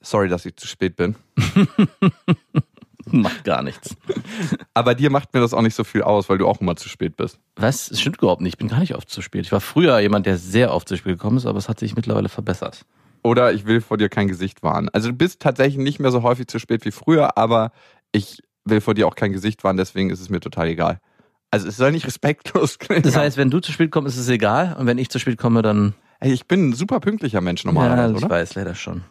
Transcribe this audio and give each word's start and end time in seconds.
Sorry, 0.00 0.28
dass 0.28 0.46
ich 0.46 0.56
zu 0.56 0.66
spät 0.66 0.96
bin. 0.96 1.16
Macht 3.10 3.44
gar 3.44 3.62
nichts. 3.62 3.96
Aber 4.74 4.94
dir 4.94 5.10
macht 5.10 5.32
mir 5.32 5.40
das 5.40 5.54
auch 5.54 5.62
nicht 5.62 5.74
so 5.74 5.82
viel 5.84 6.02
aus, 6.02 6.28
weil 6.28 6.36
du 6.38 6.46
auch 6.46 6.60
immer 6.60 6.76
zu 6.76 6.88
spät 6.88 7.16
bist. 7.16 7.38
Was? 7.56 7.90
Es 7.90 8.00
stimmt 8.00 8.18
überhaupt 8.18 8.42
nicht. 8.42 8.54
Ich 8.54 8.58
bin 8.58 8.68
gar 8.68 8.80
nicht 8.80 8.94
oft 8.94 9.08
zu 9.08 9.22
spät. 9.22 9.46
Ich 9.46 9.52
war 9.52 9.60
früher 9.60 9.98
jemand, 9.98 10.26
der 10.26 10.36
sehr 10.36 10.74
oft 10.74 10.88
zu 10.88 10.96
spät 10.96 11.14
gekommen 11.14 11.38
ist, 11.38 11.46
aber 11.46 11.58
es 11.58 11.68
hat 11.68 11.78
sich 11.78 11.96
mittlerweile 11.96 12.28
verbessert. 12.28 12.84
Oder 13.22 13.52
ich 13.52 13.66
will 13.66 13.80
vor 13.80 13.96
dir 13.96 14.08
kein 14.08 14.28
Gesicht 14.28 14.62
wahren. 14.62 14.88
Also 14.92 15.08
du 15.08 15.14
bist 15.14 15.40
tatsächlich 15.40 15.78
nicht 15.78 15.98
mehr 16.00 16.10
so 16.10 16.22
häufig 16.22 16.46
zu 16.48 16.58
spät 16.58 16.84
wie 16.84 16.90
früher, 16.90 17.36
aber 17.38 17.72
ich 18.12 18.42
will 18.64 18.80
vor 18.80 18.94
dir 18.94 19.06
auch 19.06 19.16
kein 19.16 19.32
Gesicht 19.32 19.64
wahren, 19.64 19.76
deswegen 19.76 20.10
ist 20.10 20.20
es 20.20 20.28
mir 20.28 20.40
total 20.40 20.68
egal. 20.68 21.00
Also 21.50 21.66
es 21.66 21.76
soll 21.76 21.92
nicht 21.92 22.06
respektlos 22.06 22.78
klingen. 22.78 23.02
Das 23.02 23.16
heißt, 23.16 23.36
wenn 23.36 23.50
du 23.50 23.60
zu 23.60 23.72
spät 23.72 23.90
kommst, 23.90 24.16
ist 24.16 24.22
es 24.22 24.28
egal. 24.28 24.76
Und 24.78 24.86
wenn 24.86 24.98
ich 24.98 25.08
zu 25.08 25.18
spät 25.18 25.38
komme, 25.38 25.62
dann. 25.62 25.94
Ey, 26.20 26.32
ich 26.32 26.46
bin 26.46 26.70
ein 26.70 26.72
super 26.74 27.00
pünktlicher 27.00 27.40
Mensch 27.40 27.64
ja, 27.64 27.72
normalerweise, 27.72 28.12
ich 28.12 28.24
oder? 28.24 28.30
weiß 28.30 28.54
leider 28.54 28.74
schon. 28.74 29.02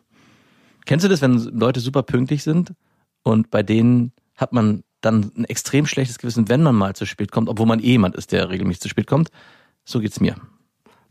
Kennst 0.87 1.03
du 1.03 1.09
das, 1.09 1.21
wenn 1.21 1.37
Leute 1.37 1.81
super 1.81 2.01
pünktlich 2.01 2.43
sind 2.43 2.73
und 3.21 3.51
bei 3.51 3.61
denen 3.61 4.13
hat 4.37 4.53
man 4.53 4.83
dann 5.01 5.31
ein 5.37 5.43
extrem 5.43 5.85
schlechtes 5.85 6.17
Gewissen, 6.17 6.47
wenn 6.47 6.63
man 6.63 6.75
mal 6.75 6.95
zu 6.95 7.05
spät 7.05 7.31
kommt, 7.31 7.49
obwohl 7.49 7.65
man 7.65 7.79
eh 7.79 7.91
jemand 7.91 8.15
ist, 8.15 8.31
der 8.31 8.49
regelmäßig 8.49 8.81
zu 8.81 8.89
spät 8.89 9.05
kommt? 9.05 9.29
So 9.83 9.99
geht's 9.99 10.21
mir. 10.21 10.35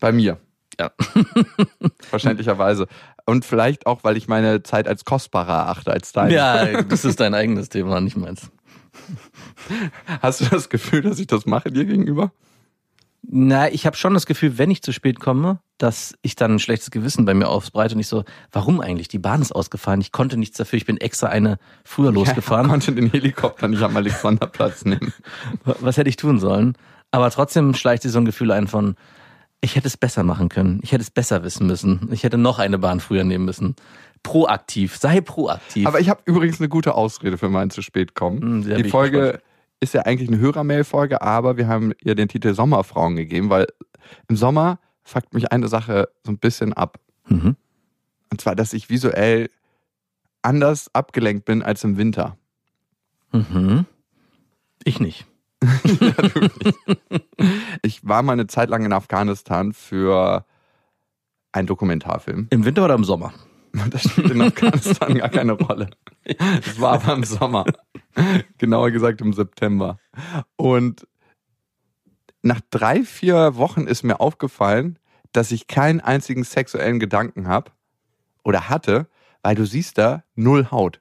Bei 0.01 0.13
mir. 0.13 0.39
Ja. 0.81 0.93
Verständlicherweise. 2.01 2.87
Und 3.27 3.45
vielleicht 3.45 3.87
auch, 3.87 4.03
weil 4.03 4.17
ich 4.17 4.29
meine 4.29 4.63
Zeit 4.63 4.89
als 4.89 5.05
kostbarer 5.05 5.53
erachte 5.53 5.93
als 5.93 6.13
deine. 6.13 6.35
Ja, 6.35 6.83
das 6.89 7.05
ist 7.05 7.21
dein 7.21 7.35
eigenes 7.35 7.69
Thema, 7.69 8.01
nicht 8.01 8.17
meins. 8.17 8.51
Hast 10.23 10.41
du 10.41 10.47
das 10.47 10.71
Gefühl, 10.71 11.03
dass 11.03 11.19
ich 11.19 11.27
das 11.27 11.45
mache 11.45 11.71
dir 11.71 11.85
gegenüber? 11.85 12.33
Na, 13.23 13.71
ich 13.73 13.87
habe 13.87 13.97
schon 13.97 14.15
das 14.15 14.27
Gefühl, 14.27 14.57
wenn 14.59 14.71
ich 14.71 14.83
zu 14.83 14.93
spät 14.93 15.19
komme, 15.21 15.59
dass 15.79 16.15
ich 16.23 16.37
dann 16.37 16.53
ein 16.55 16.59
schlechtes 16.59 16.91
Gewissen 16.91 17.25
bei 17.25 17.35
mir 17.35 17.49
aufspreite 17.49 17.95
und 17.95 18.01
ich 18.01 18.07
so, 18.07 18.25
warum 18.53 18.81
eigentlich? 18.81 19.09
Die 19.09 19.19
Bahn 19.19 19.43
ist 19.43 19.53
ausgefallen, 19.53 20.01
ich 20.01 20.13
konnte 20.13 20.37
nichts 20.37 20.57
dafür, 20.57 20.77
ich 20.77 20.87
bin 20.87 20.97
extra 20.99 21.27
eine 21.29 21.59
früher 21.85 22.09
Ich 22.11 22.15
losgefahren. 22.15 22.69
konnte 22.69 22.93
den 22.93 23.11
Helikopter 23.11 23.69
nicht 23.69 23.83
am 23.83 23.97
Alexanderplatz 23.97 24.85
nehmen. 24.85 25.13
Was 25.65 25.97
hätte 25.97 26.09
ich 26.09 26.17
tun 26.17 26.39
sollen? 26.39 26.77
Aber 27.11 27.31
trotzdem 27.31 27.75
schleicht 27.75 28.03
sich 28.03 28.13
so 28.13 28.19
ein 28.19 28.25
Gefühl 28.25 28.53
ein 28.53 28.69
von, 28.69 28.95
ich 29.61 29.75
hätte 29.75 29.89
es 29.89 29.97
besser 29.97 30.23
machen 30.23 30.49
können, 30.49 30.81
ich 30.83 30.93
hätte 30.93 31.03
es 31.03 31.11
besser 31.11 31.43
wissen 31.43 31.67
müssen, 31.67 32.09
ich 32.13 32.23
hätte 32.23 32.39
noch 32.39 32.59
eine 32.59 32.79
Bahn 32.79 33.01
früher 33.01 33.25
nehmen 33.25 33.45
müssen. 33.45 33.75
Proaktiv, 34.23 34.97
sei 34.97 35.21
proaktiv. 35.21 35.87
Aber 35.87 36.01
ich 36.01 36.09
habe 36.09 36.21
übrigens 36.25 36.61
eine 36.61 36.69
gute 36.69 36.95
Ausrede 36.95 37.39
für 37.39 37.49
mein 37.49 37.71
zu 37.71 37.83
spät 37.83 38.15
kommen. 38.15 38.41
Hm, 38.41 38.63
Die 38.65 38.83
ich 38.87 38.91
Folge. 38.91 39.41
Ist 39.81 39.95
ja 39.95 40.03
eigentlich 40.03 40.29
eine 40.29 40.39
Hörermail-Folge, 40.39 41.23
aber 41.23 41.57
wir 41.57 41.69
haben 41.69 41.93
ihr 42.01 42.15
den 42.15 42.29
Titel 42.29 42.55
Sommerfrauen 42.55 43.17
gegeben, 43.17 43.51
weil 43.51 43.67
im 44.29 44.37
Sommer 44.37 44.79
fuckt 45.03 45.35
mich 45.35 45.53
eine 45.53 45.69
Sache 45.69 46.09
so 46.25 46.33
ein 46.33 46.39
bisschen 46.39 46.73
ab. 46.73 46.99
mhm. 47.29 47.57
Und 48.31 48.41
zwar, 48.41 48.57
dass 48.57 48.73
ich 48.73 48.91
visuell 48.91 49.51
anders 50.43 50.93
abgelenkt 50.93 51.45
bin 51.45 51.63
als 51.63 51.85
im 51.85 51.97
Winter. 51.97 52.37
Mhm. 53.33 53.87
Ich 54.85 55.01
nicht. 55.01 55.27
Ich 57.83 58.07
war 58.07 58.23
mal 58.23 58.33
eine 58.33 58.47
Zeit 58.47 58.69
lang 58.69 58.85
in 58.85 58.93
Afghanistan 58.93 59.73
für 59.73 60.45
einen 61.53 61.67
Dokumentarfilm. 61.67 62.49
Im 62.51 62.65
Winter 62.65 62.85
oder 62.85 62.95
im 62.95 63.05
Sommer? 63.05 63.33
Das 63.91 64.03
spielt 64.03 64.31
in 64.31 64.43
Afghanistan 64.43 65.19
gar 65.19 65.29
keine 65.29 65.53
Rolle. 65.53 65.91
Es 66.25 66.81
war 66.81 66.95
aber 66.95 67.15
im 67.15 67.25
Sommer. 67.25 67.65
Genauer 68.59 68.91
gesagt 68.91 69.21
im 69.21 69.33
September. 69.33 69.99
Und 70.57 71.07
nach 72.43 72.61
drei, 72.71 73.03
vier 73.03 73.57
Wochen 73.57 73.87
ist 73.87 74.03
mir 74.03 74.21
aufgefallen, 74.21 74.99
dass 75.33 75.53
ich 75.53 75.67
keinen 75.67 76.01
einzigen 76.01 76.45
sexuellen 76.45 76.99
Gedanken 76.99 77.49
habe 77.49 77.73
oder 78.45 78.69
hatte, 78.69 79.09
weil 79.43 79.55
du 79.55 79.67
siehst 79.67 79.99
da 79.99 80.25
null 80.35 80.71
Haut. 80.71 81.01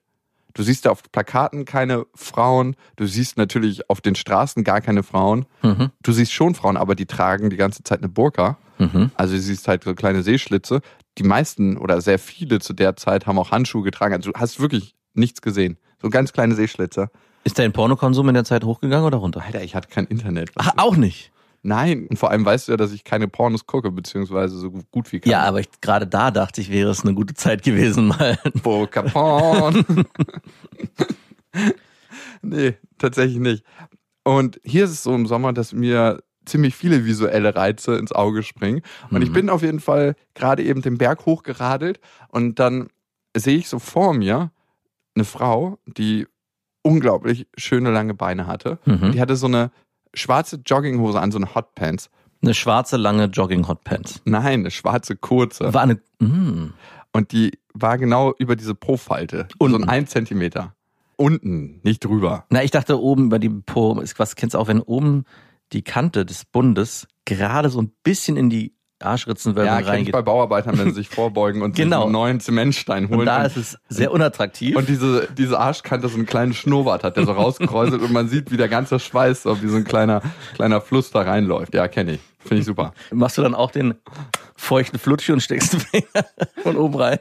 Du 0.55 0.63
siehst 0.63 0.85
da 0.85 0.89
auf 0.89 1.03
Plakaten 1.11 1.66
keine 1.66 2.05
Frauen, 2.16 2.75
du 2.95 3.05
siehst 3.05 3.38
natürlich 3.38 3.89
auf 3.89 3.99
den 3.99 4.16
Straßen 4.16 4.63
gar 4.63 4.81
keine 4.81 5.03
Frauen. 5.03 5.45
Mhm. 5.61 5.91
Du 6.01 6.13
siehst 6.13 6.31
schon 6.31 6.55
Frauen, 6.55 6.77
aber 6.77 6.95
die 6.95 7.05
tragen 7.05 7.49
die 7.49 7.57
ganze 7.57 7.83
Zeit 7.83 7.99
eine 7.99 8.09
Burka. 8.09 8.57
Mhm. 8.79 9.11
Also 9.16 9.35
du 9.35 9.41
siehst 9.41 9.67
halt 9.67 9.83
so 9.83 9.93
kleine 9.93 10.23
Seeschlitze. 10.23 10.81
Die 11.17 11.23
meisten 11.23 11.77
oder 11.77 11.99
sehr 11.99 12.19
viele 12.19 12.59
zu 12.59 12.73
der 12.73 12.95
Zeit 12.95 13.27
haben 13.27 13.38
auch 13.38 13.51
Handschuhe 13.51 13.83
getragen. 13.83 14.13
Also 14.13 14.31
du 14.31 14.39
hast 14.39 14.59
wirklich 14.59 14.95
nichts 15.13 15.41
gesehen. 15.41 15.77
So 16.01 16.09
ganz 16.09 16.31
kleine 16.31 16.55
Seeschlitze. 16.55 17.09
Ist 17.43 17.59
dein 17.59 17.73
Pornokonsum 17.73 18.27
in 18.29 18.35
der 18.35 18.45
Zeit 18.45 18.63
hochgegangen 18.63 19.05
oder 19.05 19.17
runter? 19.17 19.43
Alter, 19.45 19.61
ich 19.61 19.75
hatte 19.75 19.89
kein 19.89 20.05
Internet. 20.05 20.51
Ach, 20.55 20.72
auch 20.77 20.95
nicht. 20.95 21.31
Nein, 21.68 22.06
und 22.08 22.18
vor 22.20 22.30
allem 22.30 22.46
weißt 22.46 22.68
du 22.68 22.74
ja, 22.74 22.78
dass 22.78 22.92
ich 22.92 23.03
keine 23.03 23.28
Pornos 23.28 23.66
gucke, 23.66 23.90
beziehungsweise 23.90 24.56
so 24.56 24.70
gut 24.92 25.12
wie 25.12 25.20
keine. 25.20 25.31
Ja, 25.31 25.42
aber 25.46 25.62
ich, 25.62 25.70
gerade 25.81 26.06
da 26.06 26.30
dachte 26.30 26.62
ich, 26.62 26.70
wäre 26.70 26.92
es 26.92 27.02
eine 27.03 27.16
gute 27.16 27.34
Zeit 27.34 27.64
gewesen, 27.64 28.06
mal. 28.08 28.38
Burka 28.62 29.02
Porn. 29.02 29.84
nee, 32.42 32.76
tatsächlich 32.98 33.40
nicht. 33.40 33.64
Und 34.24 34.59
hier 34.64 34.86
ist 34.86 34.92
es 34.92 35.03
so 35.03 35.14
im 35.16 35.26
Sommer, 35.26 35.53
dass 35.53 35.74
mir 35.74 36.22
ziemlich 36.46 36.76
viele 36.76 37.06
visuelle 37.06 37.56
Reize 37.56 37.96
ins 37.97 38.12
Auge 38.12 38.44
springen. 38.44 38.82
Und 39.09 39.24
ich 39.24 39.30
Mhm. 39.30 39.34
bin 39.34 39.50
auf 39.50 39.64
jeden 39.64 39.80
Fall 39.80 40.16
gerade 40.36 40.64
eben 40.64 40.82
den 40.84 40.97
Berg 40.97 41.26
hochgeradelt 41.26 42.00
und 42.30 42.59
dann 42.59 42.90
sehe 43.36 43.58
ich 43.58 43.68
so 43.68 43.80
vor 43.80 44.14
mir 44.14 44.52
eine 45.16 45.26
Frau, 45.26 45.80
die 45.88 46.28
unglaublich 46.84 47.47
schöne 47.58 47.90
lange 47.92 48.14
Beine 48.14 48.46
hatte. 48.46 48.78
Mhm. 48.86 49.12
Die 49.14 49.20
hatte 49.22 49.36
so 49.36 49.47
eine 49.47 49.72
schwarze 50.16 50.62
Jogginghose 50.66 51.20
an, 51.20 51.31
so 51.31 51.38
eine 51.38 51.53
Hotpants. 51.56 52.09
Eine 52.42 52.53
schwarze, 52.53 52.98
lange 52.98 53.26
Jogging-Hotpants. 53.26 54.22
Nein, 54.26 54.59
eine 54.62 54.72
schwarze 54.72 55.16
kurze. 55.16 55.74
War 55.74 55.81
eine. 55.81 56.00
Mm. 56.20 56.74
Und 57.12 57.31
die 57.31 57.58
war 57.74 57.98
genau 57.98 58.34
über 58.38 58.56
diese 58.56 58.76
Po-Falte. 58.76 59.48
So 59.59 59.66
ein 59.66 59.84
ein 59.90 60.06
Zentimeter. 60.08 60.76
Unten, 61.18 61.80
nicht 61.84 62.03
drüber. 62.03 62.46
Na, 62.50 62.62
ich 62.64 62.72
dachte 62.72 63.00
oben 63.02 63.26
über 63.28 63.40
die 63.40 63.50
Po, 63.50 64.00
ist- 64.02 64.20
was 64.20 64.36
kennst 64.36 64.53
du 64.53 64.59
auch, 64.59 64.68
wenn 64.68 64.81
oben 64.81 65.24
die 65.72 65.81
Kante 65.81 66.26
des 66.26 66.44
Bundes 66.46 67.08
gerade 67.24 67.70
so 67.70 67.82
ein 67.82 67.92
bisschen 68.03 68.36
in 68.38 68.50
die 68.50 68.76
Arschritzenwölbung 69.05 69.73
Ja, 69.79 69.85
reingeht. 69.85 70.11
bei 70.13 70.21
Bauarbeitern, 70.21 70.77
wenn 70.77 70.89
sie 70.89 70.95
sich 70.95 71.09
vorbeugen 71.09 71.61
und 71.61 71.75
Genau. 71.85 72.03
einen 72.03 72.11
neuen 72.11 72.39
Zementstein 72.39 73.09
holen. 73.09 73.19
Und 73.21 73.25
da 73.25 73.39
und, 73.39 73.45
ist 73.45 73.57
es 73.57 73.77
sehr 73.89 74.11
unattraktiv. 74.11 74.75
und 74.75 74.89
diese, 74.89 75.27
diese 75.38 75.59
Arschkante 75.59 76.07
so 76.09 76.16
einen 76.17 76.25
kleinen 76.25 76.53
Schnurrbart 76.53 77.03
hat, 77.03 77.17
der 77.17 77.25
so 77.25 77.31
rauskräuselt 77.33 78.01
und 78.01 78.11
man 78.11 78.27
sieht, 78.27 78.51
wie 78.51 78.57
der 78.57 78.67
ganze 78.69 78.99
Schweiß 78.99 79.43
so 79.43 79.61
wie 79.61 79.67
so 79.67 79.77
ein 79.77 79.83
kleiner, 79.83 80.21
kleiner 80.55 80.81
Fluss 80.81 81.11
da 81.11 81.21
reinläuft. 81.21 81.73
Ja, 81.73 81.88
kenne 81.88 82.13
ich. 82.13 82.19
Finde 82.39 82.59
ich 82.59 82.66
super. 82.66 82.93
Machst 83.11 83.38
du 83.39 83.41
dann 83.41 83.55
auch 83.55 83.71
den 83.71 83.95
feuchten 84.55 84.99
Flutschi 84.99 85.31
und 85.31 85.41
steckst 85.41 85.73
den 85.73 85.79
Finger 85.79 86.25
von 86.63 86.77
oben 86.77 86.95
rein. 86.95 87.17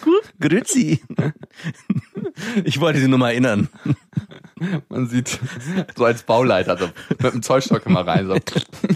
Gut, 0.00 0.22
grüezi. 0.40 1.02
Ich 2.64 2.80
wollte 2.80 3.00
sie 3.00 3.08
nur 3.08 3.18
mal 3.18 3.30
erinnern. 3.30 3.68
Man 4.88 5.06
sieht 5.06 5.38
so 5.96 6.04
als 6.04 6.22
Bauleiter 6.22 6.76
so 6.76 6.88
mit 7.10 7.32
dem 7.32 7.42
Zollstock 7.42 7.86
immer 7.86 8.06
rein. 8.06 8.26
So. 8.26 8.34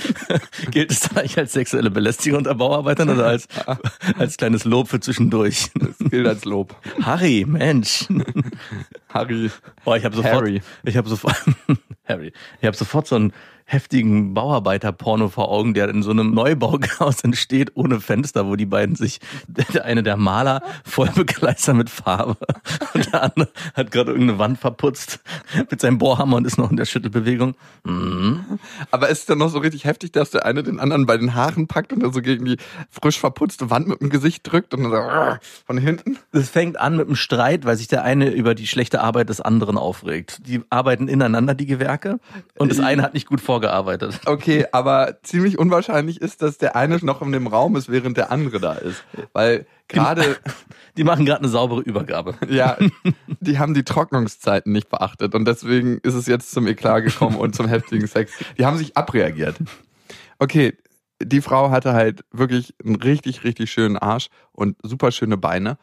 Gilt 0.70 0.90
es 0.90 1.16
eigentlich 1.16 1.38
als 1.38 1.52
sexuelle 1.52 1.90
Belästigung 1.90 2.38
unter 2.38 2.54
Bauarbeitern 2.54 3.10
oder 3.10 3.26
als, 3.26 3.48
als 4.18 4.36
kleines 4.36 4.64
Lob 4.64 4.88
für 4.88 5.00
zwischendurch? 5.00 5.70
Das 5.74 6.10
gilt 6.10 6.26
als 6.26 6.44
Lob. 6.44 6.76
Harry, 7.02 7.44
Mensch. 7.46 8.06
Harry. 9.08 9.50
Boah, 9.84 9.96
ich 9.96 10.04
habe 10.04 10.16
sofort, 10.16 10.34
Harry. 10.34 10.62
ich 10.84 10.96
habe 10.96 11.08
sofort, 11.08 11.36
Harry, 12.06 12.32
ich 12.60 12.66
habe 12.66 12.76
sofort 12.76 13.06
so 13.06 13.16
einen 13.16 13.32
heftigen 13.70 14.32
Bauarbeiter-Porno 14.32 15.28
vor 15.28 15.50
Augen, 15.50 15.74
der 15.74 15.90
in 15.90 16.02
so 16.02 16.10
einem 16.10 16.32
Neubauhaus 16.32 17.20
entsteht, 17.22 17.72
ohne 17.74 18.00
Fenster, 18.00 18.46
wo 18.46 18.56
die 18.56 18.64
beiden 18.64 18.96
sich, 18.96 19.20
der 19.46 19.84
eine 19.84 20.02
der 20.02 20.16
Maler 20.16 20.62
voll 20.84 21.10
begleitert 21.14 21.76
mit 21.76 21.90
Farbe 21.90 22.38
und 22.94 23.12
der 23.12 23.24
andere 23.24 23.50
hat 23.74 23.90
gerade 23.90 24.12
irgendeine 24.12 24.38
Wand 24.38 24.58
verputzt 24.58 25.20
mit 25.70 25.82
seinem 25.82 25.98
Bohrhammer 25.98 26.38
und 26.38 26.46
ist 26.46 26.56
noch 26.56 26.70
in 26.70 26.78
der 26.78 26.86
Schüttelbewegung. 26.86 27.56
Mhm. 27.84 28.58
Aber 28.90 29.10
ist 29.10 29.20
es 29.20 29.26
dann 29.26 29.36
noch 29.36 29.50
so 29.50 29.58
richtig 29.58 29.84
heftig, 29.84 30.12
dass 30.12 30.30
der 30.30 30.46
eine 30.46 30.62
den 30.62 30.80
anderen 30.80 31.04
bei 31.04 31.18
den 31.18 31.34
Haaren 31.34 31.66
packt 31.66 31.92
und 31.92 32.02
er 32.02 32.10
so 32.10 32.22
gegen 32.22 32.46
die 32.46 32.56
frisch 32.90 33.18
verputzte 33.18 33.68
Wand 33.68 33.86
mit 33.86 34.00
dem 34.00 34.08
Gesicht 34.08 34.50
drückt 34.50 34.72
und 34.72 34.84
dann 34.84 34.92
so 34.92 35.38
von 35.66 35.76
hinten? 35.76 36.18
Es 36.32 36.48
fängt 36.48 36.80
an 36.80 36.96
mit 36.96 37.06
einem 37.06 37.16
Streit, 37.16 37.66
weil 37.66 37.76
sich 37.76 37.88
der 37.88 38.02
eine 38.02 38.30
über 38.30 38.54
die 38.54 38.66
schlechte 38.66 39.02
Arbeit 39.02 39.28
des 39.28 39.42
anderen 39.42 39.76
aufregt. 39.76 40.40
Die 40.46 40.62
arbeiten 40.70 41.06
ineinander, 41.06 41.54
die 41.54 41.66
Gewerke, 41.66 42.18
und 42.56 42.70
das 42.70 42.80
eine 42.80 43.02
hat 43.02 43.12
nicht 43.12 43.26
gut 43.26 43.42
vorgearbeitet 43.58 43.88
vorgearbeitet. 43.88 44.20
Okay, 44.26 44.66
aber 44.72 45.18
ziemlich 45.22 45.58
unwahrscheinlich 45.58 46.20
ist, 46.20 46.42
dass 46.42 46.58
der 46.58 46.76
eine 46.76 46.98
noch 47.02 47.22
in 47.22 47.32
dem 47.32 47.46
Raum 47.46 47.76
ist, 47.76 47.90
während 47.90 48.16
der 48.16 48.30
andere 48.30 48.60
da 48.60 48.74
ist. 48.74 49.04
Weil 49.32 49.66
gerade, 49.88 50.36
Die 50.96 51.04
machen 51.04 51.24
gerade 51.24 51.40
eine 51.40 51.48
saubere 51.48 51.80
Übergabe. 51.80 52.34
ja, 52.48 52.76
die 53.40 53.58
haben 53.58 53.74
die 53.74 53.84
Trocknungszeiten 53.84 54.72
nicht 54.72 54.88
beachtet 54.88 55.34
und 55.34 55.46
deswegen 55.46 55.98
ist 55.98 56.14
es 56.14 56.26
jetzt 56.26 56.50
zum 56.50 56.66
Eklat 56.66 57.04
gekommen 57.04 57.36
und 57.36 57.54
zum 57.54 57.68
heftigen 57.68 58.06
Sex. 58.06 58.32
Die 58.58 58.64
haben 58.64 58.76
sich 58.76 58.96
abreagiert. 58.96 59.56
Okay, 60.38 60.74
die 61.20 61.40
Frau 61.40 61.70
hatte 61.70 61.94
halt 61.94 62.24
wirklich 62.30 62.74
einen 62.84 62.96
richtig, 62.96 63.44
richtig 63.44 63.70
schönen 63.70 63.96
Arsch 63.96 64.28
und 64.52 64.76
super 64.82 65.10
schöne 65.10 65.36
Beine 65.36 65.78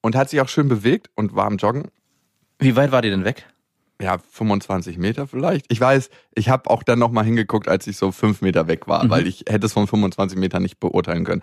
und 0.00 0.14
hat 0.14 0.30
sich 0.30 0.40
auch 0.40 0.48
schön 0.48 0.68
bewegt 0.68 1.10
und 1.16 1.34
war 1.34 1.46
am 1.46 1.56
Joggen. 1.56 1.88
Wie 2.58 2.76
weit 2.76 2.92
war 2.92 3.02
die 3.02 3.10
denn 3.10 3.24
weg? 3.24 3.46
Ja, 4.00 4.18
25 4.30 4.98
Meter 4.98 5.26
vielleicht. 5.26 5.66
Ich 5.70 5.80
weiß, 5.80 6.10
ich 6.34 6.48
habe 6.48 6.68
auch 6.70 6.82
dann 6.82 6.98
nochmal 6.98 7.24
hingeguckt, 7.24 7.66
als 7.68 7.86
ich 7.86 7.96
so 7.96 8.12
fünf 8.12 8.42
Meter 8.42 8.66
weg 8.68 8.86
war, 8.88 9.04
Mhm. 9.04 9.10
weil 9.10 9.26
ich 9.26 9.44
hätte 9.48 9.66
es 9.66 9.72
von 9.72 9.86
25 9.86 10.38
Metern 10.38 10.62
nicht 10.62 10.78
beurteilen 10.80 11.24
können. 11.24 11.42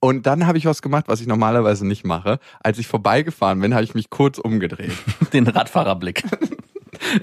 Und 0.00 0.26
dann 0.26 0.46
habe 0.46 0.58
ich 0.58 0.66
was 0.66 0.82
gemacht, 0.82 1.04
was 1.08 1.20
ich 1.20 1.26
normalerweise 1.28 1.86
nicht 1.86 2.04
mache. 2.04 2.38
Als 2.60 2.78
ich 2.78 2.88
vorbeigefahren 2.88 3.60
bin, 3.60 3.72
habe 3.74 3.84
ich 3.84 3.94
mich 3.94 4.10
kurz 4.10 4.38
umgedreht. 4.38 4.92
Den 5.32 5.46
Radfahrerblick. 5.46 6.24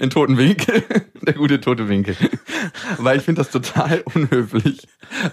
In 0.00 0.10
toten 0.10 0.36
Winkel. 0.36 0.82
Der 1.22 1.34
gute 1.34 1.60
tote 1.60 1.88
Winkel. 1.88 2.16
Weil 2.98 3.18
ich 3.18 3.24
finde 3.24 3.42
das 3.42 3.50
total 3.50 4.02
unhöflich, 4.14 4.86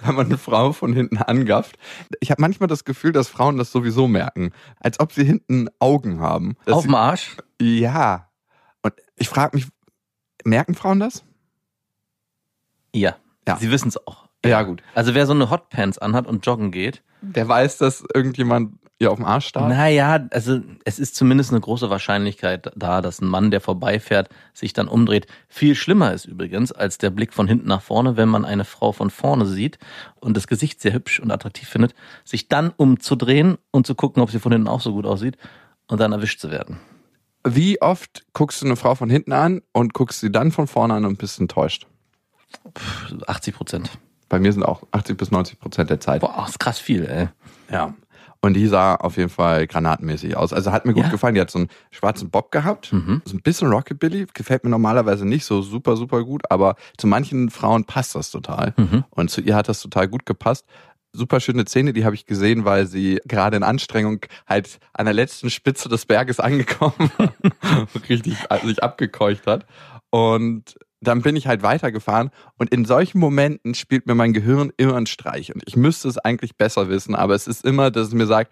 wenn 0.06 0.16
man 0.16 0.28
eine 0.28 0.38
Frau 0.38 0.74
von 0.74 0.94
hinten 0.94 1.18
angafft. 1.18 1.78
Ich 2.20 2.32
habe 2.32 2.42
manchmal 2.42 2.68
das 2.68 2.86
Gefühl, 2.86 3.12
dass 3.14 3.30
Frauen 3.30 3.58
das 3.58 3.72
sowieso 3.72 4.08
merken. 4.08 4.52
Als 4.80 5.00
ob 5.00 5.12
sie 5.12 5.24
hinten 5.26 5.68
Augen 5.80 6.20
haben. 6.20 6.56
Auf 6.66 6.84
dem 6.84 6.96
Arsch? 6.96 7.38
ja. 7.62 8.24
Und 8.88 8.94
ich 9.18 9.30
frage 9.30 9.56
mich, 9.58 9.68
merken 10.44 10.76
Frauen 10.76 11.00
das? 11.00 11.24
Ja. 12.94 13.16
Ja. 13.48 13.58
Sie 13.58 13.72
wissen 13.72 13.90
es 13.90 14.08
auch. 14.08 14.28
Ja, 14.46 14.62
gut. 14.64 14.82
Also 14.96 15.14
wer 15.14 15.26
so 15.26 15.34
eine 15.34 15.50
Hotpants 15.50 15.98
anhat 15.98 16.28
und 16.28 16.46
joggen 16.46 16.72
geht, 16.72 17.04
Der 17.22 17.48
weiß, 17.48 17.78
dass 17.78 18.04
irgendjemand 18.14 18.76
ihr 19.00 19.12
auf 19.12 19.18
dem 19.18 19.26
Arsch 19.26 19.48
starrt. 19.48 19.70
naja, 19.70 20.28
also 20.32 20.60
es 20.86 21.00
ist 21.00 21.16
zumindest 21.16 21.52
eine 21.52 21.60
große 21.60 21.90
Wahrscheinlichkeit 21.90 22.72
da, 22.76 23.02
dass 23.02 23.22
ein 23.22 23.28
Mann, 23.28 23.52
der 23.52 23.62
vorbeifährt, 23.62 24.30
sich 24.54 24.74
dann 24.74 24.88
umdreht. 24.88 25.28
Viel 25.50 25.76
schlimmer 25.76 26.14
ist 26.14 26.26
übrigens 26.26 26.72
als 26.72 26.98
der 26.98 27.10
Blick 27.10 27.34
von 27.34 27.48
hinten 27.48 27.68
nach 27.68 27.82
vorne, 27.82 28.18
wenn 28.18 28.30
man 28.30 28.46
eine 28.46 28.66
Frau 28.66 28.92
von 28.94 29.10
vorne 29.10 29.46
sieht 29.46 29.78
und 30.20 30.36
das 30.38 30.48
Gesicht 30.48 30.82
sehr 30.82 30.94
hübsch 30.94 31.20
und 31.20 31.30
attraktiv 31.32 31.68
findet, 31.68 31.94
sich 32.24 32.48
dann 32.48 32.72
umzudrehen 32.76 33.58
und 33.72 33.86
zu 33.86 33.96
gucken, 33.96 34.24
ob 34.24 34.32
sie 34.32 34.40
von 34.40 34.52
hinten 34.52 34.68
auch 34.68 34.82
so 34.82 34.94
gut 34.94 35.06
aussieht 35.06 35.38
und 35.88 36.00
dann 36.00 36.12
erwischt 36.14 36.40
zu 36.40 36.50
werden. 36.52 36.80
Wie 37.46 37.82
oft 37.82 38.26
guckst 38.34 38.62
du 38.62 38.66
eine 38.66 38.76
Frau 38.76 38.96
von 38.96 39.10
hinten 39.10 39.32
an 39.32 39.62
und 39.72 39.94
guckst 39.94 40.20
sie 40.20 40.32
dann 40.32 40.52
von 40.52 40.68
vorne 40.68 40.96
an 40.96 41.06
und 41.06 41.18
bist 41.18 41.40
enttäuscht? 41.40 41.88
80 43.28 43.56
Prozent. 43.56 43.92
Bei 44.30 44.40
mir 44.40 44.52
sind 44.52 44.64
auch 44.64 44.84
80 44.92 45.18
bis 45.18 45.32
90 45.32 45.60
Prozent 45.60 45.90
der 45.90 46.00
Zeit. 46.00 46.22
Boah, 46.22 46.34
das 46.38 46.52
ist 46.52 46.60
krass 46.60 46.80
viel, 46.80 47.06
ey. 47.06 47.30
Ja. 47.72 47.94
Und 48.42 48.54
die 48.54 48.68
sah 48.68 48.96
auf 48.96 49.18
jeden 49.18 49.30
Fall 49.30 49.66
granatenmäßig 49.66 50.38
aus. 50.38 50.54
Also 50.54 50.72
hat 50.72 50.86
mir 50.86 50.94
gut 50.94 51.06
Ja. 51.06 51.10
gefallen. 51.10 51.34
Die 51.34 51.42
hat 51.42 51.50
so 51.50 51.60
einen 51.60 51.70
schwarzen 51.92 52.30
Bob 52.30 52.52
gehabt. 52.52 52.94
Mhm. 52.94 53.22
So 53.26 53.36
ein 53.36 53.42
bisschen 53.42 53.70
Rockabilly. 53.70 54.28
Gefällt 54.34 54.64
mir 54.64 54.70
normalerweise 54.70 55.26
nicht 55.26 55.44
so 55.46 55.62
super, 55.62 55.96
super 55.98 56.24
gut. 56.24 56.44
Aber 56.52 56.76
zu 56.98 57.08
manchen 57.08 57.50
Frauen 57.50 57.86
passt 57.86 58.14
das 58.16 58.30
total. 58.30 58.74
Mhm. 58.78 59.06
Und 59.10 59.32
zu 59.32 59.42
ihr 59.42 59.56
hat 59.56 59.70
das 59.70 59.82
total 59.82 60.08
gut 60.08 60.26
gepasst. 60.26 60.66
Super 61.18 61.40
schöne 61.40 61.66
Szene, 61.66 61.94
die 61.94 62.06
habe 62.06 62.14
ich 62.14 62.28
gesehen, 62.28 62.64
weil 62.64 62.86
sie 62.86 63.20
gerade 63.26 63.58
in 63.58 63.64
Anstrengung 63.64 64.20
halt 64.46 64.80
an 64.94 65.06
der 65.06 65.16
letzten 65.16 65.50
Spitze 65.50 65.90
des 65.90 66.06
Berges 66.06 66.40
angekommen 66.40 67.12
und 67.18 68.10
richtig 68.10 68.38
sich 68.64 68.84
abgekeucht 68.84 69.48
hat. 69.48 69.66
Und 70.12 70.76
dann 71.02 71.24
bin 71.24 71.36
ich 71.36 71.48
halt 71.48 71.64
weitergefahren 71.64 72.30
und 72.58 72.72
in 72.72 72.86
solchen 72.86 73.20
Momenten 73.20 73.74
spielt 73.74 74.06
mir 74.06 74.16
mein 74.16 74.34
Gehirn 74.34 74.72
immer 74.78 74.96
einen 74.96 75.08
Streich 75.08 75.54
und 75.54 75.64
ich 75.66 75.76
müsste 75.76 76.08
es 76.08 76.18
eigentlich 76.18 76.56
besser 76.56 76.90
wissen, 76.90 77.16
aber 77.16 77.36
es 77.36 77.48
ist 77.48 77.66
immer, 77.66 77.92
dass 77.92 78.10
es 78.10 78.14
mir 78.14 78.26
sagt, 78.26 78.52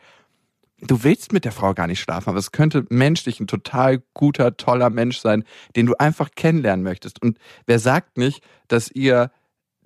du 0.82 1.04
willst 1.04 1.34
mit 1.34 1.46
der 1.46 1.52
Frau 1.52 1.74
gar 1.74 1.88
nicht 1.88 2.00
schlafen, 2.00 2.30
aber 2.30 2.40
es 2.40 2.52
könnte 2.52 2.86
menschlich 2.90 3.40
ein 3.40 3.48
total 3.48 4.04
guter, 4.14 4.58
toller 4.58 4.90
Mensch 4.90 5.20
sein, 5.20 5.44
den 5.76 5.86
du 5.86 5.96
einfach 5.96 6.32
kennenlernen 6.36 6.84
möchtest. 6.84 7.22
Und 7.22 7.38
wer 7.66 7.80
sagt 7.80 8.18
nicht, 8.18 8.44
dass 8.68 8.92
ihr 8.92 9.32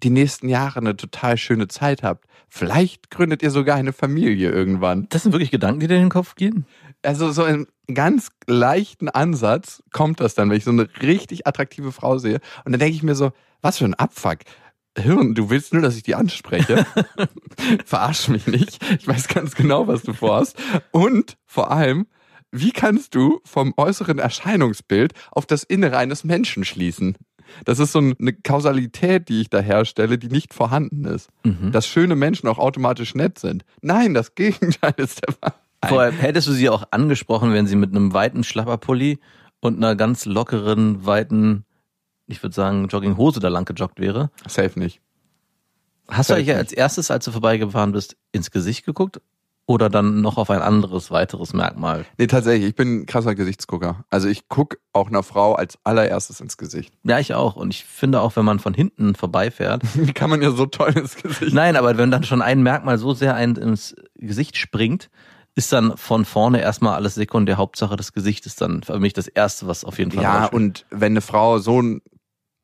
die 0.03 0.09
nächsten 0.09 0.49
Jahre 0.49 0.79
eine 0.79 0.95
total 0.95 1.37
schöne 1.37 1.67
Zeit 1.67 2.03
habt? 2.03 2.25
Vielleicht 2.49 3.11
gründet 3.11 3.43
ihr 3.43 3.51
sogar 3.51 3.75
eine 3.75 3.93
Familie 3.93 4.51
irgendwann. 4.51 5.07
Das 5.09 5.23
sind 5.23 5.31
wirklich 5.31 5.51
Gedanken, 5.51 5.79
die 5.79 5.87
dir 5.87 5.95
in 5.95 6.03
den 6.03 6.09
Kopf 6.09 6.35
gehen? 6.35 6.65
Also 7.03 7.31
so 7.31 7.45
im 7.45 7.67
ganz 7.93 8.29
leichten 8.47 9.09
Ansatz 9.09 9.83
kommt 9.91 10.19
das 10.19 10.35
dann, 10.35 10.49
wenn 10.49 10.57
ich 10.57 10.63
so 10.63 10.71
eine 10.71 10.89
richtig 11.01 11.47
attraktive 11.47 11.91
Frau 11.91 12.17
sehe. 12.17 12.39
Und 12.65 12.71
dann 12.71 12.79
denke 12.79 12.95
ich 12.95 13.03
mir 13.03 13.15
so, 13.15 13.31
was 13.61 13.77
für 13.77 13.85
ein 13.85 13.93
Abfuck. 13.93 14.39
Hirn, 14.97 15.35
du 15.35 15.49
willst 15.49 15.73
nur, 15.73 15.81
dass 15.81 15.95
ich 15.95 16.03
die 16.03 16.15
anspreche. 16.15 16.85
Verarsch 17.85 18.27
mich 18.27 18.47
nicht. 18.47 18.83
Ich 18.99 19.07
weiß 19.07 19.27
ganz 19.27 19.55
genau, 19.55 19.87
was 19.87 20.01
du 20.03 20.13
vorhast. 20.13 20.57
Und 20.91 21.37
vor 21.45 21.71
allem, 21.71 22.07
wie 22.51 22.71
kannst 22.71 23.15
du 23.15 23.39
vom 23.45 23.73
äußeren 23.77 24.19
Erscheinungsbild 24.19 25.13
auf 25.31 25.45
das 25.45 25.63
Innere 25.63 25.97
eines 25.97 26.23
Menschen 26.23 26.65
schließen? 26.65 27.15
Das 27.65 27.79
ist 27.79 27.91
so 27.91 27.99
eine 27.99 28.33
Kausalität, 28.33 29.29
die 29.29 29.41
ich 29.41 29.49
da 29.49 29.59
herstelle, 29.59 30.17
die 30.17 30.27
nicht 30.27 30.53
vorhanden 30.53 31.05
ist. 31.05 31.29
Mhm. 31.43 31.71
Dass 31.71 31.87
schöne 31.87 32.15
Menschen 32.15 32.47
auch 32.47 32.57
automatisch 32.57 33.15
nett 33.15 33.39
sind. 33.39 33.65
Nein, 33.81 34.13
das 34.13 34.35
Gegenteil 34.35 34.93
ist 34.97 35.21
der 35.25 35.33
Fall. 35.33 35.53
Vorher 35.85 36.11
hättest 36.11 36.47
du 36.47 36.51
sie 36.51 36.69
auch 36.69 36.83
angesprochen, 36.91 37.53
wenn 37.53 37.67
sie 37.67 37.75
mit 37.75 37.91
einem 37.91 38.13
weiten 38.13 38.43
Schlapperpulli 38.43 39.19
und 39.61 39.77
einer 39.77 39.95
ganz 39.95 40.25
lockeren, 40.25 41.05
weiten, 41.05 41.65
ich 42.27 42.43
würde 42.43 42.55
sagen, 42.55 42.87
Jogginghose 42.87 43.39
da 43.39 43.47
lang 43.47 43.65
gejoggt 43.65 43.99
wäre. 43.99 44.29
Safe 44.47 44.77
nicht. 44.77 45.01
Hast 46.09 46.29
du 46.29 46.33
Safe 46.33 46.41
eigentlich 46.41 46.55
als 46.55 46.73
erstes, 46.73 47.11
als 47.11 47.25
du 47.25 47.31
vorbeigefahren 47.31 47.91
bist, 47.91 48.17
ins 48.31 48.51
Gesicht 48.51 48.85
geguckt? 48.85 49.21
Oder 49.69 49.87
dann 49.87 50.21
noch 50.21 50.37
auf 50.37 50.49
ein 50.49 50.63
anderes, 50.63 51.11
weiteres 51.11 51.53
Merkmal? 51.53 52.03
Nee, 52.17 52.25
tatsächlich, 52.25 52.69
ich 52.69 52.75
bin 52.75 53.01
ein 53.01 53.05
krasser 53.05 53.35
Gesichtsgucker. 53.35 54.03
Also 54.09 54.27
ich 54.27 54.47
guck 54.49 54.79
auch 54.93 55.09
einer 55.09 55.21
Frau 55.21 55.53
als 55.53 55.77
allererstes 55.83 56.41
ins 56.41 56.57
Gesicht. 56.57 56.91
Ja, 57.03 57.19
ich 57.19 57.35
auch. 57.35 57.55
Und 57.55 57.71
ich 57.71 57.85
finde 57.85 58.21
auch, 58.21 58.35
wenn 58.35 58.45
man 58.45 58.57
von 58.57 58.73
hinten 58.73 59.13
vorbeifährt. 59.13 59.83
Wie 59.93 60.11
kann 60.11 60.31
man 60.31 60.41
ja 60.41 60.49
so 60.49 60.65
toll 60.65 60.97
ins 60.97 61.17
Gesicht? 61.17 61.53
Nein, 61.53 61.75
aber 61.75 61.99
wenn 61.99 62.09
dann 62.09 62.23
schon 62.23 62.41
ein 62.41 62.63
Merkmal 62.63 62.97
so 62.97 63.13
sehr 63.13 63.35
ein 63.35 63.57
ins 63.57 63.95
Gesicht 64.15 64.57
springt, 64.57 65.11
ist 65.53 65.71
dann 65.71 65.95
von 65.97 66.25
vorne 66.25 66.61
erstmal 66.61 66.95
alles 66.95 67.13
sekundär. 67.13 67.57
Hauptsache 67.57 67.95
das 67.95 68.11
Gesicht 68.11 68.47
ist 68.47 68.61
dann 68.61 68.81
für 68.81 68.97
mich 68.97 69.13
das 69.13 69.27
Erste, 69.27 69.67
was 69.67 69.85
auf 69.85 69.99
jeden 69.99 70.09
Fall 70.09 70.23
Ja, 70.23 70.45
und 70.47 70.87
wenn 70.89 71.13
eine 71.13 71.21
Frau 71.21 71.59
so 71.59 71.77
einen 71.77 72.01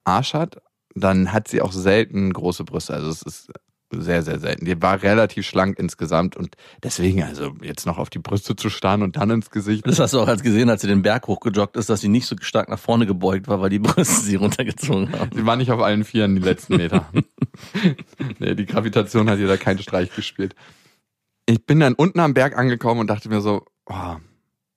Arsch 0.05 0.33
hat, 0.33 0.57
dann 0.95 1.31
hat 1.31 1.49
sie 1.49 1.61
auch 1.61 1.71
selten 1.71 2.33
große 2.33 2.63
Brüste. 2.63 2.95
Also 2.95 3.09
es 3.09 3.21
ist 3.21 3.51
sehr, 3.91 4.23
sehr 4.23 4.39
selten. 4.39 4.65
Die 4.65 4.81
war 4.81 5.01
relativ 5.03 5.45
schlank 5.45 5.77
insgesamt 5.79 6.35
und 6.35 6.55
deswegen, 6.83 7.23
also 7.23 7.53
jetzt 7.61 7.85
noch 7.85 7.97
auf 7.97 8.09
die 8.09 8.19
Brüste 8.19 8.55
zu 8.55 8.69
starren 8.69 9.03
und 9.03 9.15
dann 9.17 9.29
ins 9.29 9.49
Gesicht. 9.49 9.85
Das 9.85 9.99
hast 9.99 10.13
du 10.13 10.19
auch 10.19 10.27
als 10.27 10.43
gesehen, 10.43 10.69
als 10.69 10.81
sie 10.81 10.87
den 10.87 11.01
Berg 11.01 11.27
hochgejoggt 11.27 11.77
ist, 11.77 11.89
dass 11.89 12.01
sie 12.01 12.07
nicht 12.07 12.25
so 12.25 12.35
stark 12.41 12.69
nach 12.69 12.79
vorne 12.79 13.05
gebeugt 13.05 13.47
war, 13.47 13.61
weil 13.61 13.69
die 13.69 13.79
Brüste 13.85 14.21
sie 14.21 14.35
runtergezogen 14.35 15.11
haben. 15.11 15.29
Sie 15.33 15.45
war 15.45 15.55
nicht 15.55 15.71
auf 15.71 15.81
allen 15.81 16.03
Vieren 16.03 16.35
die 16.35 16.41
letzten 16.41 16.77
Meter. 16.77 17.05
nee, 18.39 18.55
die 18.55 18.65
Gravitation 18.65 19.29
hat 19.29 19.39
ihr 19.39 19.47
da 19.47 19.57
keinen 19.57 19.79
Streich 19.79 20.13
gespielt. 20.15 20.55
Ich 21.45 21.65
bin 21.65 21.79
dann 21.79 21.93
unten 21.93 22.19
am 22.19 22.33
Berg 22.33 22.57
angekommen 22.57 23.01
und 23.01 23.07
dachte 23.07 23.29
mir 23.29 23.41
so, 23.41 23.65
oh, 23.85 24.15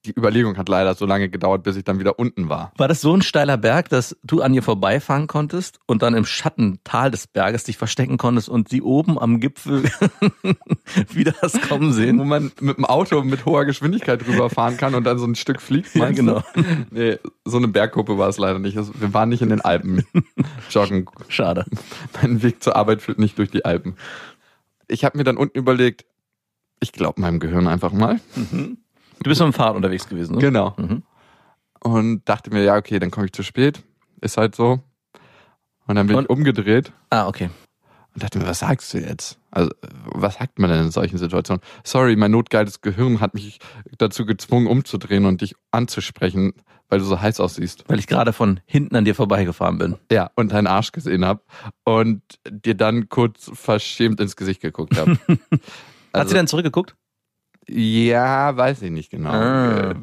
die 0.05 0.11
Überlegung 0.17 0.55
hat 0.57 0.69
leider 0.69 0.95
so 0.95 1.05
lange 1.05 1.27
gedauert, 1.29 1.63
bis 1.63 1.75
ich 1.75 1.83
dann 1.83 1.99
wieder 1.99 2.19
unten 2.19 2.47
war. 2.47 2.71
War 2.77 2.87
das 2.87 3.01
so 3.01 3.13
ein 3.13 3.21
steiler 3.21 3.57
Berg, 3.57 3.89
dass 3.89 4.15
du 4.23 4.41
an 4.41 4.53
ihr 4.53 4.63
vorbeifahren 4.63 5.27
konntest 5.27 5.79
und 5.87 6.01
dann 6.01 6.13
im 6.13 6.25
Schattental 6.25 7.11
des 7.11 7.27
Berges 7.27 7.65
dich 7.65 7.77
verstecken 7.77 8.17
konntest 8.17 8.47
und 8.47 8.69
sie 8.69 8.81
oben 8.81 9.19
am 9.19 9.41
Gipfel 9.41 9.83
wieder 11.09 11.33
hast 11.41 11.61
kommen 11.63 11.89
Wo 11.89 11.93
sehen? 11.93 12.15
man 12.27 12.51
mit 12.61 12.77
dem 12.77 12.85
Auto 12.85 13.21
mit 13.23 13.45
hoher 13.45 13.65
Geschwindigkeit 13.65 14.25
rüberfahren 14.25 14.77
kann 14.77 14.95
und 14.95 15.03
dann 15.03 15.19
so 15.19 15.25
ein 15.25 15.35
Stück 15.35 15.61
fliegt. 15.61 15.93
Ja, 15.95 16.09
genau. 16.11 16.43
Du? 16.53 16.63
Nee, 16.91 17.17
so 17.43 17.57
eine 17.57 17.67
Bergkuppe 17.67 18.17
war 18.17 18.29
es 18.29 18.37
leider 18.37 18.59
nicht. 18.59 18.77
Also, 18.77 18.93
Wir 18.99 19.13
waren 19.13 19.27
nicht 19.29 19.41
in 19.41 19.49
den 19.49 19.61
Alpen 19.61 20.05
joggen. 20.69 21.07
Schade. 21.27 21.65
Mein 22.21 22.41
Weg 22.41 22.63
zur 22.63 22.75
Arbeit 22.77 23.01
führt 23.01 23.19
nicht 23.19 23.37
durch 23.37 23.51
die 23.51 23.65
Alpen. 23.65 23.95
Ich 24.87 25.03
habe 25.03 25.17
mir 25.17 25.23
dann 25.25 25.37
unten 25.37 25.57
überlegt, 25.57 26.05
ich 26.79 26.93
glaube 26.93 27.19
meinem 27.19 27.39
Gehirn 27.39 27.67
einfach 27.67 27.91
mal. 27.91 28.19
Du 29.23 29.29
bist 29.29 29.41
mit 29.41 29.47
dem 29.47 29.53
Fahrrad 29.53 29.75
unterwegs 29.75 30.07
gewesen, 30.07 30.35
ne? 30.35 30.41
Genau. 30.41 30.73
Mhm. 30.77 31.03
Und 31.81 32.27
dachte 32.27 32.51
mir, 32.51 32.63
ja, 32.63 32.75
okay, 32.77 32.99
dann 32.99 33.11
komme 33.11 33.25
ich 33.27 33.33
zu 33.33 33.43
spät. 33.43 33.81
Ist 34.21 34.37
halt 34.37 34.55
so. 34.55 34.81
Und 35.87 35.95
dann 35.95 36.07
bin 36.07 36.15
Und- 36.17 36.23
ich 36.25 36.29
umgedreht 36.29 36.91
Ah, 37.09 37.27
okay. 37.27 37.49
und 38.13 38.23
dachte 38.23 38.37
mir, 38.39 38.45
was 38.47 38.59
sagst 38.59 38.93
du 38.93 38.99
jetzt? 38.99 39.39
Also, 39.51 39.71
was 40.13 40.35
sagt 40.35 40.59
man 40.59 40.69
denn 40.69 40.83
in 40.83 40.91
solchen 40.91 41.17
Situationen? 41.17 41.61
Sorry, 41.83 42.15
mein 42.15 42.31
notgeiles 42.31 42.81
Gehirn 42.81 43.19
hat 43.21 43.33
mich 43.33 43.59
dazu 43.97 44.25
gezwungen, 44.25 44.67
umzudrehen 44.67 45.25
und 45.25 45.41
dich 45.41 45.55
anzusprechen, 45.71 46.53
weil 46.89 46.99
du 46.99 47.05
so 47.05 47.19
heiß 47.19 47.39
aussiehst. 47.39 47.85
Weil 47.87 47.97
ich 47.99 48.07
gerade 48.07 48.33
von 48.33 48.59
hinten 48.65 48.95
an 48.95 49.05
dir 49.05 49.15
vorbeigefahren 49.15 49.77
bin. 49.79 49.95
Ja, 50.11 50.29
und 50.35 50.51
deinen 50.51 50.67
Arsch 50.67 50.91
gesehen 50.91 51.25
hab 51.25 51.43
und 51.85 52.21
dir 52.49 52.75
dann 52.75 53.09
kurz 53.09 53.49
verschämt 53.53 54.19
ins 54.19 54.35
Gesicht 54.35 54.61
geguckt 54.61 54.97
habe. 54.97 55.17
Hat 56.13 56.29
sie 56.29 56.35
denn 56.35 56.47
zurückgeguckt? 56.47 56.95
Ja, 57.69 58.55
weiß 58.55 58.81
ich 58.81 58.91
nicht 58.91 59.09
genau. 59.11 59.31
Ah. 59.31 59.91
Äh, 59.91 59.95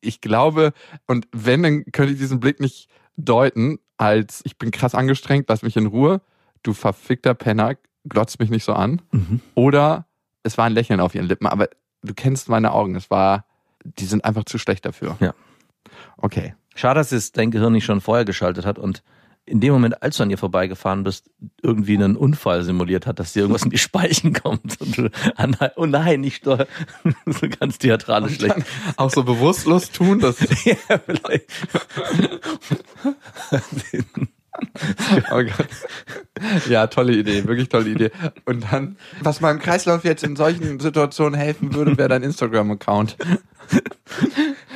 Ich 0.00 0.20
glaube, 0.20 0.72
und 1.06 1.28
wenn, 1.32 1.62
dann 1.62 1.84
könnte 1.92 2.12
ich 2.12 2.18
diesen 2.18 2.40
Blick 2.40 2.58
nicht 2.60 2.88
deuten, 3.16 3.78
als 3.98 4.40
ich 4.44 4.58
bin 4.58 4.70
krass 4.70 4.94
angestrengt, 4.94 5.46
lass 5.48 5.62
mich 5.62 5.76
in 5.76 5.86
Ruhe. 5.86 6.20
du 6.64 6.72
verfickter 6.72 7.34
Penner, 7.34 7.76
glotzt 8.08 8.38
mich 8.40 8.50
nicht 8.50 8.64
so 8.64 8.72
an. 8.72 9.02
Mhm. 9.12 9.40
Oder 9.54 10.06
es 10.42 10.58
war 10.58 10.64
ein 10.64 10.72
Lächeln 10.72 11.00
auf 11.00 11.14
ihren 11.14 11.26
Lippen, 11.26 11.46
aber 11.46 11.68
du 12.02 12.14
kennst 12.14 12.48
meine 12.48 12.72
Augen. 12.72 12.94
Es 12.96 13.10
war, 13.10 13.44
die 13.84 14.04
sind 14.06 14.24
einfach 14.24 14.44
zu 14.44 14.58
schlecht 14.58 14.84
dafür. 14.84 15.16
Ja. 15.20 15.34
Okay. 16.16 16.54
Schade, 16.74 16.98
dass 17.00 17.12
es 17.12 17.32
dein 17.32 17.50
Gehirn 17.50 17.72
nicht 17.72 17.84
schon 17.84 18.00
vorher 18.00 18.24
geschaltet 18.24 18.64
hat 18.64 18.78
und 18.78 19.02
in 19.44 19.60
dem 19.60 19.72
Moment, 19.72 20.02
als 20.02 20.16
du 20.16 20.22
an 20.22 20.30
ihr 20.30 20.38
vorbeigefahren 20.38 21.02
bist, 21.02 21.30
irgendwie 21.62 21.96
einen 21.96 22.16
Unfall 22.16 22.62
simuliert 22.62 23.06
hat, 23.06 23.18
dass 23.18 23.32
dir 23.32 23.40
irgendwas 23.40 23.64
in 23.64 23.70
die 23.70 23.78
Speichen 23.78 24.32
kommt. 24.42 24.80
Und 24.80 24.98
du, 24.98 25.10
ah 25.36 25.46
nein, 25.46 25.70
oh 25.76 25.86
nein, 25.86 26.20
nicht 26.20 26.36
steuer. 26.36 26.66
so 27.26 27.48
ganz 27.48 27.78
theatralisch 27.78 28.36
schlecht. 28.36 28.56
Auch 28.96 29.10
so 29.10 29.24
bewusstlos 29.24 29.90
tun, 29.90 30.20
dass 30.20 30.38
ja, 30.64 30.76
vielleicht. 30.98 31.46
Oh 35.30 35.42
Gott. 35.42 35.68
Ja, 36.68 36.86
tolle 36.86 37.14
Idee, 37.14 37.46
wirklich 37.46 37.68
tolle 37.68 37.90
Idee. 37.90 38.10
Und 38.44 38.72
dann, 38.72 38.96
was 39.20 39.40
meinem 39.40 39.58
Kreislauf 39.58 40.04
jetzt 40.04 40.24
in 40.24 40.36
solchen 40.36 40.80
Situationen 40.80 41.38
helfen 41.38 41.74
würde, 41.74 41.96
wäre 41.96 42.08
dein 42.08 42.22
Instagram-Account. 42.22 43.16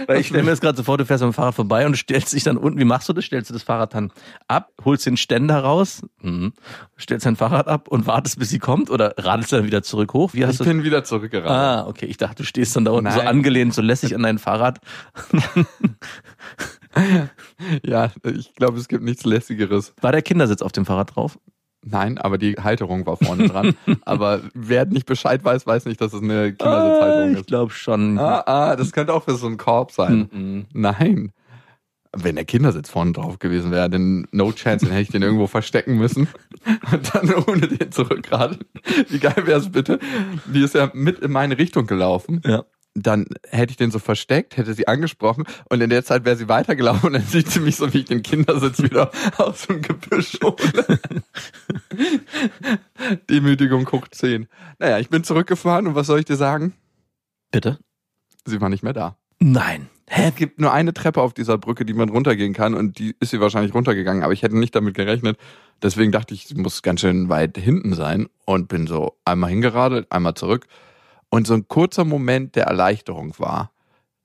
Weil 0.07 0.21
ich 0.21 0.29
stelle 0.29 0.45
mir 0.45 0.51
das 0.51 0.61
gerade 0.61 0.77
so 0.77 0.85
vor, 0.85 0.97
du 0.97 1.05
fährst 1.05 1.23
am 1.23 1.33
Fahrrad 1.33 1.55
vorbei 1.55 1.87
und 1.87 1.97
stellst 1.97 2.33
dich 2.33 2.45
dann 2.45 2.57
unten. 2.57 2.79
Wie 2.79 2.85
machst 2.85 3.09
du 3.09 3.13
das? 3.13 3.25
Stellst 3.25 3.51
du 3.51 3.55
das 3.55 3.63
Fahrrad 3.63 3.95
dann 3.95 4.13
ab, 4.49 4.71
holst 4.85 5.07
den 5.07 5.17
Ständer 5.17 5.59
raus, 5.59 6.03
mhm. 6.23 6.53
stellst 6.99 7.27
dein 7.27 7.37
Fahrrad 7.37 7.67
ab 7.67 7.89
und 7.89 8.07
wartest, 8.07 8.39
bis 8.39 8.51
sie 8.51 8.59
kommt 8.59 8.91
oder 8.91 9.15
radelst 9.19 9.53
du 9.53 9.57
dann 9.57 9.67
wieder 9.67 9.83
zurück 9.83 10.13
hoch? 10.13 10.35
Wie 10.35 10.45
hast 10.45 10.53
Ich 10.53 10.59
du 10.59 10.65
bin 10.65 10.85
wieder 10.85 11.05
zurückgerannt. 11.05 11.51
Ah, 11.51 11.87
okay. 11.87 12.07
Ich 12.07 12.17
dachte, 12.17 12.37
du 12.37 12.45
stehst 12.45 12.77
dann 12.77 12.85
da 12.85 12.93
unten 12.93 13.11
so 13.11 13.19
Nein. 13.19 13.29
angelehnt, 13.29 13.75
so 13.75 13.83
lässig 13.83 14.15
an 14.15 14.23
dein 14.23 14.39
Fahrrad. 14.39 14.79
Ja, 17.85 18.11
ich 18.25 18.55
glaube, 18.55 18.79
es 18.79 18.89
gibt 18.89 19.03
nichts 19.05 19.25
lässigeres. 19.25 19.95
War 20.01 20.13
der 20.13 20.23
Kindersitz 20.23 20.63
auf 20.63 20.73
dem 20.73 20.85
Fahrrad 20.85 21.15
drauf? 21.17 21.39
Nein, 21.85 22.19
aber 22.19 22.37
die 22.39 22.55
Halterung 22.55 23.07
war 23.07 23.17
vorne 23.17 23.49
dran. 23.49 23.75
aber 24.05 24.41
wer 24.55 24.87
nicht 24.87 25.07
Bescheid 25.07 25.45
weiß, 25.45 25.67
weiß 25.67 25.85
nicht, 25.87 26.01
dass 26.01 26.13
es 26.13 26.23
eine 26.23 26.53
Kindersitzhalterung 26.53 27.33
ich 27.33 27.39
ist. 27.41 27.47
glaube 27.47 27.73
schon. 27.73 28.19
Ah, 28.19 28.43
ah, 28.47 28.77
das 28.77 28.93
könnte 28.93 29.15
auch 29.15 29.25
für 29.25 29.37
so 29.37 29.47
einen 29.47 29.57
Korb 29.57 29.93
sein. 29.93 30.29
Mhm. 30.33 30.67
Nein. 30.73 31.33
Wenn 32.19 32.37
der 32.37 32.47
Kindersitz 32.47 32.89
vorne 32.89 33.13
drauf 33.13 33.39
gewesen 33.39 33.71
wäre, 33.71 33.91
dann 33.91 34.27
no 34.33 34.51
chance, 34.51 34.87
dann 34.87 34.93
hätte 34.95 35.03
ich 35.03 35.11
den 35.11 35.23
irgendwo 35.23 35.47
verstecken 35.47 35.99
müssen. 35.99 36.29
Und 36.93 37.15
dann 37.15 37.35
ohne 37.47 37.69
den 37.69 37.93
zurückradeln. 37.93 38.65
Wie 39.11 39.19
geil 39.19 39.43
wäre 39.45 39.61
es 39.61 39.71
bitte? 39.71 39.99
Die 40.47 40.63
ist 40.63 40.75
ja 40.75 40.91
mit 40.95 41.19
in 41.19 41.31
meine 41.31 41.59
Richtung 41.59 41.87
gelaufen. 41.87 42.41
Ja. 42.45 42.65
Dann 42.99 43.27
hätte 43.51 43.73
ich 43.73 43.77
den 43.77 43.91
so 43.91 43.99
versteckt, 43.99 44.57
hätte 44.57 44.73
sie 44.73 44.89
angesprochen 44.89 45.45
und 45.69 45.83
in 45.83 45.91
der 45.91 46.05
Zeit 46.05 46.25
wäre 46.25 46.37
sie 46.37 46.49
weitergelaufen 46.49 47.09
und 47.09 47.13
dann 47.13 47.23
sieht 47.23 47.51
sie 47.51 47.61
mich 47.61 47.77
so, 47.77 47.93
wie 47.93 47.99
ich 47.99 48.05
den 48.07 48.23
Kindersitz 48.23 48.83
wieder 48.83 49.11
aus 49.37 49.67
dem 49.67 49.83
Gebüsch 49.83 50.39
hole. 50.43 50.99
Demütigung 53.29 53.91
hoch 53.93 54.09
10. 54.09 54.49
Naja, 54.79 54.99
ich 54.99 55.11
bin 55.11 55.25
zurückgefahren 55.25 55.87
und 55.87 55.95
was 55.95 56.07
soll 56.07 56.21
ich 56.21 56.25
dir 56.25 56.37
sagen? 56.37 56.73
Bitte? 57.51 57.79
Sie 58.47 58.61
war 58.61 58.71
nicht 58.71 58.83
mehr 58.83 58.95
da. 58.95 59.17
Nein. 59.39 59.89
Hä? 60.09 60.29
Es 60.29 60.37
gibt 60.37 60.61
nur 60.61 60.73
eine 60.73 60.95
Treppe 60.95 61.21
auf 61.21 61.35
dieser 61.35 61.59
Brücke, 61.59 61.85
die 61.85 61.93
man 61.93 62.09
runtergehen 62.09 62.55
kann 62.55 62.75
und 62.75 62.99
die 62.99 63.17
ist 63.19 63.31
sie 63.31 63.41
wahrscheinlich 63.41 63.75
runtergegangen, 63.75 64.23
aber 64.23 64.33
ich 64.33 64.43
hätte 64.43 64.57
nicht 64.57 64.75
damit 64.75 64.95
gerechnet. 64.95 65.37
Deswegen 65.83 66.13
dachte 66.13 66.33
ich, 66.33 66.47
sie 66.47 66.55
muss 66.55 66.83
ganz 66.83 67.01
schön 67.01 67.29
weit 67.29 67.59
hinten 67.59 67.93
sein 67.93 68.29
und 68.45 68.69
bin 68.69 68.87
so 68.87 69.17
einmal 69.25 69.51
hingeradelt, 69.51 70.11
einmal 70.11 70.35
zurück. 70.35 70.67
Und 71.31 71.47
so 71.47 71.55
ein 71.55 71.69
kurzer 71.69 72.05
Moment 72.05 72.55
der 72.55 72.65
Erleichterung 72.65 73.35
war, 73.39 73.73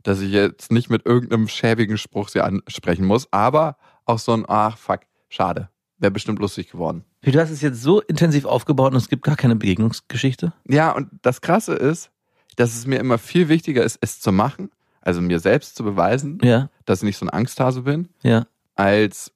dass 0.04 0.20
ich 0.22 0.32
jetzt 0.32 0.72
nicht 0.72 0.90
mit 0.90 1.06
irgendeinem 1.06 1.48
schäbigen 1.48 1.98
Spruch 1.98 2.30
sie 2.30 2.42
ansprechen 2.42 3.06
muss, 3.06 3.28
aber 3.32 3.78
auch 4.06 4.20
so 4.20 4.34
ein, 4.34 4.46
ach 4.48 4.78
fuck, 4.78 5.02
schade. 5.30 5.70
Wäre 5.98 6.12
bestimmt 6.12 6.40
lustig 6.40 6.72
geworden. 6.72 7.06
Du 7.22 7.40
hast 7.40 7.52
es 7.52 7.62
jetzt 7.62 7.82
so 7.84 8.02
intensiv 8.02 8.46
aufgebaut 8.46 8.92
und 8.92 8.98
es 8.98 9.10
gibt 9.10 9.24
gar 9.24 9.36
keine 9.36 9.56
Begegnungsgeschichte? 9.56 10.54
Ja, 10.68 10.92
und 10.92 11.10
das 11.22 11.42
Krasse 11.42 11.76
ist, 11.76 12.10
dass 12.56 12.76
es 12.76 12.88
mir 12.88 13.00
immer 13.00 13.20
viel 13.20 13.48
wichtiger 13.48 13.84
ist, 13.84 14.00
es 14.02 14.20
zu 14.20 14.32
machen, 14.32 14.72
also 15.02 15.22
mir 15.22 15.40
selbst 15.40 15.76
zu 15.76 15.84
beweisen, 15.84 16.40
Ja, 16.44 16.70
dass 16.86 17.00
ich 17.00 17.04
nicht 17.04 17.18
so 17.18 17.26
ein 17.26 17.30
Angsthase 17.30 17.84
bin, 17.84 18.10
ja. 18.24 18.48
als 18.76 19.32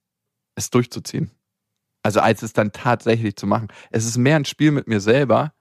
es 0.56 0.72
durchzuziehen. 0.72 1.30
Also 2.02 2.20
als 2.20 2.42
es 2.42 2.54
dann 2.54 2.72
tatsächlich 2.72 3.36
zu 3.36 3.46
machen. 3.46 3.68
Es 3.92 4.06
ist 4.06 4.18
mehr 4.18 4.36
ein 4.36 4.46
Spiel 4.46 4.72
mit 4.72 4.88
mir 4.88 5.00
selber, 5.00 5.54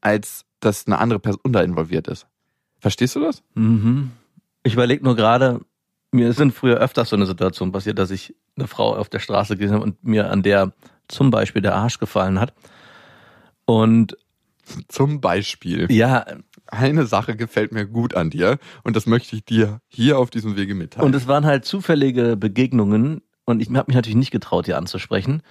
als 0.00 0.45
dass 0.60 0.86
eine 0.86 0.98
andere 0.98 1.18
Person 1.18 1.52
da 1.52 1.60
involviert 1.62 2.08
ist. 2.08 2.26
Verstehst 2.80 3.16
du 3.16 3.20
das? 3.20 3.42
Mhm. 3.54 4.12
Ich 4.62 4.74
überlege 4.74 5.04
nur 5.04 5.16
gerade, 5.16 5.60
mir 6.12 6.32
sind 6.32 6.52
früher 6.52 6.76
öfters 6.78 7.10
so 7.10 7.16
eine 7.16 7.26
Situation 7.26 7.72
passiert, 7.72 7.98
dass 7.98 8.10
ich 8.10 8.34
eine 8.56 8.66
Frau 8.66 8.96
auf 8.96 9.08
der 9.08 9.18
Straße 9.18 9.56
gesehen 9.56 9.74
habe 9.74 9.84
und 9.84 10.02
mir 10.04 10.30
an 10.30 10.42
der 10.42 10.72
zum 11.08 11.30
Beispiel 11.30 11.62
der 11.62 11.74
Arsch 11.74 11.98
gefallen 11.98 12.40
hat. 12.40 12.52
Und 13.64 14.16
Zum 14.88 15.20
Beispiel. 15.20 15.90
ja, 15.92 16.24
Eine 16.66 17.06
Sache 17.06 17.36
gefällt 17.36 17.72
mir 17.72 17.86
gut 17.86 18.14
an 18.14 18.30
dir 18.30 18.58
und 18.82 18.96
das 18.96 19.06
möchte 19.06 19.36
ich 19.36 19.44
dir 19.44 19.80
hier 19.86 20.18
auf 20.18 20.30
diesem 20.30 20.56
Wege 20.56 20.74
mitteilen. 20.74 21.06
und 21.06 21.14
es 21.14 21.28
waren 21.28 21.46
halt 21.46 21.64
zufällige 21.64 22.36
Begegnungen 22.36 23.22
und 23.44 23.60
ich 23.62 23.68
habe 23.68 23.84
mich 23.86 23.94
natürlich 23.94 24.16
nicht 24.16 24.32
getraut, 24.32 24.66
ihr 24.66 24.76
anzusprechen 24.76 25.42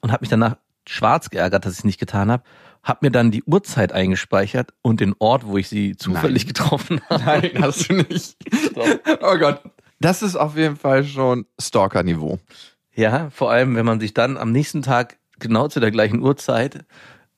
und 0.00 0.10
habe 0.12 0.22
mich 0.22 0.30
danach 0.30 0.56
schwarz 0.86 1.28
geärgert, 1.30 1.64
dass 1.66 1.72
ich 1.74 1.78
es 1.80 1.84
nicht 1.84 2.00
getan 2.00 2.30
habe. 2.30 2.42
Habe 2.84 2.98
mir 3.02 3.10
dann 3.10 3.30
die 3.30 3.42
Uhrzeit 3.44 3.92
eingespeichert 3.92 4.72
und 4.82 5.00
den 5.00 5.14
Ort, 5.18 5.46
wo 5.46 5.56
ich 5.56 5.68
sie 5.68 5.96
zufällig 5.96 6.44
Nein. 6.44 6.48
getroffen 6.48 7.00
habe. 7.08 7.24
Nein, 7.24 7.50
hast 7.60 7.88
du 7.88 7.94
nicht. 7.94 8.36
Oh 9.22 9.38
Gott. 9.38 9.62
Das 10.00 10.22
ist 10.22 10.36
auf 10.36 10.56
jeden 10.56 10.76
Fall 10.76 11.04
schon 11.04 11.46
Stalker-Niveau. 11.58 12.38
Ja, 12.94 13.30
vor 13.30 13.50
allem, 13.50 13.74
wenn 13.74 13.86
man 13.86 14.00
sich 14.00 14.14
dann 14.14 14.36
am 14.36 14.52
nächsten 14.52 14.82
Tag 14.82 15.18
genau 15.38 15.66
zu 15.68 15.80
der 15.80 15.90
gleichen 15.90 16.20
Uhrzeit 16.20 16.84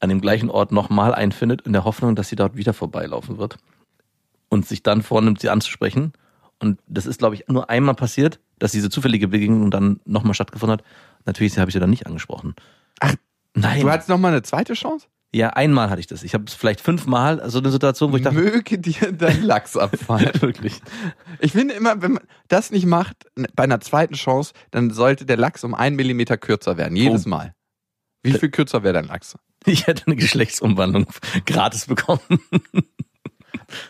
an 0.00 0.08
dem 0.08 0.20
gleichen 0.20 0.50
Ort 0.50 0.72
nochmal 0.72 1.14
einfindet, 1.14 1.62
in 1.62 1.72
der 1.72 1.84
Hoffnung, 1.84 2.16
dass 2.16 2.28
sie 2.28 2.36
dort 2.36 2.56
wieder 2.56 2.74
vorbeilaufen 2.74 3.38
wird 3.38 3.56
und 4.48 4.66
sich 4.66 4.82
dann 4.82 5.02
vornimmt, 5.02 5.40
sie 5.40 5.48
anzusprechen. 5.48 6.12
Und 6.58 6.80
das 6.86 7.06
ist, 7.06 7.18
glaube 7.18 7.34
ich, 7.34 7.48
nur 7.48 7.70
einmal 7.70 7.94
passiert, 7.94 8.40
dass 8.58 8.72
diese 8.72 8.90
zufällige 8.90 9.28
Begegnung 9.28 9.70
dann 9.70 10.00
nochmal 10.04 10.34
stattgefunden 10.34 10.78
hat. 10.78 10.84
Natürlich 11.24 11.58
habe 11.58 11.70
ich 11.70 11.74
sie 11.74 11.80
dann 11.80 11.90
nicht 11.90 12.06
angesprochen. 12.06 12.54
Ach, 13.00 13.14
nein. 13.54 13.82
Du 13.82 13.90
hattest 13.90 14.08
noch 14.08 14.18
mal 14.18 14.28
eine 14.28 14.42
zweite 14.42 14.74
Chance? 14.74 15.06
Ja, 15.36 15.50
einmal 15.50 15.90
hatte 15.90 16.00
ich 16.00 16.06
das. 16.06 16.22
Ich 16.22 16.34
habe 16.34 16.44
es 16.46 16.54
vielleicht 16.54 16.80
fünfmal, 16.80 17.42
so 17.50 17.58
eine 17.58 17.70
Situation, 17.70 18.12
wo 18.12 18.16
ich 18.16 18.22
dachte, 18.22 18.38
Möge 18.38 18.78
dir 18.78 19.12
dein 19.12 19.42
Lachs 19.42 19.76
abfallen. 19.76 20.30
wirklich. 20.40 20.80
Ich 21.40 21.52
finde 21.52 21.74
immer, 21.74 22.00
wenn 22.02 22.12
man 22.12 22.22
das 22.48 22.70
nicht 22.70 22.86
macht, 22.86 23.26
bei 23.54 23.64
einer 23.64 23.80
zweiten 23.80 24.14
Chance, 24.14 24.52
dann 24.70 24.90
sollte 24.90 25.26
der 25.26 25.36
Lachs 25.36 25.64
um 25.64 25.74
einen 25.74 25.96
Millimeter 25.96 26.36
kürzer 26.36 26.76
werden. 26.76 26.96
Jedes 26.96 27.26
Oh. 27.26 27.30
Mal. 27.30 27.54
Wie 28.22 28.32
viel 28.32 28.50
kürzer 28.50 28.82
wäre 28.82 28.94
dein 28.94 29.04
Lachs? 29.06 29.36
Ich 29.66 29.86
hätte 29.86 30.04
eine 30.06 30.16
Geschlechtsumwandlung 30.16 31.06
gratis 31.46 31.86
bekommen. 31.86 32.20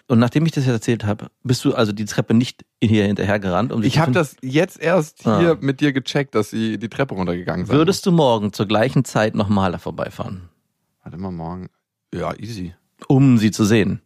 Und 0.08 0.18
nachdem 0.18 0.46
ich 0.46 0.52
das 0.52 0.64
jetzt 0.64 0.72
erzählt 0.74 1.04
habe, 1.04 1.26
bist 1.42 1.64
du 1.64 1.74
also 1.74 1.92
die 1.92 2.04
Treppe 2.06 2.34
nicht 2.34 2.64
hier 2.82 3.04
hinterher 3.04 3.38
gerannt? 3.38 3.72
Um 3.72 3.82
Ich 3.82 3.98
habe 3.98 4.12
das 4.12 4.36
jetzt 4.42 4.80
erst 4.80 5.22
hier 5.22 5.52
Ah. 5.52 5.56
mit 5.60 5.80
dir 5.80 5.92
gecheckt, 5.92 6.34
dass 6.34 6.50
sie 6.50 6.78
die 6.78 6.88
Treppe 6.88 7.14
runtergegangen 7.14 7.66
sind. 7.66 7.74
Würdest 7.76 8.06
du 8.06 8.12
morgen 8.12 8.52
zur 8.52 8.66
gleichen 8.66 9.04
Zeit 9.04 9.34
nochmal 9.34 9.78
vorbeifahren, 9.78 10.48
Warte 11.06 11.18
mal 11.18 11.30
morgen. 11.30 11.68
Ja, 12.12 12.34
easy. 12.34 12.74
um 13.06 13.38
sie 13.38 13.52
zu 13.52 13.64
sehen? 13.64 14.02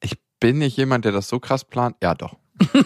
Ich 0.00 0.12
bin 0.38 0.58
nicht 0.58 0.76
jemand, 0.76 1.04
der 1.04 1.10
das 1.10 1.28
so 1.28 1.40
krass 1.40 1.64
plant. 1.64 1.96
Ja, 2.00 2.14
doch. 2.14 2.36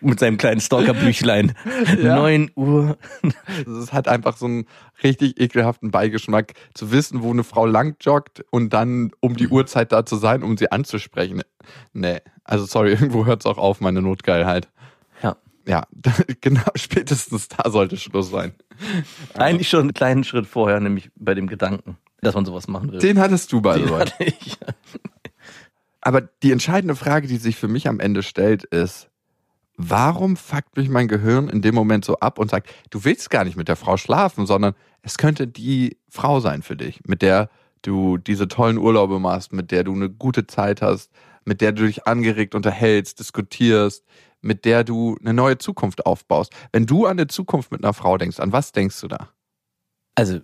Mit 0.00 0.18
seinem 0.18 0.38
kleinen 0.38 0.62
Stalkerbüchlein. 0.62 1.52
Ja. 2.02 2.16
9 2.16 2.52
Uhr. 2.54 2.96
Es 3.66 3.92
hat 3.92 4.08
einfach 4.08 4.38
so 4.38 4.46
einen 4.46 4.64
richtig 5.04 5.38
ekelhaften 5.38 5.90
Beigeschmack, 5.90 6.54
zu 6.72 6.90
wissen, 6.90 7.22
wo 7.22 7.30
eine 7.30 7.44
Frau 7.44 7.66
lang 7.66 7.96
joggt 8.00 8.46
und 8.50 8.72
dann 8.72 9.10
um 9.20 9.36
die 9.36 9.48
Uhrzeit 9.48 9.92
da 9.92 10.06
zu 10.06 10.16
sein, 10.16 10.42
um 10.42 10.56
sie 10.56 10.72
anzusprechen. 10.72 11.42
Nee, 11.92 12.20
also 12.44 12.64
sorry, 12.64 12.92
irgendwo 12.92 13.26
hört 13.26 13.42
es 13.42 13.46
auch 13.46 13.58
auf, 13.58 13.82
meine 13.82 14.00
Notgeilheit. 14.00 14.70
Ja. 15.66 15.86
Genau, 16.40 16.62
spätestens 16.76 17.48
da 17.48 17.70
sollte 17.70 17.96
Schluss 17.96 18.30
sein. 18.30 18.54
Eigentlich 19.34 19.68
schon 19.68 19.80
einen 19.80 19.94
kleinen 19.94 20.24
Schritt 20.24 20.46
vorher, 20.46 20.80
nämlich 20.80 21.10
bei 21.16 21.34
dem 21.34 21.46
Gedanken, 21.48 21.96
dass 22.20 22.34
man 22.34 22.44
sowas 22.44 22.68
machen 22.68 22.92
will. 22.92 23.00
Den 23.00 23.18
hattest 23.18 23.52
du, 23.52 23.60
by 23.60 23.74
the 23.74 23.90
way. 23.90 24.06
Aber 26.00 26.20
die 26.20 26.52
entscheidende 26.52 26.94
Frage, 26.94 27.26
die 27.26 27.38
sich 27.38 27.56
für 27.56 27.68
mich 27.68 27.88
am 27.88 27.98
Ende 27.98 28.22
stellt, 28.22 28.64
ist, 28.64 29.08
warum 29.76 30.36
fuckt 30.36 30.76
mich 30.76 30.88
mein 30.88 31.08
Gehirn 31.08 31.48
in 31.48 31.62
dem 31.62 31.74
Moment 31.74 32.04
so 32.04 32.20
ab 32.20 32.38
und 32.38 32.50
sagt, 32.50 32.72
du 32.90 33.04
willst 33.04 33.28
gar 33.30 33.44
nicht 33.44 33.56
mit 33.56 33.66
der 33.66 33.76
Frau 33.76 33.96
schlafen, 33.96 34.46
sondern 34.46 34.74
es 35.02 35.18
könnte 35.18 35.48
die 35.48 35.96
Frau 36.08 36.38
sein 36.38 36.62
für 36.62 36.76
dich, 36.76 37.00
mit 37.06 37.22
der 37.22 37.50
du 37.82 38.18
diese 38.18 38.46
tollen 38.48 38.78
Urlaube 38.78 39.18
machst, 39.18 39.52
mit 39.52 39.70
der 39.70 39.84
du 39.84 39.94
eine 39.94 40.08
gute 40.08 40.46
Zeit 40.46 40.80
hast, 40.80 41.10
mit 41.44 41.60
der 41.60 41.72
du 41.72 41.86
dich 41.86 42.06
angeregt 42.06 42.54
unterhältst, 42.54 43.18
diskutierst, 43.18 44.04
mit 44.40 44.64
der 44.64 44.84
du 44.84 45.16
eine 45.20 45.34
neue 45.34 45.58
Zukunft 45.58 46.06
aufbaust. 46.06 46.52
Wenn 46.72 46.86
du 46.86 47.06
an 47.06 47.12
eine 47.12 47.26
Zukunft 47.26 47.72
mit 47.72 47.82
einer 47.82 47.94
Frau 47.94 48.18
denkst, 48.18 48.40
an 48.40 48.52
was 48.52 48.72
denkst 48.72 49.00
du 49.00 49.08
da? 49.08 49.30
Also, 50.14 50.40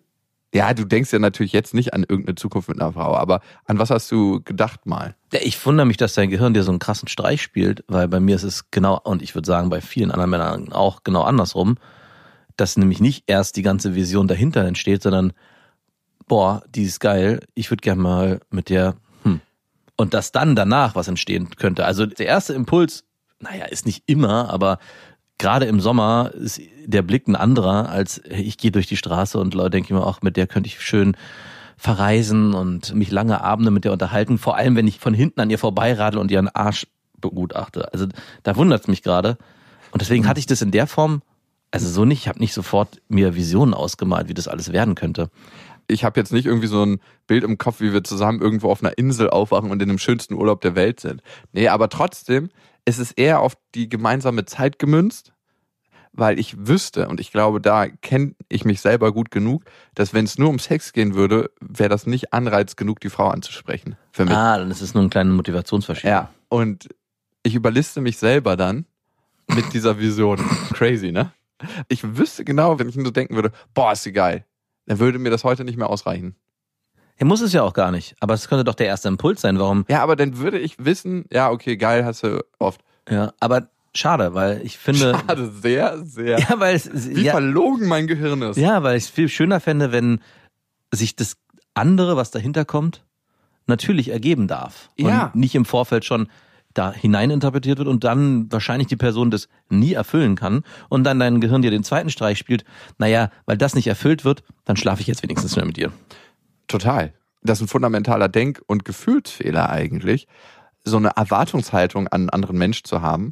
Ja, 0.55 0.75
du 0.75 0.85
denkst 0.85 1.11
ja 1.13 1.19
natürlich 1.19 1.53
jetzt 1.53 1.73
nicht 1.73 1.95
an 1.95 2.03
irgendeine 2.07 2.35
Zukunft 2.35 2.69
mit 2.69 2.79
einer 2.79 2.93
Frau, 2.93 3.17
aber 3.17 3.41
an 3.65 3.79
was 3.79 3.89
hast 3.89 4.13
du 4.13 4.43
gedacht 4.43 4.85
mal? 4.85 5.15
Ich 5.33 5.65
wundere 5.65 5.87
mich, 5.87 5.97
dass 5.97 6.13
dein 6.13 6.29
Gehirn 6.29 6.53
dir 6.53 6.63
so 6.63 6.71
einen 6.71 6.79
krassen 6.79 7.09
Streich 7.09 7.41
spielt, 7.41 7.85
weil 7.89 8.07
bei 8.07 8.21
mir 8.21 8.37
ist 8.37 8.43
es 8.43 8.71
genau, 8.71 9.01
und 9.03 9.23
ich 9.23 9.35
würde 9.35 9.47
sagen, 9.47 9.71
bei 9.71 9.81
vielen 9.81 10.11
anderen 10.11 10.31
Männern 10.31 10.73
auch 10.73 11.05
genau 11.05 11.23
andersrum, 11.23 11.79
dass 12.59 12.77
nämlich 12.77 13.01
nicht 13.01 13.25
erst 13.29 13.57
die 13.57 13.63
ganze 13.63 13.95
Vision 13.95 14.29
dahinter 14.29 14.63
entsteht, 14.67 15.03
sondern, 15.03 15.33
boah, 16.29 16.63
die 16.69 16.85
ist 16.85 17.01
geil, 17.01 17.41
ich 17.55 17.71
würde 17.71 17.81
gerne 17.81 18.03
mal 18.03 18.41
mit 18.51 18.69
der, 18.69 18.97
hm. 19.23 19.41
Und 19.97 20.13
dass 20.13 20.33
dann 20.33 20.55
danach 20.55 20.95
was 20.95 21.09
entstehen 21.09 21.49
könnte. 21.57 21.87
Also 21.87 22.05
der 22.05 22.27
erste 22.27 22.53
Impuls, 22.53 23.05
naja, 23.43 23.67
ist 23.67 23.87
nicht 23.87 24.05
immer, 24.07 24.51
aber 24.51 24.79
gerade 25.39 25.67
im 25.67 25.81
Sommer 25.81 26.31
ist 26.35 26.61
der 26.87 27.03
Blick 27.03 27.27
ein 27.27 27.37
anderer, 27.37 27.89
als 27.89 28.23
ich 28.29 28.59
gehe 28.59 28.71
durch 28.71 28.87
die 28.87 28.97
Straße 28.97 29.39
und 29.39 29.55
Leute 29.55 29.71
denken 29.71 29.95
mir 29.95 30.07
auch, 30.07 30.23
mit 30.23 30.37
der 30.37 30.47
könnte 30.47 30.69
ich 30.69 30.81
schön 30.81 31.17
verreisen 31.77 32.55
und 32.55 32.95
mich 32.95 33.11
lange 33.11 33.43
Abende 33.43 33.73
mit 33.73 33.85
der 33.85 33.93
unterhalten. 33.93 34.39
Vor 34.39 34.57
allem, 34.57 34.77
wenn 34.77 34.87
ich 34.87 35.01
von 35.01 35.15
hinten 35.15 35.41
an 35.41 35.51
ihr 35.51 35.59
vorbeiradel 35.59 36.21
und 36.21 36.31
ihren 36.31 36.49
Arsch 36.49 36.87
begutachte. 37.21 37.93
Also 37.93 38.07
da 38.43 38.57
wundert 38.57 38.83
es 38.83 38.89
mich 38.89 39.03
gerade. 39.03 39.37
Und 39.91 40.01
deswegen 40.01 40.29
hatte 40.29 40.39
ich 40.39 40.47
das 40.47 40.63
in 40.63 40.71
der 40.71 40.87
Form, 40.87 41.23
also 41.73 41.89
so 41.89 42.05
nicht, 42.05 42.21
ich 42.21 42.29
habe 42.29 42.39
nicht 42.39 42.55
sofort 42.55 43.01
mir 43.09 43.35
Visionen 43.35 43.75
ausgemalt, 43.75 44.29
wie 44.29 44.35
das 44.35 44.49
alles 44.49 44.73
werden 44.73 44.95
könnte. 44.95 45.29
Ich 45.89 46.05
habe 46.05 46.21
jetzt 46.21 46.33
nicht 46.33 46.47
irgendwie 46.47 46.69
so 46.69 46.85
ein 46.85 47.01
Bild 47.27 47.43
im 47.43 47.59
Kopf, 47.59 47.81
wie 47.81 47.93
wir 47.93 48.05
zusammen 48.05 48.41
irgendwo 48.41 48.71
auf 48.71 48.83
einer 48.83 48.97
Insel 48.97 49.31
aufwachen 49.31 49.71
und 49.71 49.83
in 49.83 49.89
dem 49.89 49.99
schönsten 49.99 50.35
Urlaub 50.35 50.61
der 50.61 50.77
Welt 50.77 51.01
sind. 51.01 51.23
Nee, 51.53 51.69
aber 51.69 51.89
trotzdem 51.89 52.51
ist 52.85 52.99
es 52.99 53.13
eher 53.13 53.41
auf 53.41 53.57
die 53.75 53.89
gemeinsame 53.89 54.45
Zeit 54.45 54.79
gemünzt 54.79 55.33
weil 56.13 56.39
ich 56.39 56.67
wüsste, 56.67 57.09
und 57.09 57.21
ich 57.21 57.33
glaube, 57.33 57.61
da 57.61 57.89
kenne 57.89 58.35
ich 58.49 58.65
mich 58.65 58.81
selber 58.81 59.13
gut 59.13 59.31
genug, 59.31 59.65
dass 59.95 60.13
wenn 60.13 60.25
es 60.25 60.39
nur 60.39 60.51
um 60.51 60.59
Sex 60.59 60.93
gehen 60.93 61.15
würde, 61.15 61.51
wäre 61.61 61.89
das 61.89 62.07
nicht 62.07 62.33
Anreiz 62.33 62.77
genug, 62.77 63.01
die 63.01 63.11
Frau 63.11 63.29
anzusprechen. 63.29 63.97
Für 64.13 64.25
mich. 64.25 64.35
Ah, 64.35 64.59
dann 64.59 64.71
ist 64.71 64.83
es 64.83 64.95
nur 64.95 65.03
ein 65.03 65.11
kleiner 65.11 65.33
Motivationsverschieb. 65.33 66.05
Ja, 66.05 66.31
und 66.49 66.89
ich 67.43 67.55
überliste 67.55 68.01
mich 68.01 68.19
selber 68.19 68.57
dann 68.57 68.87
mit 69.49 69.73
dieser 69.73 69.99
Vision. 69.99 70.39
Crazy, 70.73 71.13
ne? 71.13 71.33
Ich 71.89 72.17
wüsste 72.17 72.45
genau, 72.45 72.79
wenn 72.79 72.89
ich 72.89 72.97
nur 72.97 73.13
denken 73.13 73.35
würde, 73.35 73.53
boah, 73.73 73.93
ist 73.93 74.03
sie 74.03 74.13
geil, 74.13 74.45
dann 74.87 74.99
würde 74.99 75.19
mir 75.19 75.31
das 75.31 75.45
heute 75.45 75.65
nicht 75.65 75.79
mehr 75.79 75.89
ausreichen. 75.89 76.37
Er 77.17 77.27
muss 77.27 77.41
es 77.41 77.53
ja 77.53 77.63
auch 77.63 77.75
gar 77.75 77.91
nicht, 77.91 78.17
aber 78.21 78.35
es 78.35 78.49
könnte 78.49 78.65
doch 78.65 78.75
der 78.75 78.87
erste 78.87 79.09
Impuls 79.09 79.41
sein, 79.41 79.59
warum. 79.59 79.85
Ja, 79.89 80.03
aber 80.03 80.17
dann 80.17 80.39
würde 80.39 80.59
ich 80.59 80.85
wissen, 80.85 81.27
ja, 81.31 81.51
okay, 81.51 81.77
geil 81.77 82.05
hast 82.05 82.23
du 82.25 82.45
oft. 82.59 82.81
Ja, 83.09 83.33
aber 83.39 83.69
schade, 83.95 84.35
weil 84.35 84.61
ich 84.65 84.79
finde. 84.79 85.17
Schade, 85.27 85.51
sehr, 85.51 86.05
sehr. 86.05 86.39
Ja, 86.39 86.59
weil 86.59 86.75
es, 86.75 86.91
Wie 87.15 87.23
ja, 87.23 87.33
verlogen 87.33 87.89
mein 87.89 88.07
Gehirn 88.07 88.43
ist. 88.43 88.57
ja, 88.57 88.83
weil 88.83 88.97
ich 88.97 89.05
es 89.05 89.11
viel 89.11 89.29
schöner 89.29 89.61
fände, 89.61 89.93
wenn 89.93 90.21
sich 90.91 91.15
das 91.17 91.37
andere, 91.75 92.17
was 92.17 92.31
dahinter 92.31 92.65
kommt, 92.65 93.05
natürlich 93.67 94.09
ergeben 94.09 94.49
darf. 94.49 94.91
Ja. 94.97 95.27
Und 95.27 95.37
nicht 95.37 95.55
im 95.55 95.65
Vorfeld 95.65 96.05
schon 96.05 96.29
da 96.75 96.93
hineininterpretiert 96.93 97.79
wird 97.79 97.89
und 97.89 98.03
dann 98.03 98.51
wahrscheinlich 98.51 98.89
die 98.89 98.97
Person 98.97 99.31
das 99.31 99.49
nie 99.69 99.93
erfüllen 99.93 100.37
kann 100.37 100.65
und 100.89 101.05
dann 101.05 101.19
dein 101.19 101.41
Gehirn 101.41 101.63
dir 101.63 101.71
den 101.71 101.85
zweiten 101.85 102.11
Streich 102.11 102.39
spielt. 102.39 102.65
Naja, 102.99 103.31
weil 103.45 103.59
das 103.59 103.75
nicht 103.75 103.87
erfüllt 103.87 104.25
wird, 104.25 104.43
dann 104.65 104.77
schlafe 104.77 105.03
ich 105.03 105.07
jetzt 105.07 105.23
wenigstens 105.23 105.55
mehr 105.57 105.67
mit 105.67 105.77
dir. 105.77 105.93
Total. 106.73 107.13
Das 107.43 107.59
ist 107.59 107.65
ein 107.65 107.69
fundamentaler 107.69 108.29
Denk- 108.29 108.63
und 108.67 108.85
Gefühlsfehler 108.85 109.69
eigentlich, 109.69 110.27
so 110.85 110.97
eine 110.97 111.11
Erwartungshaltung 111.17 112.09
an 112.09 112.23
einen 112.23 112.31
anderen 112.31 112.57
Mensch 112.57 112.83
zu 112.83 113.03
haben. 113.03 113.31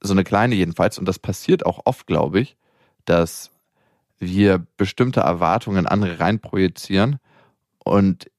So 0.00 0.12
eine 0.12 0.24
kleine 0.24 0.54
jedenfalls. 0.54 0.98
Und 0.98 1.06
das 1.06 1.18
passiert 1.18 1.66
auch 1.66 1.82
oft, 1.84 2.06
glaube 2.06 2.40
ich, 2.40 2.56
dass 3.04 3.50
wir 4.18 4.66
bestimmte 4.76 5.20
Erwartungen 5.20 5.78
in 5.78 5.86
andere 5.86 6.20
reinprojizieren 6.20 7.18
und 7.78 8.30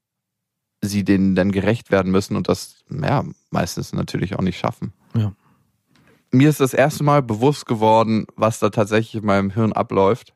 sie 0.81 1.03
denen 1.03 1.35
dann 1.35 1.51
gerecht 1.51 1.91
werden 1.91 2.11
müssen 2.11 2.35
und 2.35 2.49
das, 2.49 2.83
ja, 2.89 3.23
meistens 3.51 3.93
natürlich 3.93 4.35
auch 4.35 4.41
nicht 4.41 4.57
schaffen. 4.57 4.93
Ja. 5.15 5.33
Mir 6.31 6.49
ist 6.49 6.59
das 6.59 6.73
erste 6.73 7.03
Mal 7.03 7.21
bewusst 7.21 7.65
geworden, 7.65 8.25
was 8.35 8.59
da 8.59 8.69
tatsächlich 8.69 9.21
in 9.21 9.25
meinem 9.25 9.51
Hirn 9.51 9.71
abläuft 9.71 10.33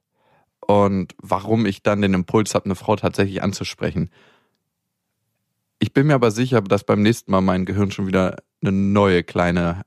und 0.69 1.15
warum 1.17 1.65
ich 1.65 1.81
dann 1.81 2.03
den 2.03 2.13
Impuls 2.13 2.53
habe, 2.53 2.65
eine 2.65 2.75
Frau 2.75 2.95
tatsächlich 2.95 3.41
anzusprechen. 3.41 4.11
Ich 5.79 5.93
bin 5.93 6.05
mir 6.05 6.13
aber 6.13 6.29
sicher, 6.29 6.61
dass 6.61 6.83
beim 6.83 7.01
nächsten 7.01 7.31
Mal 7.31 7.41
mein 7.41 7.65
Gehirn 7.65 7.89
schon 7.89 8.05
wieder 8.05 8.35
eine 8.61 8.71
neue 8.71 9.23
kleine 9.23 9.81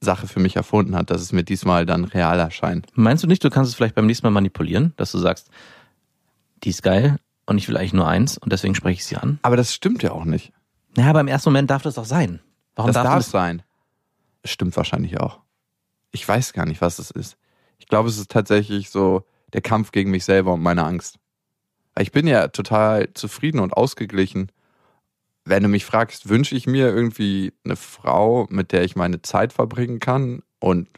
Sache 0.00 0.26
für 0.26 0.40
mich 0.40 0.56
erfunden 0.56 0.96
hat, 0.96 1.10
dass 1.10 1.20
es 1.20 1.32
mir 1.32 1.44
diesmal 1.44 1.84
dann 1.84 2.04
real 2.04 2.38
erscheint. 2.38 2.86
Meinst 2.94 3.22
du 3.22 3.28
nicht, 3.28 3.44
du 3.44 3.50
kannst 3.50 3.68
es 3.68 3.74
vielleicht 3.74 3.96
beim 3.96 4.06
nächsten 4.06 4.26
Mal 4.26 4.30
manipulieren, 4.30 4.94
dass 4.96 5.12
du 5.12 5.18
sagst, 5.18 5.50
die 6.62 6.70
ist 6.70 6.82
geil 6.82 7.18
und 7.44 7.58
ich 7.58 7.68
will 7.68 7.76
eigentlich 7.76 7.92
nur 7.92 8.08
eins 8.08 8.38
und 8.38 8.50
deswegen 8.50 8.74
spreche 8.74 9.00
ich 9.00 9.04
sie 9.04 9.16
an? 9.16 9.38
Aber 9.42 9.58
das 9.58 9.74
stimmt 9.74 10.02
ja 10.02 10.12
auch 10.12 10.24
nicht. 10.24 10.54
Ja, 10.96 11.10
aber 11.10 11.20
im 11.20 11.28
ersten 11.28 11.50
Moment 11.50 11.68
darf 11.68 11.82
das 11.82 11.96
doch 11.96 12.06
sein. 12.06 12.40
Warum 12.76 12.88
das 12.88 12.94
darf 12.94 13.04
darf 13.04 13.16
das? 13.16 13.30
sein. 13.30 13.62
Stimmt 14.42 14.74
wahrscheinlich 14.74 15.20
auch. 15.20 15.40
Ich 16.12 16.26
weiß 16.26 16.54
gar 16.54 16.64
nicht, 16.64 16.80
was 16.80 16.98
es 16.98 17.10
ist. 17.10 17.36
Ich 17.76 17.88
glaube, 17.88 18.08
es 18.08 18.16
ist 18.16 18.30
tatsächlich 18.30 18.88
so 18.88 19.26
der 19.54 19.62
Kampf 19.62 19.92
gegen 19.92 20.10
mich 20.10 20.24
selber 20.24 20.52
und 20.52 20.62
meine 20.62 20.84
Angst. 20.84 21.18
Ich 21.98 22.12
bin 22.12 22.26
ja 22.26 22.48
total 22.48 23.14
zufrieden 23.14 23.60
und 23.60 23.72
ausgeglichen. 23.72 24.50
Wenn 25.44 25.62
du 25.62 25.68
mich 25.68 25.84
fragst, 25.84 26.28
wünsche 26.28 26.56
ich 26.56 26.66
mir 26.66 26.88
irgendwie 26.88 27.52
eine 27.64 27.76
Frau, 27.76 28.46
mit 28.50 28.72
der 28.72 28.82
ich 28.82 28.96
meine 28.96 29.22
Zeit 29.22 29.52
verbringen 29.52 30.00
kann 30.00 30.42
und 30.58 30.88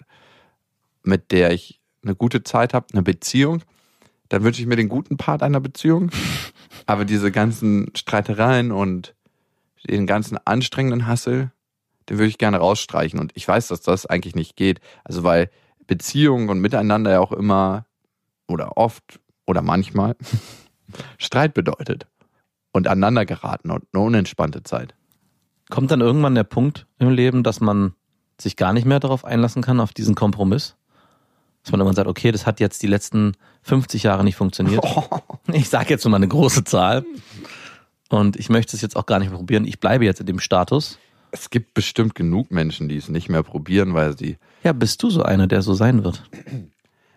mit 1.02 1.32
der 1.32 1.52
ich 1.52 1.80
eine 2.02 2.14
gute 2.14 2.42
Zeit 2.42 2.72
habe, 2.72 2.86
eine 2.92 3.02
Beziehung, 3.02 3.62
dann 4.28 4.42
wünsche 4.42 4.60
ich 4.60 4.66
mir 4.66 4.76
den 4.76 4.88
guten 4.88 5.16
Part 5.16 5.42
einer 5.42 5.60
Beziehung. 5.60 6.10
Aber 6.86 7.04
diese 7.04 7.30
ganzen 7.30 7.90
Streitereien 7.94 8.72
und 8.72 9.14
den 9.88 10.06
ganzen 10.06 10.38
anstrengenden 10.44 11.06
Hassel, 11.06 11.52
den 12.08 12.18
würde 12.18 12.28
ich 12.28 12.38
gerne 12.38 12.58
rausstreichen. 12.58 13.20
Und 13.20 13.32
ich 13.34 13.46
weiß, 13.46 13.68
dass 13.68 13.82
das 13.82 14.06
eigentlich 14.06 14.34
nicht 14.34 14.56
geht. 14.56 14.80
Also 15.04 15.24
weil 15.24 15.50
Beziehungen 15.86 16.48
und 16.48 16.60
Miteinander 16.60 17.10
ja 17.12 17.20
auch 17.20 17.32
immer 17.32 17.85
oder 18.48 18.76
oft 18.76 19.20
oder 19.46 19.62
manchmal 19.62 20.16
Streit 21.18 21.54
bedeutet. 21.54 22.06
Und 22.72 22.88
aneinander 22.88 23.24
geraten 23.24 23.70
und 23.70 23.84
eine 23.92 24.02
unentspannte 24.02 24.62
Zeit. 24.62 24.94
Kommt 25.70 25.90
dann 25.90 26.02
irgendwann 26.02 26.34
der 26.34 26.44
Punkt 26.44 26.86
im 26.98 27.08
Leben, 27.08 27.42
dass 27.42 27.60
man 27.60 27.94
sich 28.38 28.56
gar 28.56 28.74
nicht 28.74 28.84
mehr 28.84 29.00
darauf 29.00 29.24
einlassen 29.24 29.62
kann, 29.62 29.80
auf 29.80 29.92
diesen 29.92 30.14
Kompromiss? 30.14 30.76
Dass 31.62 31.72
man 31.72 31.80
irgendwann 31.80 31.96
sagt, 31.96 32.08
okay, 32.08 32.30
das 32.32 32.46
hat 32.46 32.60
jetzt 32.60 32.82
die 32.82 32.86
letzten 32.86 33.32
50 33.62 34.02
Jahre 34.02 34.24
nicht 34.24 34.36
funktioniert. 34.36 34.84
Ich 35.52 35.68
sage 35.68 35.90
jetzt 35.90 36.04
nur 36.04 36.10
mal 36.10 36.16
eine 36.16 36.26
große 36.26 36.64
Zahl. 36.64 37.04
Und 38.08 38.36
ich 38.36 38.48
möchte 38.48 38.74
es 38.74 38.82
jetzt 38.82 38.96
auch 38.96 39.06
gar 39.06 39.20
nicht 39.20 39.28
mehr 39.28 39.38
probieren. 39.38 39.64
Ich 39.64 39.78
bleibe 39.78 40.04
jetzt 40.04 40.18
in 40.18 40.26
dem 40.26 40.40
Status. 40.40 40.98
Es 41.30 41.50
gibt 41.50 41.72
bestimmt 41.72 42.16
genug 42.16 42.50
Menschen, 42.50 42.88
die 42.88 42.96
es 42.96 43.08
nicht 43.08 43.28
mehr 43.28 43.44
probieren, 43.44 43.94
weil 43.94 44.18
sie. 44.18 44.38
Ja, 44.64 44.72
bist 44.72 45.02
du 45.04 45.10
so 45.10 45.22
einer, 45.22 45.46
der 45.46 45.62
so 45.62 45.74
sein 45.74 46.02
wird? 46.02 46.28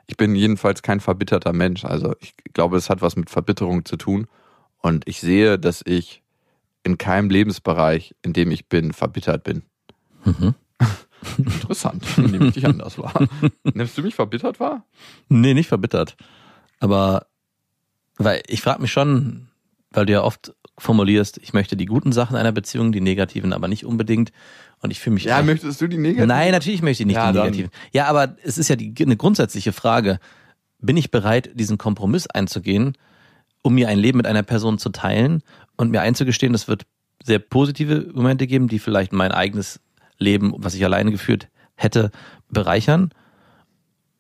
Ich 0.10 0.18
bin 0.18 0.34
jedenfalls 0.34 0.82
kein 0.82 1.02
verbitterter 1.02 1.54
Mensch. 1.54 1.86
Also 1.86 2.16
ich 2.20 2.34
glaube, 2.54 2.78
es 2.78 2.90
hat 2.90 3.04
was 3.04 3.16
mit 3.16 3.30
Verbitterung 3.30 3.86
zu 3.86 3.96
tun. 3.96 4.26
Und 4.82 5.08
ich 5.08 5.20
sehe, 5.22 5.60
dass 5.60 5.84
ich 5.86 6.24
in 6.82 6.98
keinem 6.98 7.30
Lebensbereich, 7.30 8.16
in 8.24 8.34
dem 8.34 8.50
ich 8.50 8.68
bin, 8.68 8.92
verbittert 8.92 9.44
bin. 9.44 9.62
Mhm. 10.26 10.56
Interessant. 11.38 12.18
Nehme 12.18 12.48
ich 12.48 12.56
dich 12.56 12.66
anders 12.66 12.98
wahr. 12.98 13.28
Nimmst 13.64 14.00
du 14.00 14.02
mich 14.02 14.16
verbittert 14.16 14.60
wahr? 14.60 14.84
Nee, 15.28 15.54
nicht 15.54 15.68
verbittert. 15.68 16.18
Aber 16.80 17.28
weil 18.18 18.42
ich 18.48 18.62
frage 18.62 18.82
mich 18.82 18.92
schon, 18.92 19.50
weil 19.92 20.08
du 20.08 20.14
ja 20.14 20.24
oft 20.24 20.56
formulierst, 20.80 21.38
ich 21.38 21.54
möchte 21.54 21.78
die 21.78 21.86
guten 21.86 22.14
Sachen 22.14 22.36
einer 22.36 22.52
Beziehung, 22.52 22.92
die 22.92 23.02
negativen 23.02 23.54
aber 23.54 23.68
nicht 23.68 23.86
unbedingt. 23.86 24.32
Und 24.82 24.92
ich 24.92 25.00
fühle 25.00 25.16
mich. 25.16 25.26
Ja, 25.26 25.42
möchtest 25.42 25.82
du 25.82 25.88
die 25.88 25.98
negativ? 25.98 26.28
Nein, 26.28 26.52
natürlich 26.52 26.82
möchte 26.82 27.04
ich 27.04 27.08
nicht 27.08 27.16
Ja, 27.16 27.32
die 27.32 27.38
negativen. 27.38 27.72
Ja, 27.92 28.06
aber 28.08 28.36
es 28.44 28.58
ist 28.58 28.70
ja 28.70 28.76
die, 28.76 28.94
eine 29.02 29.18
grundsätzliche 29.18 29.74
Frage. 29.74 30.20
Bin 30.80 30.96
ich 30.96 31.12
bereit, 31.12 31.52
diesen 31.54 31.78
Kompromiss 31.78 32.28
einzugehen, 32.28 32.98
um 33.62 33.74
mir 33.76 33.90
ein 33.90 34.00
Leben 34.00 34.18
mit 34.18 34.28
einer 34.28 34.44
Person 34.44 34.78
zu 34.78 34.90
teilen 34.90 35.44
und 35.76 35.92
mir 35.92 36.02
einzugestehen, 36.02 36.54
es 36.54 36.68
wird 36.70 36.86
sehr 37.24 37.40
positive 37.40 38.08
Momente 38.14 38.48
geben, 38.48 38.70
die 38.70 38.80
vielleicht 38.80 39.12
mein 39.12 39.34
eigenes 39.34 39.82
Leben, 40.18 40.54
was 40.58 40.74
ich 40.76 40.86
alleine 40.86 41.12
geführt 41.12 41.50
hätte, 41.76 42.12
bereichern? 42.50 43.12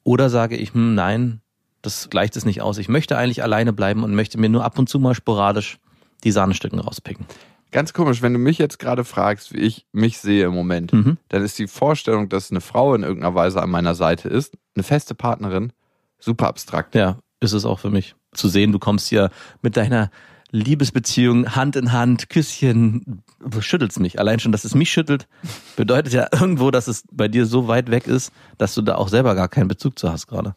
Oder 0.03 0.29
sage 0.29 0.57
ich, 0.57 0.73
hm, 0.73 0.95
nein, 0.95 1.41
das 1.81 2.09
gleicht 2.09 2.35
es 2.35 2.45
nicht 2.45 2.61
aus. 2.61 2.77
Ich 2.77 2.89
möchte 2.89 3.17
eigentlich 3.17 3.43
alleine 3.43 3.73
bleiben 3.73 4.03
und 4.03 4.15
möchte 4.15 4.37
mir 4.37 4.49
nur 4.49 4.65
ab 4.65 4.77
und 4.77 4.89
zu 4.89 4.99
mal 4.99 5.15
sporadisch 5.15 5.77
die 6.23 6.31
Sahnestücken 6.31 6.79
rauspicken. 6.79 7.25
Ganz 7.71 7.93
komisch, 7.93 8.21
wenn 8.21 8.33
du 8.33 8.39
mich 8.39 8.57
jetzt 8.57 8.79
gerade 8.79 9.03
fragst, 9.03 9.53
wie 9.53 9.59
ich 9.59 9.85
mich 9.91 10.17
sehe 10.17 10.45
im 10.45 10.53
Moment, 10.53 10.91
Mhm. 10.91 11.17
dann 11.29 11.43
ist 11.43 11.59
die 11.59 11.67
Vorstellung, 11.67 12.27
dass 12.29 12.49
eine 12.49 12.61
Frau 12.61 12.95
in 12.95 13.03
irgendeiner 13.03 13.35
Weise 13.35 13.61
an 13.61 13.69
meiner 13.69 13.93
Seite 13.95 14.27
ist, 14.27 14.57
eine 14.75 14.83
feste 14.83 15.13
Partnerin, 15.15 15.71
super 16.19 16.47
abstrakt. 16.47 16.95
Ja, 16.95 17.19
ist 17.39 17.53
es 17.53 17.65
auch 17.65 17.79
für 17.79 17.91
mich. 17.91 18.15
Zu 18.33 18.47
sehen, 18.47 18.71
du 18.71 18.79
kommst 18.79 19.07
hier 19.07 19.29
mit 19.61 19.77
deiner 19.77 20.09
Liebesbeziehung 20.51 21.55
Hand 21.55 21.75
in 21.75 21.91
Hand, 21.91 22.29
Küsschen, 22.29 23.21
schüttelst 23.59 23.99
mich. 23.99 24.19
Allein 24.19 24.39
schon, 24.39 24.51
dass 24.51 24.65
es 24.65 24.73
mich 24.73 24.91
schüttelt, 24.91 25.27
bedeutet 25.75 26.11
ja 26.13 26.27
irgendwo, 26.31 26.71
dass 26.71 26.87
es 26.87 27.03
bei 27.11 27.27
dir 27.27 27.45
so 27.45 27.67
weit 27.67 27.91
weg 27.91 28.07
ist, 28.07 28.31
dass 28.57 28.73
du 28.73 28.81
da 28.81 28.95
auch 28.95 29.09
selber 29.09 29.35
gar 29.35 29.47
keinen 29.47 29.67
Bezug 29.67 29.99
zu 29.99 30.11
hast 30.11 30.25
gerade. 30.27 30.55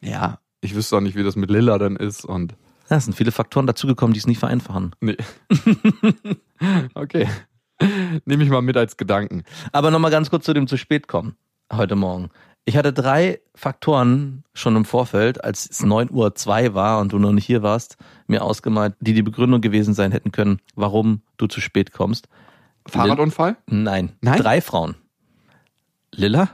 Ja, 0.00 0.40
ich 0.60 0.74
wüsste 0.74 0.96
auch 0.96 1.00
nicht, 1.00 1.16
wie 1.16 1.22
das 1.22 1.36
mit 1.36 1.50
Lilla 1.50 1.78
dann 1.78 1.94
ist 1.96 2.24
und 2.24 2.54
Ja, 2.92 2.98
es 2.98 3.04
sind 3.06 3.14
viele 3.14 3.32
Faktoren 3.32 3.66
dazugekommen, 3.66 4.12
die 4.12 4.18
es 4.18 4.26
nicht 4.26 4.38
vereinfachen. 4.38 4.94
Nee. 5.00 5.16
okay. 6.94 7.26
Nehme 8.26 8.44
ich 8.44 8.50
mal 8.50 8.60
mit 8.60 8.76
als 8.76 8.98
Gedanken. 8.98 9.44
Aber 9.72 9.90
nochmal 9.90 10.10
ganz 10.10 10.28
kurz 10.28 10.44
zu 10.44 10.52
dem 10.52 10.66
zu 10.66 10.76
spät 10.76 11.08
kommen 11.08 11.34
heute 11.72 11.96
Morgen. 11.96 12.28
Ich 12.66 12.76
hatte 12.76 12.92
drei 12.92 13.40
Faktoren 13.54 14.44
schon 14.52 14.76
im 14.76 14.84
Vorfeld, 14.84 15.42
als 15.42 15.70
es 15.70 15.82
9.02 15.82 16.68
Uhr 16.68 16.74
war 16.74 17.00
und 17.00 17.14
du 17.14 17.18
noch 17.18 17.32
nicht 17.32 17.46
hier 17.46 17.62
warst, 17.62 17.96
mir 18.26 18.44
ausgemalt, 18.44 18.94
die 19.00 19.14
die 19.14 19.22
Begründung 19.22 19.62
gewesen 19.62 19.94
sein 19.94 20.12
hätten 20.12 20.30
können, 20.30 20.60
warum 20.74 21.22
du 21.38 21.46
zu 21.46 21.62
spät 21.62 21.92
kommst. 21.92 22.28
Fahrradunfall? 22.86 23.56
Nein. 23.68 24.12
Nein? 24.20 24.38
Drei 24.38 24.60
Frauen. 24.60 24.96
Lilla, 26.14 26.50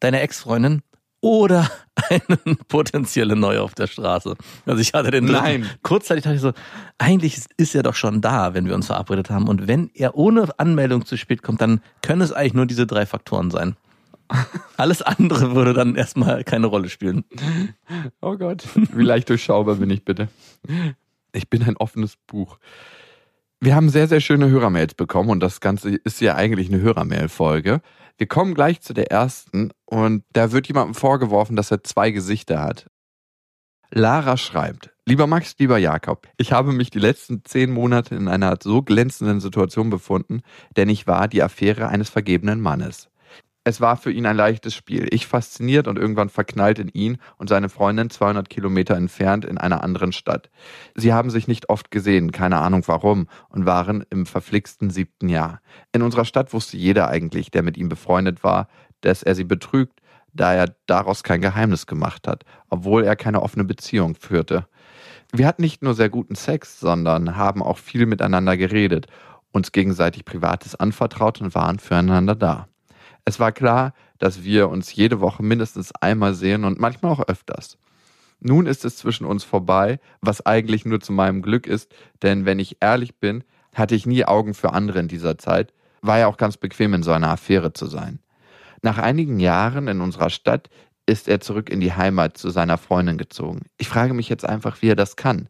deine 0.00 0.20
Ex-Freundin 0.20 0.80
oder 1.20 1.70
eine 2.08 2.56
potenzielle 2.68 3.36
Neue 3.36 3.62
auf 3.62 3.74
der 3.74 3.86
Straße. 3.86 4.36
Also 4.66 4.80
ich 4.80 4.94
hatte 4.94 5.10
den 5.10 5.26
dritten. 5.26 5.42
Nein. 5.42 5.70
Kurzzeitig 5.82 6.24
dachte 6.24 6.36
ich 6.36 6.40
so, 6.42 6.52
eigentlich 6.98 7.36
ist- 7.36 7.50
ist 7.56 7.74
er 7.74 7.82
doch 7.82 7.94
schon 7.94 8.20
da, 8.20 8.54
wenn 8.54 8.66
wir 8.66 8.74
uns 8.74 8.86
verabredet 8.86 9.30
haben. 9.30 9.48
Und 9.48 9.68
wenn 9.68 9.90
er 9.94 10.14
ohne 10.16 10.48
Anmeldung 10.58 11.04
zu 11.04 11.16
spät 11.16 11.42
kommt, 11.42 11.60
dann 11.60 11.80
können 12.02 12.22
es 12.22 12.32
eigentlich 12.32 12.54
nur 12.54 12.66
diese 12.66 12.86
drei 12.86 13.04
Faktoren 13.06 13.50
sein. 13.50 13.76
Alles 14.76 15.02
andere 15.02 15.54
würde 15.56 15.74
dann 15.74 15.96
erstmal 15.96 16.44
keine 16.44 16.68
Rolle 16.68 16.88
spielen. 16.88 17.24
Oh 18.20 18.36
Gott. 18.36 18.64
Wie 18.94 19.02
leicht 19.02 19.28
durchschaubar 19.28 19.74
bin 19.74 19.90
ich 19.90 20.04
bitte. 20.04 20.28
Ich 21.32 21.50
bin 21.50 21.64
ein 21.64 21.76
offenes 21.76 22.16
Buch. 22.28 22.58
Wir 23.60 23.74
haben 23.74 23.88
sehr, 23.90 24.06
sehr 24.08 24.20
schöne 24.20 24.48
Hörermails 24.48 24.94
bekommen 24.94 25.30
und 25.30 25.40
das 25.40 25.60
Ganze 25.60 25.96
ist 25.96 26.20
ja 26.20 26.34
eigentlich 26.36 26.68
eine 26.68 26.80
Hörermail-Folge. 26.80 27.82
Wir 28.20 28.28
kommen 28.28 28.52
gleich 28.52 28.82
zu 28.82 28.92
der 28.92 29.10
ersten 29.10 29.70
und 29.86 30.24
da 30.34 30.52
wird 30.52 30.68
jemandem 30.68 30.94
vorgeworfen, 30.94 31.56
dass 31.56 31.70
er 31.70 31.82
zwei 31.82 32.10
Gesichter 32.10 32.60
hat. 32.60 32.90
Lara 33.90 34.36
schreibt, 34.36 34.90
lieber 35.06 35.26
Max, 35.26 35.54
lieber 35.58 35.78
Jakob, 35.78 36.28
ich 36.36 36.52
habe 36.52 36.72
mich 36.72 36.90
die 36.90 36.98
letzten 36.98 37.42
zehn 37.46 37.72
Monate 37.72 38.14
in 38.14 38.28
einer 38.28 38.58
so 38.62 38.82
glänzenden 38.82 39.40
Situation 39.40 39.88
befunden, 39.88 40.42
denn 40.76 40.90
ich 40.90 41.06
war 41.06 41.28
die 41.28 41.42
Affäre 41.42 41.88
eines 41.88 42.10
vergebenen 42.10 42.60
Mannes. 42.60 43.08
Es 43.62 43.82
war 43.82 43.98
für 43.98 44.10
ihn 44.10 44.24
ein 44.24 44.36
leichtes 44.36 44.74
Spiel. 44.74 45.06
Ich 45.10 45.26
fasziniert 45.26 45.86
und 45.86 45.98
irgendwann 45.98 46.30
verknallt 46.30 46.78
in 46.78 46.88
ihn 46.88 47.18
und 47.36 47.50
seine 47.50 47.68
Freundin 47.68 48.08
200 48.08 48.48
Kilometer 48.48 48.96
entfernt 48.96 49.44
in 49.44 49.58
einer 49.58 49.84
anderen 49.84 50.12
Stadt. 50.12 50.48
Sie 50.94 51.12
haben 51.12 51.28
sich 51.28 51.46
nicht 51.46 51.68
oft 51.68 51.90
gesehen, 51.90 52.32
keine 52.32 52.58
Ahnung 52.58 52.84
warum, 52.86 53.28
und 53.50 53.66
waren 53.66 54.02
im 54.08 54.24
verflixten 54.24 54.88
siebten 54.88 55.28
Jahr. 55.28 55.60
In 55.92 56.00
unserer 56.00 56.24
Stadt 56.24 56.54
wusste 56.54 56.78
jeder 56.78 57.08
eigentlich, 57.08 57.50
der 57.50 57.62
mit 57.62 57.76
ihm 57.76 57.90
befreundet 57.90 58.42
war, 58.42 58.68
dass 59.02 59.22
er 59.22 59.34
sie 59.34 59.44
betrügt, 59.44 60.00
da 60.32 60.54
er 60.54 60.74
daraus 60.86 61.22
kein 61.22 61.42
Geheimnis 61.42 61.86
gemacht 61.86 62.26
hat, 62.26 62.44
obwohl 62.70 63.04
er 63.04 63.14
keine 63.14 63.42
offene 63.42 63.64
Beziehung 63.64 64.14
führte. 64.14 64.66
Wir 65.32 65.46
hatten 65.46 65.62
nicht 65.62 65.82
nur 65.82 65.92
sehr 65.92 66.08
guten 66.08 66.34
Sex, 66.34 66.80
sondern 66.80 67.36
haben 67.36 67.62
auch 67.62 67.78
viel 67.78 68.06
miteinander 68.06 68.56
geredet, 68.56 69.06
uns 69.52 69.70
gegenseitig 69.72 70.24
Privates 70.24 70.76
anvertraut 70.76 71.42
und 71.42 71.54
waren 71.54 71.78
füreinander 71.78 72.34
da. 72.34 72.69
Es 73.24 73.40
war 73.40 73.52
klar, 73.52 73.92
dass 74.18 74.44
wir 74.44 74.68
uns 74.68 74.94
jede 74.94 75.20
Woche 75.20 75.42
mindestens 75.42 75.92
einmal 75.94 76.34
sehen 76.34 76.64
und 76.64 76.80
manchmal 76.80 77.12
auch 77.12 77.28
öfters. 77.28 77.78
Nun 78.40 78.66
ist 78.66 78.84
es 78.84 78.96
zwischen 78.96 79.26
uns 79.26 79.44
vorbei, 79.44 80.00
was 80.20 80.44
eigentlich 80.46 80.86
nur 80.86 81.00
zu 81.00 81.12
meinem 81.12 81.42
Glück 81.42 81.66
ist, 81.66 81.94
denn 82.22 82.46
wenn 82.46 82.58
ich 82.58 82.78
ehrlich 82.80 83.16
bin, 83.16 83.44
hatte 83.74 83.94
ich 83.94 84.06
nie 84.06 84.24
Augen 84.24 84.54
für 84.54 84.72
andere 84.72 84.98
in 84.98 85.08
dieser 85.08 85.38
Zeit, 85.38 85.72
war 86.00 86.18
ja 86.18 86.26
auch 86.26 86.38
ganz 86.38 86.56
bequem 86.56 86.94
in 86.94 87.02
so 87.02 87.12
einer 87.12 87.28
Affäre 87.28 87.72
zu 87.72 87.86
sein. 87.86 88.20
Nach 88.82 88.98
einigen 88.98 89.38
Jahren 89.40 89.88
in 89.88 90.00
unserer 90.00 90.30
Stadt 90.30 90.70
ist 91.04 91.28
er 91.28 91.40
zurück 91.40 91.68
in 91.68 91.80
die 91.80 91.92
Heimat 91.92 92.38
zu 92.38 92.50
seiner 92.50 92.78
Freundin 92.78 93.18
gezogen. 93.18 93.62
Ich 93.76 93.88
frage 93.88 94.14
mich 94.14 94.28
jetzt 94.28 94.44
einfach, 94.44 94.80
wie 94.80 94.88
er 94.88 94.96
das 94.96 95.16
kann. 95.16 95.48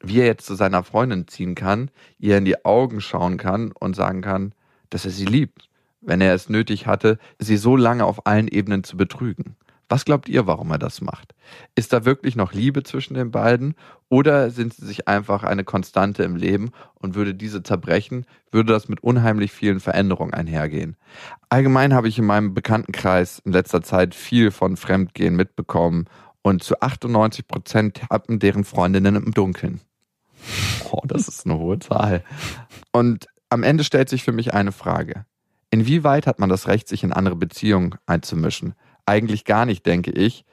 Wie 0.00 0.20
er 0.20 0.26
jetzt 0.26 0.46
zu 0.46 0.54
seiner 0.54 0.84
Freundin 0.84 1.26
ziehen 1.26 1.56
kann, 1.56 1.90
ihr 2.18 2.38
in 2.38 2.44
die 2.44 2.64
Augen 2.64 3.00
schauen 3.00 3.36
kann 3.36 3.72
und 3.72 3.96
sagen 3.96 4.20
kann, 4.20 4.52
dass 4.90 5.04
er 5.04 5.10
sie 5.10 5.24
liebt, 5.24 5.67
wenn 6.00 6.20
er 6.20 6.34
es 6.34 6.48
nötig 6.48 6.86
hatte, 6.86 7.18
sie 7.38 7.56
so 7.56 7.76
lange 7.76 8.04
auf 8.04 8.26
allen 8.26 8.48
Ebenen 8.48 8.84
zu 8.84 8.96
betrügen. 8.96 9.56
Was 9.90 10.04
glaubt 10.04 10.28
ihr, 10.28 10.46
warum 10.46 10.70
er 10.70 10.78
das 10.78 11.00
macht? 11.00 11.34
Ist 11.74 11.94
da 11.94 12.04
wirklich 12.04 12.36
noch 12.36 12.52
Liebe 12.52 12.82
zwischen 12.82 13.14
den 13.14 13.30
beiden 13.30 13.74
oder 14.10 14.50
sind 14.50 14.74
sie 14.74 14.84
sich 14.84 15.08
einfach 15.08 15.44
eine 15.44 15.64
Konstante 15.64 16.24
im 16.24 16.36
Leben 16.36 16.72
und 16.94 17.14
würde 17.14 17.34
diese 17.34 17.62
zerbrechen, 17.62 18.26
würde 18.50 18.74
das 18.74 18.88
mit 18.88 19.02
unheimlich 19.02 19.50
vielen 19.50 19.80
Veränderungen 19.80 20.34
einhergehen? 20.34 20.96
Allgemein 21.48 21.94
habe 21.94 22.08
ich 22.08 22.18
in 22.18 22.26
meinem 22.26 22.52
Bekanntenkreis 22.52 23.38
in 23.38 23.52
letzter 23.52 23.82
Zeit 23.82 24.14
viel 24.14 24.50
von 24.50 24.76
Fremdgehen 24.76 25.36
mitbekommen 25.36 26.04
und 26.42 26.62
zu 26.62 26.78
98 26.80 27.48
Prozent 27.48 28.02
tappen 28.08 28.38
deren 28.38 28.64
Freundinnen 28.64 29.16
im 29.16 29.32
Dunkeln. 29.32 29.80
Oh, 30.90 31.02
das 31.04 31.28
ist 31.28 31.46
eine 31.46 31.58
hohe 31.58 31.78
Zahl. 31.78 32.24
Und 32.92 33.26
am 33.48 33.62
Ende 33.62 33.84
stellt 33.84 34.10
sich 34.10 34.22
für 34.22 34.32
mich 34.32 34.52
eine 34.52 34.72
Frage. 34.72 35.24
Inwieweit 35.70 36.26
hat 36.26 36.38
man 36.38 36.48
das 36.48 36.66
Recht, 36.68 36.88
sich 36.88 37.04
in 37.04 37.12
andere 37.12 37.36
Beziehungen 37.36 37.96
einzumischen? 38.06 38.74
Eigentlich 39.06 39.44
gar 39.44 39.66
nicht, 39.66 39.84
denke 39.86 40.10
ich. 40.10 40.44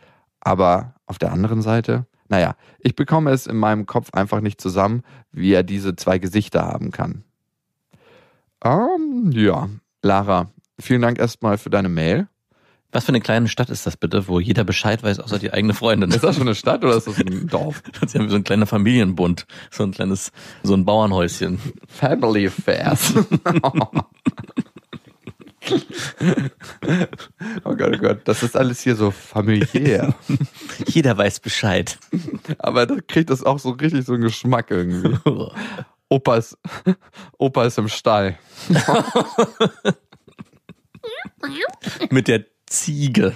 Aber 0.41 0.95
auf 1.05 1.17
der 1.17 1.31
anderen 1.31 1.61
Seite, 1.61 2.05
naja, 2.27 2.55
ich 2.79 2.95
bekomme 2.95 3.31
es 3.31 3.47
in 3.47 3.57
meinem 3.57 3.85
Kopf 3.85 4.13
einfach 4.13 4.41
nicht 4.41 4.59
zusammen, 4.59 5.03
wie 5.31 5.53
er 5.53 5.63
diese 5.63 5.95
zwei 5.95 6.19
Gesichter 6.19 6.63
haben 6.63 6.91
kann. 6.91 7.23
Ähm, 8.63 9.31
ja, 9.31 9.69
Lara, 10.01 10.49
vielen 10.79 11.01
Dank 11.01 11.19
erstmal 11.19 11.57
für 11.57 11.69
deine 11.69 11.89
Mail. 11.89 12.27
Was 12.91 13.03
für 13.03 13.09
eine 13.09 13.19
kleine 13.19 13.49
Stadt 13.49 13.69
ist 13.69 13.85
das 13.85 13.97
bitte, 13.97 14.27
wo 14.29 14.39
jeder 14.39 14.63
Bescheid 14.63 15.03
weiß, 15.03 15.19
außer 15.19 15.37
die 15.37 15.51
eigene 15.51 15.73
Freundin? 15.73 16.11
Ist 16.11 16.23
das 16.23 16.35
schon 16.35 16.47
eine 16.47 16.55
Stadt 16.55 16.83
oder 16.83 16.95
ist 16.95 17.07
das 17.07 17.19
ein 17.19 17.47
Dorf? 17.51 17.83
Sie 18.07 18.17
haben 18.17 18.29
so 18.29 18.37
ein 18.37 18.45
kleiner 18.45 18.65
Familienbund, 18.65 19.45
so 19.69 19.83
ein 19.83 19.91
kleines, 19.91 20.31
so 20.63 20.73
ein 20.75 20.85
Bauernhäuschen. 20.85 21.59
Family 21.87 22.47
Affairs. 22.47 23.13
oh 27.63 27.75
Gott, 27.75 27.95
oh 27.95 27.97
Gott, 27.97 28.21
das 28.25 28.43
ist 28.43 28.55
alles 28.55 28.81
hier 28.81 28.95
so 28.95 29.11
familiär. 29.11 30.15
Jeder 30.87 31.17
weiß 31.17 31.39
Bescheid. 31.39 31.97
Aber 32.57 32.85
da 32.85 32.97
kriegt 33.07 33.29
das 33.29 33.43
auch 33.43 33.59
so 33.59 33.71
richtig 33.71 34.05
so 34.05 34.13
einen 34.13 34.23
Geschmack 34.23 34.71
irgendwie. 34.71 35.17
Opa 36.09 36.37
ist, 36.37 36.57
Opa 37.37 37.65
ist 37.65 37.77
im 37.77 37.89
Stall. 37.89 38.37
Mit 42.09 42.27
der 42.27 42.45
Ziege. 42.67 43.33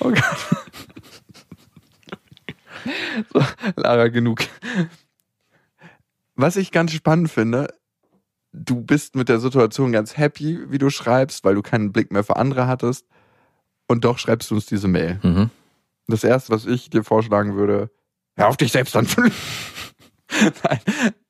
Oh 0.00 0.10
Gott. 0.10 0.24
So, 3.32 3.42
Lara, 3.76 4.08
genug. 4.08 4.40
Was 6.34 6.56
ich 6.56 6.70
ganz 6.70 6.92
spannend 6.92 7.30
finde, 7.30 7.74
du 8.64 8.80
bist 8.80 9.14
mit 9.14 9.28
der 9.28 9.40
Situation 9.40 9.92
ganz 9.92 10.16
happy, 10.16 10.70
wie 10.70 10.78
du 10.78 10.90
schreibst, 10.90 11.44
weil 11.44 11.54
du 11.54 11.62
keinen 11.62 11.92
Blick 11.92 12.12
mehr 12.12 12.24
für 12.24 12.36
andere 12.36 12.66
hattest. 12.66 13.06
Und 13.86 14.04
doch 14.04 14.18
schreibst 14.18 14.50
du 14.50 14.54
uns 14.54 14.66
diese 14.66 14.88
Mail. 14.88 15.18
Mhm. 15.22 15.50
Das 16.06 16.24
erste, 16.24 16.52
was 16.52 16.66
ich 16.66 16.90
dir 16.90 17.04
vorschlagen 17.04 17.54
würde, 17.56 17.90
hör 18.36 18.48
auf 18.48 18.56
dich 18.56 18.72
selbst 18.72 18.96
an. 18.96 19.06
Nein, 20.64 20.80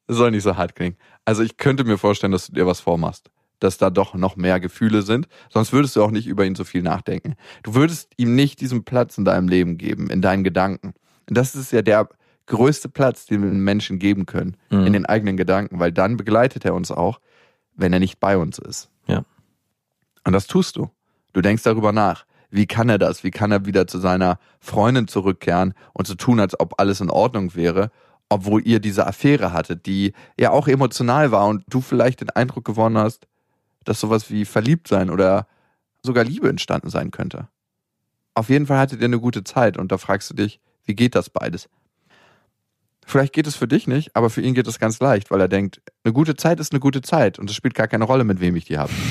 das 0.07 0.17
soll 0.17 0.31
nicht 0.31 0.43
so 0.43 0.57
hart 0.57 0.75
klingen. 0.75 0.97
Also 1.25 1.43
ich 1.43 1.57
könnte 1.57 1.85
mir 1.85 1.99
vorstellen, 1.99 2.33
dass 2.33 2.47
du 2.47 2.53
dir 2.53 2.67
was 2.67 2.81
vormachst. 2.81 3.31
Dass 3.61 3.77
da 3.77 3.91
doch 3.91 4.15
noch 4.15 4.37
mehr 4.37 4.61
Gefühle 4.61 5.03
sind. 5.03 5.27
Sonst 5.51 5.73
würdest 5.73 5.97
du 5.97 6.03
auch 6.03 6.13
nicht 6.13 6.27
über 6.27 6.45
ihn 6.45 6.55
so 6.55 6.65
viel 6.65 6.83
nachdenken. 6.83 7.35
Du 7.65 7.75
würdest 7.75 8.13
ihm 8.17 8.35
nicht 8.35 8.61
diesen 8.61 8.85
Platz 8.85 9.19
in 9.19 9.25
deinem 9.25 9.49
Leben 9.49 9.79
geben, 9.79 10.11
in 10.11 10.23
deinen 10.23 10.45
Gedanken. 10.45 10.95
Und 11.29 11.37
das 11.37 11.57
ist 11.57 11.73
ja 11.73 11.83
der 11.83 12.09
größte 12.49 12.89
Platz, 12.89 13.27
den 13.27 13.43
wir 13.43 13.51
Menschen 13.51 13.99
geben 13.99 14.27
können. 14.27 14.57
Mhm. 14.71 14.87
In 14.87 14.93
den 14.93 15.07
eigenen 15.07 15.37
Gedanken. 15.37 15.79
Weil 15.79 15.93
dann 15.93 16.17
begleitet 16.17 16.65
er 16.65 16.75
uns 16.75 16.91
auch, 16.91 17.21
wenn 17.75 17.93
er 17.93 18.01
nicht 18.01 18.19
bei 18.19 18.37
uns 18.37 18.59
ist. 18.59 18.91
Ja. 19.07 19.25
Und 20.25 20.33
das 20.33 20.47
tust 20.47 20.77
du. 20.77 20.91
Du 21.33 21.41
denkst 21.41 21.63
darüber 21.63 21.93
nach. 21.93 22.25
Wie 22.51 22.67
kann 22.67 22.89
er 22.89 22.99
das? 22.99 23.25
Wie 23.25 23.31
kann 23.31 23.53
er 23.53 23.67
wieder 23.67 23.87
zu 23.87 23.99
seiner 23.99 24.39
Freundin 24.59 25.07
zurückkehren 25.07 25.75
und 25.93 26.07
so 26.07 26.15
tun, 26.15 26.41
als 26.41 26.59
ob 26.59 26.81
alles 26.81 27.01
in 27.01 27.11
Ordnung 27.11 27.55
wäre, 27.55 27.91
obwohl 28.31 28.67
ihr 28.67 28.81
diese 28.81 29.07
Affäre 29.07 29.53
hattet, 29.53 29.87
die 29.87 30.15
ja 30.39 30.51
auch 30.51 30.67
emotional 30.67 31.31
war 31.31 31.47
und 31.47 31.65
du 31.69 31.81
vielleicht 31.81 32.21
den 32.21 32.31
Eindruck 32.31 32.65
gewonnen 32.65 32.99
hast, 32.99 33.27
dass 33.85 34.01
sowas 34.01 34.31
wie 34.31 34.45
verliebt 34.45 34.89
sein 34.89 35.11
oder 35.11 35.47
sogar 36.03 36.25
Liebe 36.25 36.49
entstanden 36.49 36.91
sein 36.91 37.11
könnte. 37.11 37.49
Auf 38.35 38.49
jeden 38.49 38.67
Fall 38.67 38.79
hattet 38.79 39.01
ihr 39.01 39.07
eine 39.07 39.21
gute 39.21 39.45
Zeit 39.45 39.77
und 39.77 39.93
da 39.93 39.99
fragst 39.99 40.31
du 40.31 40.35
dich, 40.35 40.61
wie 40.85 40.95
geht 40.95 41.15
das 41.15 41.29
beides? 41.29 41.69
Vielleicht 43.09 43.33
geht 43.33 43.47
es 43.47 43.57
für 43.57 43.67
dich 43.67 43.87
nicht, 43.87 44.15
aber 44.15 44.29
für 44.29 44.43
ihn 44.43 44.53
geht 44.53 44.67
es 44.67 44.79
ganz 44.79 45.01
leicht, 45.01 45.31
weil 45.31 45.41
er 45.41 45.49
denkt, 45.49 45.81
eine 46.05 46.13
gute 46.13 46.37
Zeit 46.37 46.61
ist 46.61 46.73
eine 46.73 46.81
gute 46.81 47.01
Zeit 47.01 47.39
und 47.39 47.49
es 47.49 47.57
spielt 47.57 47.75
gar 47.75 47.89
keine 47.89 48.05
Rolle, 48.05 48.23
mit 48.25 48.39
wem 48.41 48.55
ich 48.55 48.67
die 48.67 48.79
habe. 48.79 48.93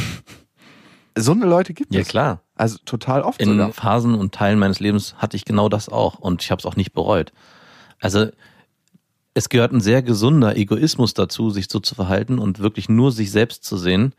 So 1.20 1.32
eine 1.32 1.48
Leute 1.48 1.74
gibt 1.74 1.96
Ja 1.96 2.02
es. 2.02 2.10
klar. 2.10 2.44
Also 2.54 2.78
total 2.86 3.24
oft 3.24 3.42
In 3.42 3.50
sogar. 3.50 3.72
Phasen 3.74 4.14
und 4.14 4.36
Teilen 4.36 4.60
meines 4.60 4.80
Lebens 4.80 5.16
hatte 5.18 5.36
ich 5.36 5.46
genau 5.46 5.68
das 5.68 5.90
auch 5.90 6.20
und 6.20 6.44
ich 6.44 6.52
habe 6.52 6.60
es 6.60 6.66
auch 6.68 6.76
nicht 6.76 6.94
bereut. 6.94 7.34
Also 8.00 8.28
es 9.34 9.50
gehört 9.50 9.72
ein 9.72 9.82
sehr 9.82 10.04
gesunder 10.04 10.56
Egoismus 10.56 11.16
dazu, 11.16 11.50
sich 11.50 11.70
so 11.72 11.80
zu 11.80 11.96
verhalten 11.96 12.38
und 12.38 12.60
wirklich 12.60 12.88
nur 12.88 13.12
sich 13.12 13.32
selbst 13.32 13.64
zu 13.64 13.78
sehen 13.78 14.14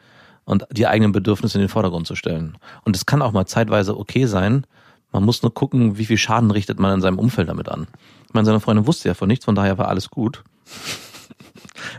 und 0.44 0.66
die 0.72 0.88
eigenen 0.88 1.12
Bedürfnisse 1.12 1.58
in 1.58 1.62
den 1.62 1.68
Vordergrund 1.68 2.08
zu 2.08 2.16
stellen. 2.16 2.58
Und 2.84 2.96
es 2.96 3.06
kann 3.06 3.22
auch 3.22 3.30
mal 3.30 3.46
zeitweise 3.46 3.96
okay 3.96 4.26
sein, 4.26 4.66
Man 5.12 5.24
muss 5.24 5.42
nur 5.42 5.52
gucken, 5.54 5.96
wie 5.98 6.04
viel 6.04 6.18
Schaden 6.18 6.50
richtet 6.50 6.78
man 6.78 6.94
in 6.94 7.00
seinem 7.00 7.18
Umfeld 7.18 7.48
damit 7.48 7.68
an. 7.68 7.86
Ich 8.26 8.34
meine, 8.34 8.44
seine 8.44 8.60
Freundin 8.60 8.86
wusste 8.86 9.08
ja 9.08 9.14
von 9.14 9.28
nichts, 9.28 9.44
von 9.46 9.54
daher 9.54 9.78
war 9.78 9.88
alles 9.88 10.10
gut. 10.10 10.44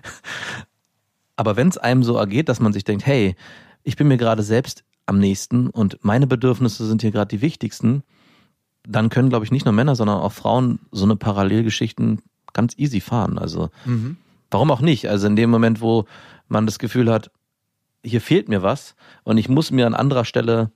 Aber 1.36 1.56
wenn 1.56 1.70
es 1.70 1.78
einem 1.78 2.04
so 2.04 2.16
ergeht, 2.18 2.50
dass 2.50 2.60
man 2.60 2.74
sich 2.74 2.84
denkt, 2.84 3.06
hey, 3.06 3.36
ich 3.84 3.96
bin 3.96 4.08
mir 4.08 4.18
gerade 4.18 4.44
selbst 4.44 4.84
am 5.06 5.20
nächsten 5.20 5.70
und 5.70 5.98
meine 6.04 6.28
Bedürfnisse 6.28 6.86
sind 6.86 7.02
hier 7.02 7.12
gerade 7.12 7.30
die 7.36 7.42
wichtigsten, 7.42 8.04
dann 8.88 9.10
können, 9.10 9.30
glaube 9.30 9.46
ich, 9.46 9.52
nicht 9.52 9.66
nur 9.66 9.74
Männer, 9.74 9.96
sondern 9.96 10.20
auch 10.20 10.32
Frauen 10.34 10.80
so 10.92 11.06
eine 11.06 11.16
Parallelgeschichten 11.16 12.22
ganz 12.54 12.74
easy 12.78 13.00
fahren. 13.02 13.38
Also 13.40 13.70
Mhm. 13.86 14.18
warum 14.52 14.72
auch 14.72 14.82
nicht? 14.82 15.08
Also 15.10 15.28
in 15.28 15.36
dem 15.36 15.50
Moment, 15.50 15.82
wo 15.82 16.06
man 16.48 16.66
das 16.66 16.78
Gefühl 16.80 17.12
hat, 17.12 17.32
hier 18.04 18.22
fehlt 18.22 18.50
mir 18.50 18.62
was 18.62 18.96
und 19.24 19.38
ich 19.38 19.50
muss 19.50 19.72
mir 19.72 19.88
an 19.88 19.94
anderer 19.96 20.26
Stelle 20.26 20.72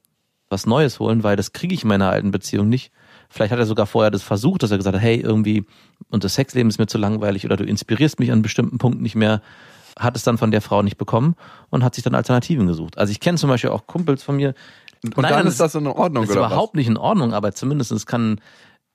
was 0.53 0.65
Neues 0.65 0.99
holen, 0.99 1.23
weil 1.23 1.35
das 1.35 1.51
kriege 1.51 1.73
ich 1.73 1.83
in 1.83 1.89
meiner 1.89 2.09
alten 2.09 2.31
Beziehung 2.31 2.69
nicht. 2.69 2.91
Vielleicht 3.29 3.51
hat 3.51 3.59
er 3.59 3.65
sogar 3.65 3.87
vorher 3.87 4.11
das 4.11 4.23
versucht, 4.23 4.63
dass 4.63 4.71
er 4.71 4.77
gesagt 4.77 4.95
hat, 4.95 5.01
hey, 5.01 5.19
irgendwie, 5.19 5.65
und 6.09 6.23
das 6.23 6.35
Sexleben 6.35 6.69
ist 6.69 6.77
mir 6.77 6.87
zu 6.87 6.97
langweilig 6.97 7.45
oder 7.45 7.57
du 7.57 7.63
inspirierst 7.63 8.19
mich 8.19 8.31
an 8.31 8.41
bestimmten 8.41 8.77
Punkten 8.77 9.01
nicht 9.01 9.15
mehr, 9.15 9.41
hat 9.99 10.15
es 10.15 10.23
dann 10.23 10.37
von 10.37 10.51
der 10.51 10.61
Frau 10.61 10.81
nicht 10.81 10.97
bekommen 10.97 11.35
und 11.69 11.83
hat 11.83 11.95
sich 11.95 12.03
dann 12.03 12.15
Alternativen 12.15 12.67
gesucht. 12.67 12.97
Also 12.97 13.11
ich 13.11 13.19
kenne 13.19 13.37
zum 13.37 13.49
Beispiel 13.49 13.71
auch 13.71 13.87
Kumpels 13.87 14.23
von 14.23 14.35
mir. 14.35 14.53
Und 15.03 15.17
Nein, 15.17 15.33
dann 15.33 15.47
ist 15.47 15.59
das 15.59 15.75
in 15.75 15.87
Ordnung, 15.87 16.23
Das 16.23 16.29
ist 16.29 16.37
oder 16.37 16.47
überhaupt 16.47 16.75
nicht 16.75 16.87
in 16.87 16.97
Ordnung, 16.97 17.33
aber 17.33 17.51
zumindest 17.53 18.07
kann 18.07 18.39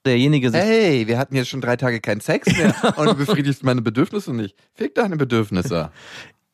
derjenige 0.05 0.49
sich 0.49 0.59
was? 0.59 0.67
Hey, 0.67 1.07
wir 1.07 1.17
hatten 1.17 1.35
jetzt 1.35 1.49
schon 1.49 1.61
drei 1.61 1.75
Tage 1.75 1.99
keinen 2.01 2.21
Sex 2.21 2.47
mehr 2.57 2.73
und 2.97 3.05
du 3.07 3.15
befriedigst 3.15 3.63
meine 3.63 3.81
Bedürfnisse 3.81 4.33
nicht. 4.33 4.55
Fick 4.73 4.95
deine 4.95 5.17
Bedürfnisse. 5.17 5.91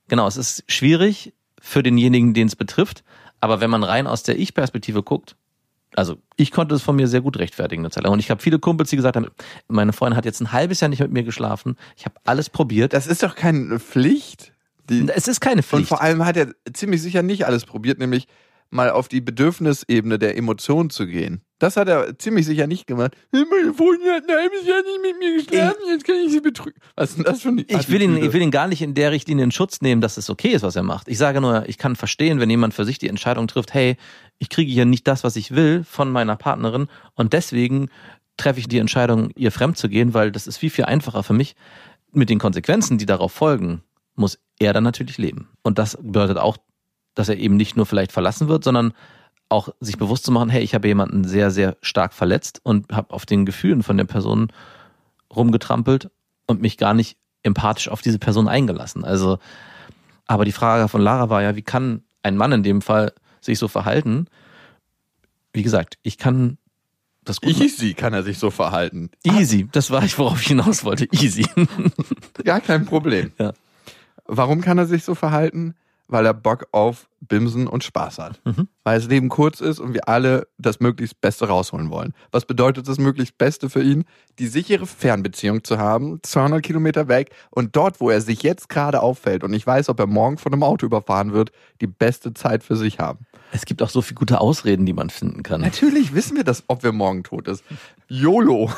Genau, 0.07 0.27
es 0.27 0.37
ist 0.37 0.63
schwierig 0.67 1.33
für 1.59 1.81
denjenigen, 1.81 2.33
den 2.33 2.47
es 2.47 2.55
betrifft, 2.55 3.03
aber 3.45 3.61
wenn 3.61 3.69
man 3.69 3.83
rein 3.83 4.07
aus 4.07 4.23
der 4.23 4.39
Ich-Perspektive 4.39 5.03
guckt, 5.03 5.35
also 5.95 6.17
ich 6.35 6.51
konnte 6.51 6.75
es 6.75 6.81
von 6.81 6.95
mir 6.95 7.07
sehr 7.07 7.21
gut 7.21 7.37
rechtfertigen 7.37 7.83
eine 7.83 7.91
Zeit 7.91 8.03
lang. 8.03 8.11
Und 8.11 8.19
ich 8.19 8.29
habe 8.31 8.41
viele 8.41 8.59
Kumpels, 8.59 8.89
die 8.89 8.95
gesagt 8.95 9.15
haben, 9.15 9.27
meine 9.67 9.93
Freundin 9.93 10.17
hat 10.17 10.25
jetzt 10.25 10.41
ein 10.41 10.51
halbes 10.51 10.81
Jahr 10.81 10.89
nicht 10.89 10.99
mit 10.99 11.11
mir 11.11 11.23
geschlafen, 11.23 11.77
ich 11.95 12.05
habe 12.05 12.15
alles 12.25 12.49
probiert. 12.49 12.91
Das 12.91 13.07
ist 13.07 13.23
doch 13.23 13.35
keine 13.35 13.79
Pflicht. 13.79 14.51
Die, 14.89 15.07
es 15.07 15.27
ist 15.27 15.39
keine 15.39 15.59
und 15.59 15.65
Pflicht. 15.65 15.87
vor 15.87 16.01
allem 16.01 16.25
hat 16.25 16.37
er 16.37 16.53
ziemlich 16.73 17.01
sicher 17.01 17.23
nicht 17.23 17.45
alles 17.45 17.65
probiert, 17.65 17.99
nämlich 17.99 18.27
mal 18.75 18.91
auf 18.91 19.07
die 19.07 19.21
Bedürfnisebene 19.21 20.19
der 20.19 20.37
Emotionen 20.37 20.89
zu 20.89 21.07
gehen. 21.07 21.41
Das 21.57 21.77
hat 21.77 21.87
er 21.87 22.19
ziemlich 22.19 22.45
sicher 22.45 22.67
nicht 22.67 22.85
gemacht. 22.85 23.15
Meine 23.31 23.73
Freundin 23.73 24.11
hat 24.11 24.29
ein 24.29 24.35
halbes 24.35 24.67
Jahr 24.67 24.83
nicht 24.83 25.01
mit 25.01 25.17
mir 25.17 25.37
geschlafen, 25.37 25.81
jetzt 25.87 26.03
kann 26.03 26.17
ich 26.17 26.31
sie 26.31 26.41
betrügen. 26.41 26.79
Was 26.95 27.11
ist 27.11 27.17
denn 27.17 27.23
das 27.23 27.41
für 27.41 27.49
eine 27.49 27.61
ich 27.61 27.89
will, 27.89 28.01
ihn, 28.01 28.17
ich 28.17 28.33
will 28.33 28.41
ihn 28.41 28.51
gar 28.51 28.67
nicht 28.67 28.81
in 28.81 28.93
der 28.93 29.11
Richtlinie 29.11 29.45
in 29.45 29.51
Schutz 29.51 29.81
nehmen, 29.81 30.01
dass 30.01 30.17
es 30.17 30.29
okay 30.29 30.49
ist, 30.49 30.63
was 30.63 30.75
er 30.75 30.83
macht. 30.83 31.07
Ich 31.07 31.17
sage 31.17 31.39
nur, 31.39 31.67
ich 31.67 31.77
kann 31.77 31.95
verstehen, 31.95 32.39
wenn 32.39 32.49
jemand 32.49 32.73
für 32.73 32.83
sich 32.83 32.99
die 32.99 33.07
Entscheidung 33.07 33.47
trifft, 33.47 33.73
hey, 33.73 33.95
ich 34.37 34.49
kriege 34.49 34.71
hier 34.71 34.85
nicht 34.85 35.07
das, 35.07 35.23
was 35.23 35.37
ich 35.37 35.51
will 35.51 35.85
von 35.85 36.11
meiner 36.11 36.35
Partnerin 36.35 36.87
und 37.15 37.31
deswegen 37.31 37.89
treffe 38.37 38.59
ich 38.59 38.67
die 38.67 38.79
Entscheidung, 38.79 39.31
ihr 39.37 39.51
fremd 39.51 39.77
zu 39.77 39.87
gehen, 39.87 40.13
weil 40.13 40.31
das 40.31 40.47
ist 40.47 40.57
viel, 40.57 40.69
viel 40.69 40.85
einfacher 40.85 41.23
für 41.23 41.33
mich. 41.33 41.55
Mit 42.11 42.29
den 42.29 42.39
Konsequenzen, 42.39 42.97
die 42.97 43.05
darauf 43.05 43.31
folgen, 43.31 43.81
muss 44.15 44.39
er 44.59 44.73
dann 44.73 44.83
natürlich 44.83 45.17
leben. 45.17 45.49
Und 45.63 45.79
das 45.79 45.97
bedeutet 46.01 46.37
auch, 46.37 46.57
dass 47.15 47.29
er 47.29 47.37
eben 47.37 47.55
nicht 47.55 47.75
nur 47.75 47.85
vielleicht 47.85 48.11
verlassen 48.11 48.47
wird, 48.47 48.63
sondern 48.63 48.93
auch 49.49 49.69
sich 49.79 49.97
bewusst 49.97 50.25
zu 50.25 50.31
machen, 50.31 50.49
hey, 50.49 50.63
ich 50.63 50.75
habe 50.75 50.87
jemanden 50.87 51.23
sehr, 51.23 51.51
sehr 51.51 51.77
stark 51.81 52.13
verletzt 52.13 52.59
und 52.63 52.91
habe 52.91 53.13
auf 53.13 53.25
den 53.25 53.45
Gefühlen 53.45 53.83
von 53.83 53.97
der 53.97 54.05
Person 54.05 54.51
rumgetrampelt 55.35 56.09
und 56.47 56.61
mich 56.61 56.77
gar 56.77 56.93
nicht 56.93 57.17
empathisch 57.43 57.89
auf 57.89 58.01
diese 58.01 58.19
Person 58.19 58.47
eingelassen. 58.47 59.05
Also, 59.05 59.37
aber 60.27 60.45
die 60.45 60.51
Frage 60.51 60.87
von 60.87 61.01
Lara 61.01 61.29
war 61.29 61.41
ja, 61.41 61.55
wie 61.55 61.61
kann 61.61 62.03
ein 62.23 62.37
Mann 62.37 62.51
in 62.51 62.63
dem 62.63 62.81
Fall 62.81 63.13
sich 63.39 63.59
so 63.59 63.67
verhalten? 63.67 64.27
Wie 65.53 65.63
gesagt, 65.63 65.97
ich 66.01 66.17
kann 66.17 66.57
das 67.25 67.41
gut 67.41 67.59
Easy 67.59 67.95
kann 67.95 68.13
er 68.13 68.21
sich 68.21 68.37
so 68.37 68.51
verhalten. 68.51 69.09
Easy, 69.23 69.67
das 69.71 69.89
war 69.89 70.03
ich, 70.03 70.17
worauf 70.19 70.41
ich 70.41 70.47
hinaus 70.47 70.83
wollte. 70.83 71.07
Easy. 71.11 71.45
Gar 72.43 72.61
kein 72.61 72.85
Problem. 72.85 73.31
Ja. 73.39 73.53
Warum 74.25 74.61
kann 74.61 74.77
er 74.77 74.85
sich 74.85 75.03
so 75.03 75.15
verhalten? 75.15 75.73
Weil 76.07 76.25
er 76.25 76.33
Bock 76.33 76.67
auf 76.71 77.07
Bimsen 77.21 77.67
und 77.67 77.83
Spaß 77.83 78.19
hat. 78.19 78.39
Mhm. 78.45 78.67
Weil 78.83 78.99
das 78.99 79.07
Leben 79.07 79.29
kurz 79.29 79.61
ist 79.61 79.79
und 79.79 79.93
wir 79.93 80.07
alle 80.07 80.47
das 80.57 80.79
möglichst 80.79 81.21
Beste 81.21 81.47
rausholen 81.47 81.89
wollen. 81.89 82.13
Was 82.31 82.45
bedeutet 82.45 82.87
das 82.87 82.97
möglichst 82.97 83.37
Beste 83.37 83.69
für 83.69 83.81
ihn? 83.81 84.05
Die 84.39 84.47
sichere 84.47 84.85
Fernbeziehung 84.85 85.63
zu 85.63 85.77
haben, 85.77 86.19
200 86.21 86.61
Kilometer 86.61 87.07
weg 87.07 87.31
und 87.49 87.75
dort, 87.75 87.99
wo 87.99 88.09
er 88.09 88.21
sich 88.21 88.43
jetzt 88.43 88.69
gerade 88.69 89.01
auffällt 89.01 89.43
und 89.43 89.53
ich 89.53 89.65
weiß, 89.65 89.89
ob 89.89 89.99
er 89.99 90.07
morgen 90.07 90.37
von 90.37 90.53
einem 90.53 90.63
Auto 90.63 90.85
überfahren 90.85 91.33
wird, 91.33 91.51
die 91.81 91.87
beste 91.87 92.33
Zeit 92.33 92.63
für 92.63 92.75
sich 92.75 92.99
haben. 92.99 93.25
Es 93.51 93.65
gibt 93.65 93.81
auch 93.81 93.89
so 93.89 94.01
viele 94.01 94.15
gute 94.15 94.41
Ausreden, 94.41 94.85
die 94.85 94.93
man 94.93 95.09
finden 95.09 95.43
kann. 95.43 95.61
Natürlich 95.61 96.13
wissen 96.13 96.35
wir 96.35 96.43
das, 96.43 96.63
ob 96.67 96.83
wir 96.83 96.91
morgen 96.91 97.23
tot 97.23 97.47
ist. 97.47 97.63
YOLO. 98.07 98.71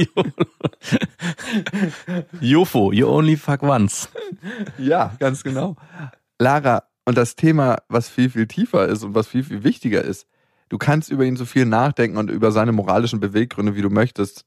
Jofo, 2.40 2.92
you 2.92 3.08
only 3.08 3.36
fuck 3.36 3.62
once. 3.62 4.08
Ja, 4.78 5.14
ganz 5.18 5.42
genau. 5.42 5.76
Lara, 6.38 6.82
und 7.04 7.16
das 7.16 7.36
Thema, 7.36 7.78
was 7.88 8.08
viel, 8.08 8.30
viel 8.30 8.46
tiefer 8.46 8.88
ist 8.88 9.02
und 9.02 9.14
was 9.14 9.28
viel, 9.28 9.44
viel 9.44 9.64
wichtiger 9.64 10.02
ist, 10.02 10.26
du 10.68 10.78
kannst 10.78 11.10
über 11.10 11.24
ihn 11.24 11.36
so 11.36 11.44
viel 11.44 11.66
nachdenken 11.66 12.16
und 12.16 12.30
über 12.30 12.52
seine 12.52 12.72
moralischen 12.72 13.20
Beweggründe, 13.20 13.74
wie 13.74 13.82
du 13.82 13.90
möchtest. 13.90 14.44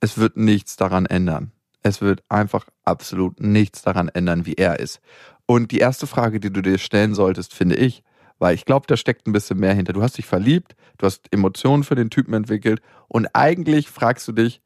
Es 0.00 0.18
wird 0.18 0.36
nichts 0.36 0.76
daran 0.76 1.06
ändern. 1.06 1.52
Es 1.82 2.00
wird 2.00 2.22
einfach 2.28 2.66
absolut 2.84 3.40
nichts 3.40 3.82
daran 3.82 4.08
ändern, 4.08 4.46
wie 4.46 4.54
er 4.54 4.80
ist. 4.80 5.00
Und 5.46 5.70
die 5.70 5.78
erste 5.78 6.06
Frage, 6.06 6.40
die 6.40 6.52
du 6.52 6.60
dir 6.62 6.78
stellen 6.78 7.14
solltest, 7.14 7.54
finde 7.54 7.76
ich, 7.76 8.02
weil 8.38 8.54
ich 8.54 8.64
glaube, 8.64 8.86
da 8.86 8.96
steckt 8.96 9.26
ein 9.26 9.32
bisschen 9.32 9.58
mehr 9.58 9.74
hinter. 9.74 9.92
Du 9.92 10.02
hast 10.02 10.18
dich 10.18 10.26
verliebt, 10.26 10.76
du 10.98 11.06
hast 11.06 11.32
Emotionen 11.32 11.84
für 11.84 11.94
den 11.94 12.10
Typen 12.10 12.34
entwickelt 12.34 12.80
und 13.08 13.26
eigentlich 13.34 13.88
fragst 13.88 14.26
du 14.28 14.32
dich, 14.32 14.60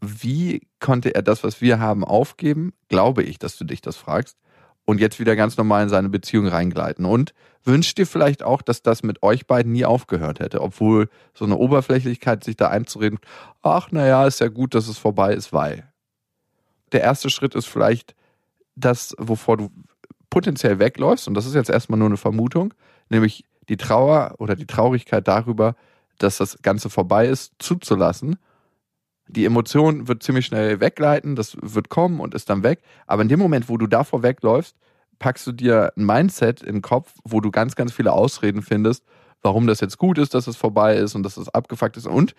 wie 0.00 0.66
konnte 0.78 1.14
er 1.14 1.22
das, 1.22 1.42
was 1.42 1.60
wir 1.60 1.78
haben, 1.78 2.04
aufgeben? 2.04 2.74
Glaube 2.88 3.22
ich, 3.22 3.38
dass 3.38 3.56
du 3.56 3.64
dich 3.64 3.80
das 3.80 3.96
fragst. 3.96 4.36
Und 4.86 5.00
jetzt 5.00 5.20
wieder 5.20 5.36
ganz 5.36 5.56
normal 5.56 5.82
in 5.82 5.88
seine 5.88 6.08
Beziehung 6.08 6.46
reingleiten. 6.46 7.04
Und 7.04 7.34
wünschst 7.64 7.98
dir 7.98 8.06
vielleicht 8.06 8.42
auch, 8.42 8.62
dass 8.62 8.82
das 8.82 9.02
mit 9.02 9.22
euch 9.22 9.46
beiden 9.46 9.72
nie 9.72 9.84
aufgehört 9.84 10.40
hätte, 10.40 10.62
obwohl 10.62 11.08
so 11.34 11.44
eine 11.44 11.56
Oberflächlichkeit 11.56 12.44
sich 12.44 12.56
da 12.56 12.68
einzureden, 12.68 13.18
ach 13.62 13.90
naja, 13.90 14.26
ist 14.26 14.40
ja 14.40 14.48
gut, 14.48 14.74
dass 14.74 14.88
es 14.88 14.96
vorbei 14.96 15.34
ist, 15.34 15.52
weil. 15.52 15.84
Der 16.92 17.02
erste 17.02 17.28
Schritt 17.28 17.54
ist 17.54 17.66
vielleicht 17.66 18.14
das, 18.76 19.14
wovor 19.18 19.56
du 19.56 19.70
potenziell 20.30 20.78
wegläufst, 20.78 21.26
und 21.26 21.34
das 21.34 21.46
ist 21.46 21.54
jetzt 21.54 21.70
erstmal 21.70 21.98
nur 21.98 22.08
eine 22.08 22.16
Vermutung, 22.16 22.72
nämlich 23.08 23.44
die 23.68 23.76
Trauer 23.76 24.36
oder 24.38 24.54
die 24.54 24.66
Traurigkeit 24.66 25.26
darüber, 25.26 25.74
dass 26.18 26.38
das 26.38 26.62
Ganze 26.62 26.88
vorbei 26.90 27.26
ist, 27.26 27.52
zuzulassen 27.58 28.36
die 29.28 29.44
Emotion 29.44 30.08
wird 30.08 30.22
ziemlich 30.22 30.46
schnell 30.46 30.80
wegleiten, 30.80 31.36
das 31.36 31.56
wird 31.60 31.88
kommen 31.88 32.20
und 32.20 32.34
ist 32.34 32.48
dann 32.48 32.62
weg. 32.62 32.80
Aber 33.06 33.22
in 33.22 33.28
dem 33.28 33.38
Moment, 33.38 33.68
wo 33.68 33.76
du 33.76 33.86
davor 33.86 34.22
wegläufst, 34.22 34.76
packst 35.18 35.46
du 35.46 35.52
dir 35.52 35.92
ein 35.96 36.04
Mindset 36.04 36.62
in 36.62 36.76
den 36.76 36.82
Kopf, 36.82 37.14
wo 37.24 37.40
du 37.40 37.50
ganz, 37.50 37.74
ganz 37.74 37.92
viele 37.92 38.12
Ausreden 38.12 38.62
findest, 38.62 39.04
warum 39.42 39.66
das 39.66 39.80
jetzt 39.80 39.98
gut 39.98 40.18
ist, 40.18 40.34
dass 40.34 40.46
es 40.46 40.56
vorbei 40.56 40.96
ist 40.96 41.14
und 41.14 41.22
dass 41.22 41.36
es 41.36 41.48
abgefuckt 41.48 41.96
ist. 41.96 42.06
Und 42.06 42.34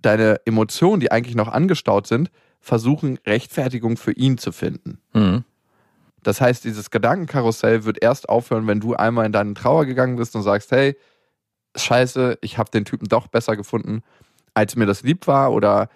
deine 0.00 0.40
Emotionen, 0.44 1.00
die 1.00 1.10
eigentlich 1.10 1.36
noch 1.36 1.48
angestaut 1.48 2.06
sind, 2.06 2.30
versuchen 2.60 3.18
Rechtfertigung 3.26 3.96
für 3.96 4.12
ihn 4.12 4.38
zu 4.38 4.52
finden. 4.52 4.98
Mhm. 5.12 5.44
Das 6.22 6.40
heißt, 6.40 6.64
dieses 6.64 6.90
Gedankenkarussell 6.90 7.84
wird 7.84 8.02
erst 8.02 8.28
aufhören, 8.28 8.66
wenn 8.66 8.80
du 8.80 8.94
einmal 8.94 9.26
in 9.26 9.32
deine 9.32 9.54
Trauer 9.54 9.86
gegangen 9.86 10.16
bist 10.16 10.34
und 10.34 10.42
sagst, 10.42 10.72
hey, 10.72 10.96
scheiße, 11.76 12.38
ich 12.40 12.58
habe 12.58 12.70
den 12.70 12.84
Typen 12.84 13.06
doch 13.06 13.28
besser 13.28 13.56
gefunden, 13.56 14.02
als 14.52 14.74
mir 14.74 14.86
das 14.86 15.02
lieb 15.02 15.26
war 15.28 15.52
oder 15.52 15.88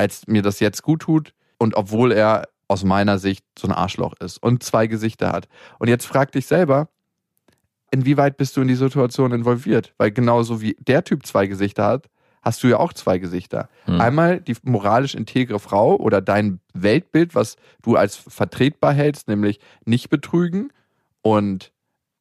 als 0.00 0.26
mir 0.26 0.40
das 0.40 0.60
jetzt 0.60 0.82
gut 0.82 1.02
tut. 1.02 1.34
Und 1.58 1.76
obwohl 1.76 2.10
er 2.10 2.48
aus 2.68 2.84
meiner 2.84 3.18
Sicht 3.18 3.44
so 3.58 3.68
ein 3.68 3.74
Arschloch 3.74 4.14
ist 4.20 4.42
und 4.42 4.62
zwei 4.62 4.86
Gesichter 4.86 5.32
hat. 5.32 5.46
Und 5.78 5.88
jetzt 5.88 6.06
frag 6.06 6.32
dich 6.32 6.46
selber, 6.46 6.88
inwieweit 7.90 8.38
bist 8.38 8.56
du 8.56 8.62
in 8.62 8.68
die 8.68 8.76
Situation 8.76 9.32
involviert? 9.32 9.92
Weil 9.98 10.10
genauso 10.10 10.62
wie 10.62 10.76
der 10.78 11.04
Typ 11.04 11.26
zwei 11.26 11.48
Gesichter 11.48 11.84
hat, 11.84 12.08
hast 12.42 12.62
du 12.62 12.68
ja 12.68 12.78
auch 12.78 12.94
zwei 12.94 13.18
Gesichter. 13.18 13.68
Hm. 13.84 14.00
Einmal 14.00 14.40
die 14.40 14.56
moralisch 14.62 15.14
integre 15.14 15.58
Frau 15.58 15.96
oder 15.96 16.22
dein 16.22 16.60
Weltbild, 16.72 17.34
was 17.34 17.56
du 17.82 17.96
als 17.96 18.16
vertretbar 18.16 18.94
hältst, 18.94 19.28
nämlich 19.28 19.60
nicht 19.84 20.08
betrügen 20.08 20.72
und 21.20 21.72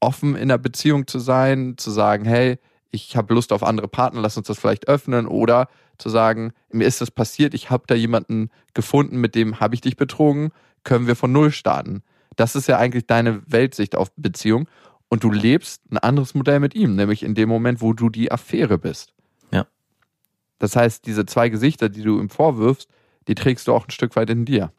offen 0.01 0.35
in 0.35 0.49
der 0.49 0.57
Beziehung 0.57 1.07
zu 1.07 1.19
sein, 1.19 1.75
zu 1.77 1.91
sagen, 1.91 2.25
hey, 2.25 2.57
ich 2.91 3.15
habe 3.15 3.33
Lust 3.33 3.53
auf 3.53 3.63
andere 3.63 3.87
Partner, 3.87 4.21
lass 4.21 4.35
uns 4.35 4.47
das 4.47 4.59
vielleicht 4.59 4.87
öffnen 4.87 5.27
oder 5.27 5.69
zu 5.99 6.09
sagen, 6.09 6.53
mir 6.71 6.87
ist 6.87 7.01
das 7.01 7.11
passiert, 7.11 7.53
ich 7.53 7.69
habe 7.69 7.83
da 7.87 7.95
jemanden 7.95 8.49
gefunden, 8.73 9.17
mit 9.17 9.35
dem 9.35 9.59
habe 9.59 9.75
ich 9.75 9.81
dich 9.81 9.97
betrogen, 9.97 10.51
können 10.83 11.07
wir 11.07 11.15
von 11.15 11.31
null 11.31 11.51
starten. 11.51 12.03
Das 12.35 12.55
ist 12.55 12.67
ja 12.67 12.77
eigentlich 12.77 13.05
deine 13.05 13.41
Weltsicht 13.45 13.95
auf 13.95 14.11
Beziehung 14.15 14.67
und 15.09 15.23
du 15.23 15.31
lebst 15.31 15.81
ein 15.91 15.97
anderes 15.97 16.33
Modell 16.33 16.59
mit 16.59 16.73
ihm, 16.75 16.95
nämlich 16.95 17.23
in 17.23 17.35
dem 17.35 17.49
Moment, 17.49 17.81
wo 17.81 17.93
du 17.93 18.09
die 18.09 18.31
Affäre 18.31 18.77
bist. 18.77 19.13
Ja. 19.51 19.67
Das 20.57 20.75
heißt, 20.75 21.05
diese 21.05 21.25
zwei 21.25 21.49
Gesichter, 21.49 21.89
die 21.89 22.03
du 22.03 22.19
ihm 22.19 22.29
vorwirfst, 22.29 22.87
die 23.27 23.35
trägst 23.35 23.67
du 23.67 23.73
auch 23.73 23.87
ein 23.87 23.91
Stück 23.91 24.15
weit 24.15 24.29
in 24.29 24.45
dir. 24.45 24.71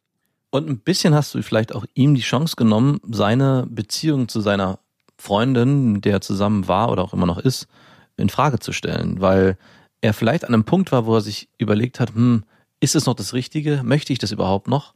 Und 0.50 0.68
ein 0.68 0.78
bisschen 0.78 1.14
hast 1.14 1.34
du 1.34 1.42
vielleicht 1.42 1.74
auch 1.74 1.84
ihm 1.94 2.14
die 2.14 2.22
Chance 2.22 2.56
genommen, 2.56 3.00
seine 3.08 3.66
Beziehung 3.68 4.28
zu 4.28 4.40
seiner 4.40 4.80
Freundin, 5.16 5.92
mit 5.92 6.04
der 6.04 6.14
er 6.14 6.20
zusammen 6.20 6.66
war 6.66 6.90
oder 6.90 7.02
auch 7.02 7.12
immer 7.12 7.26
noch 7.26 7.38
ist, 7.38 7.68
in 8.16 8.28
Frage 8.28 8.58
zu 8.58 8.72
stellen, 8.72 9.20
weil 9.20 9.56
er 10.00 10.14
vielleicht 10.14 10.44
an 10.44 10.54
einem 10.54 10.64
Punkt 10.64 10.92
war, 10.92 11.06
wo 11.06 11.14
er 11.14 11.20
sich 11.20 11.48
überlegt 11.58 12.00
hat, 12.00 12.14
hm, 12.14 12.44
ist 12.80 12.96
es 12.96 13.06
noch 13.06 13.14
das 13.14 13.34
Richtige? 13.34 13.82
Möchte 13.84 14.12
ich 14.12 14.18
das 14.18 14.32
überhaupt 14.32 14.68
noch? 14.68 14.94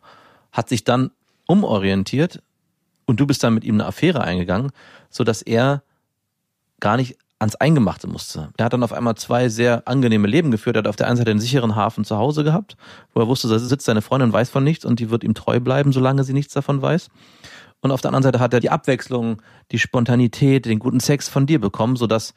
Hat 0.53 0.69
sich 0.69 0.85
dann 0.85 1.11
umorientiert 1.47 2.43
und 3.07 3.21
du 3.21 3.27
bist 3.27 3.43
dann 3.43 3.55
mit 3.55 3.65
ihm 3.65 3.75
eine 3.75 3.87
Affäre 3.87 4.23
eingegangen, 4.23 4.73
so 5.11 5.25
dass 5.25 5.43
er 5.43 5.83
gar 6.81 6.97
nicht 6.97 7.19
ans 7.39 7.57
Eingemachte 7.57 8.07
musste. 8.07 8.51
Er 8.57 8.67
hat 8.67 8.73
dann 8.73 8.83
auf 8.83 8.93
einmal 8.93 9.17
zwei 9.17 9.49
sehr 9.49 9.87
angenehme 9.87 10.27
Leben 10.27 10.51
geführt. 10.51 10.77
Er 10.77 10.81
hat 10.81 10.89
auf 10.89 10.97
der 10.97 11.09
einen 11.09 11.17
Seite 11.17 11.31
einen 11.31 11.41
sicheren 11.41 11.77
Hafen 11.77 12.05
zu 12.05 12.17
Hause 12.17 12.45
gehabt, 12.45 12.77
wo 13.13 13.21
er 13.21 13.29
wusste, 13.29 13.49
da 13.49 13.59
sitzt 13.59 13.85
seine 13.85 14.03
Freundin, 14.03 14.33
weiß 14.33 14.49
von 14.49 14.65
nichts 14.65 14.85
und 14.85 15.01
die 15.01 15.11
wird 15.11 15.25
ihm 15.25 15.35
treu 15.35 15.61
bleiben, 15.61 15.93
solange 15.93 16.25
sie 16.25 16.33
nichts 16.33 16.55
davon 16.55 16.81
weiß. 16.81 17.09
Und 17.81 17.91
auf 17.91 18.01
der 18.01 18.11
anderen 18.11 18.23
Seite 18.23 18.41
hat 18.41 18.55
er 18.55 18.61
die 18.61 18.71
Abwechslung, 18.71 19.43
die 19.71 19.79
Spontanität, 19.79 20.65
den 20.65 20.79
guten 20.79 21.01
Sex 21.01 21.29
von 21.29 21.45
dir 21.45 21.61
bekommen, 21.61 21.97
sodass 21.97 22.33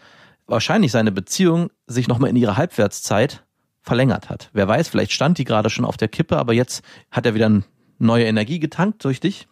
wahrscheinlich 0.47 0.91
seine 0.91 1.11
Beziehung 1.11 1.69
sich 1.85 2.07
nochmal 2.07 2.29
in 2.29 2.35
ihrer 2.35 2.57
Halbwertszeit 2.57 3.43
verlängert 3.81 4.29
hat. 4.29 4.49
Wer 4.53 4.67
weiß, 4.67 4.89
vielleicht 4.89 5.11
stand 5.11 5.37
die 5.37 5.43
gerade 5.43 5.69
schon 5.69 5.85
auf 5.85 5.97
der 5.97 6.07
Kippe, 6.07 6.37
aber 6.37 6.53
jetzt 6.53 6.83
hat 7.11 7.25
er 7.25 7.35
wieder 7.35 7.61
neue 7.99 8.25
Energie 8.25 8.59
getankt 8.59 9.03
durch 9.05 9.19
dich 9.19 9.47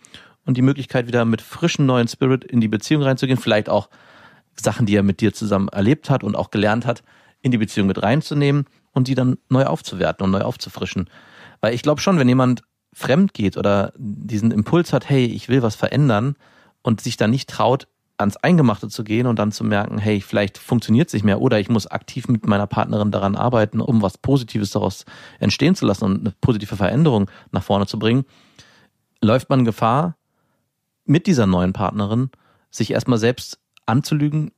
und 0.45 0.57
die 0.57 0.61
Möglichkeit 0.61 1.07
wieder 1.07 1.25
mit 1.25 1.41
frischen 1.41 1.85
neuen 1.85 2.07
Spirit 2.07 2.43
in 2.43 2.61
die 2.61 2.67
Beziehung 2.67 3.03
reinzugehen, 3.03 3.39
vielleicht 3.39 3.69
auch 3.69 3.89
Sachen, 4.55 4.85
die 4.85 4.95
er 4.95 5.03
mit 5.03 5.21
dir 5.21 5.33
zusammen 5.33 5.67
erlebt 5.69 6.09
hat 6.09 6.23
und 6.23 6.35
auch 6.35 6.51
gelernt 6.51 6.85
hat, 6.85 7.03
in 7.41 7.51
die 7.51 7.57
Beziehung 7.57 7.87
mit 7.87 8.01
reinzunehmen 8.01 8.65
und 8.91 9.07
die 9.07 9.15
dann 9.15 9.37
neu 9.49 9.65
aufzuwerten 9.65 10.23
und 10.23 10.31
neu 10.31 10.41
aufzufrischen. 10.41 11.09
Weil 11.61 11.73
ich 11.73 11.81
glaube 11.81 12.01
schon, 12.01 12.17
wenn 12.17 12.29
jemand 12.29 12.63
fremd 12.93 13.33
geht 13.33 13.57
oder 13.57 13.93
diesen 13.97 14.51
Impuls 14.51 14.93
hat, 14.93 15.09
hey, 15.09 15.25
ich 15.25 15.49
will 15.49 15.61
was 15.61 15.75
verändern 15.75 16.35
und 16.81 17.01
sich 17.01 17.17
dann 17.17 17.31
nicht 17.31 17.49
traut, 17.49 17.87
ans 18.17 18.37
Eingemachte 18.37 18.87
zu 18.87 19.03
gehen 19.03 19.27
und 19.27 19.39
dann 19.39 19.51
zu 19.51 19.63
merken, 19.63 19.97
hey, 19.97 20.21
vielleicht 20.21 20.57
funktioniert 20.57 21.07
es 21.07 21.13
nicht 21.13 21.23
mehr 21.23 21.41
oder 21.41 21.59
ich 21.59 21.69
muss 21.69 21.87
aktiv 21.87 22.27
mit 22.27 22.47
meiner 22.47 22.67
Partnerin 22.67 23.11
daran 23.11 23.35
arbeiten, 23.35 23.81
um 23.81 24.01
was 24.01 24.17
Positives 24.17 24.71
daraus 24.71 25.05
entstehen 25.39 25.75
zu 25.75 25.85
lassen 25.85 26.05
und 26.05 26.19
eine 26.21 26.33
positive 26.41 26.75
Veränderung 26.75 27.29
nach 27.51 27.63
vorne 27.63 27.87
zu 27.87 27.99
bringen, 27.99 28.25
läuft 29.21 29.49
man 29.49 29.65
Gefahr, 29.65 30.15
mit 31.05 31.27
dieser 31.27 31.45
neuen 31.45 31.73
Partnerin 31.73 32.31
sich 32.71 32.91
erstmal 32.91 33.19
selbst 33.19 33.59
anzulügen, 33.85 34.51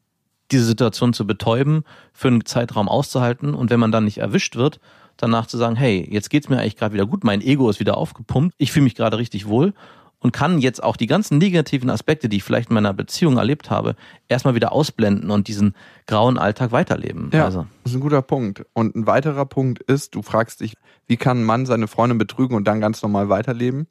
diese 0.51 0.63
Situation 0.63 1.13
zu 1.13 1.27
betäuben, 1.27 1.83
für 2.13 2.29
einen 2.29 2.45
Zeitraum 2.45 2.87
auszuhalten 2.87 3.53
und 3.53 3.69
wenn 3.69 3.79
man 3.79 3.91
dann 3.91 4.05
nicht 4.05 4.19
erwischt 4.19 4.55
wird, 4.55 4.79
danach 5.17 5.47
zu 5.47 5.57
sagen, 5.57 5.75
hey, 5.75 6.07
jetzt 6.09 6.29
geht's 6.29 6.47
mir 6.47 6.59
eigentlich 6.59 6.77
gerade 6.77 6.93
wieder 6.93 7.05
gut, 7.05 7.23
mein 7.23 7.41
Ego 7.41 7.69
ist 7.69 7.79
wieder 7.79 7.97
aufgepumpt, 7.97 8.55
ich 8.57 8.71
fühle 8.71 8.85
mich 8.85 8.95
gerade 8.95 9.17
richtig 9.17 9.47
wohl 9.47 9.73
und 10.19 10.33
kann 10.33 10.59
jetzt 10.59 10.81
auch 10.81 10.97
die 10.97 11.07
ganzen 11.07 11.37
negativen 11.37 11.89
Aspekte, 11.89 12.27
die 12.27 12.37
ich 12.37 12.43
vielleicht 12.43 12.69
in 12.69 12.73
meiner 12.73 12.93
Beziehung 12.93 13.37
erlebt 13.37 13.69
habe, 13.69 13.95
erstmal 14.27 14.55
wieder 14.55 14.71
ausblenden 14.71 15.29
und 15.29 15.47
diesen 15.47 15.75
grauen 16.07 16.37
Alltag 16.37 16.71
weiterleben. 16.71 17.29
Ja, 17.33 17.45
also. 17.45 17.67
das 17.83 17.91
ist 17.91 17.97
ein 17.97 18.01
guter 18.01 18.21
Punkt. 18.21 18.65
Und 18.73 18.95
ein 18.95 19.05
weiterer 19.05 19.45
Punkt 19.45 19.79
ist, 19.83 20.15
du 20.15 20.21
fragst 20.21 20.61
dich, 20.61 20.73
wie 21.05 21.17
kann 21.17 21.41
ein 21.41 21.43
Mann 21.43 21.65
seine 21.65 21.87
Freundin 21.87 22.17
betrügen 22.17 22.55
und 22.55 22.67
dann 22.67 22.81
ganz 22.81 23.01
normal 23.01 23.29
weiterleben? 23.29 23.87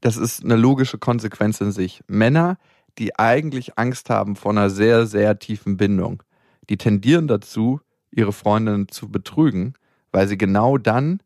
Das 0.00 0.16
ist 0.16 0.44
eine 0.44 0.56
logische 0.56 0.98
Konsequenz 0.98 1.60
in 1.60 1.72
sich. 1.72 2.02
Männer, 2.06 2.56
die 2.98 3.18
eigentlich 3.18 3.78
Angst 3.78 4.08
haben 4.08 4.36
vor 4.36 4.52
einer 4.52 4.70
sehr, 4.70 5.06
sehr 5.06 5.38
tiefen 5.38 5.76
Bindung, 5.76 6.22
die 6.68 6.76
tendieren 6.76 7.26
dazu, 7.26 7.80
ihre 8.10 8.32
Freundin 8.32 8.88
zu 8.88 9.08
betrügen, 9.08 9.74
weil 10.12 10.28
sie 10.28 10.38
genau 10.38 10.78
dann 10.78 11.20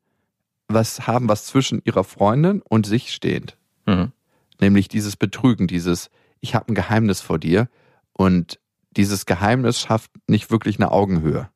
was 0.69 1.07
haben, 1.07 1.29
was 1.29 1.47
zwischen 1.47 1.83
ihrer 1.85 2.05
Freundin 2.05 2.63
und 2.63 2.87
sich 2.87 3.13
steht. 3.13 3.57
Mhm. 3.87 4.13
Nämlich 4.61 4.89
dieses 4.89 5.17
Betrügen, 5.17 5.67
dieses, 5.67 6.11
ich 6.41 6.55
habe 6.55 6.69
ein 6.69 6.75
Geheimnis 6.75 7.21
vor 7.21 7.39
dir 7.39 7.69
und 8.13 8.59
dieses 8.97 9.27
Geheimnis 9.27 9.81
schafft 9.81 10.11
nicht 10.29 10.51
wirklich 10.51 10.79
eine 10.79 10.93
Augenhöhe. 10.93 11.49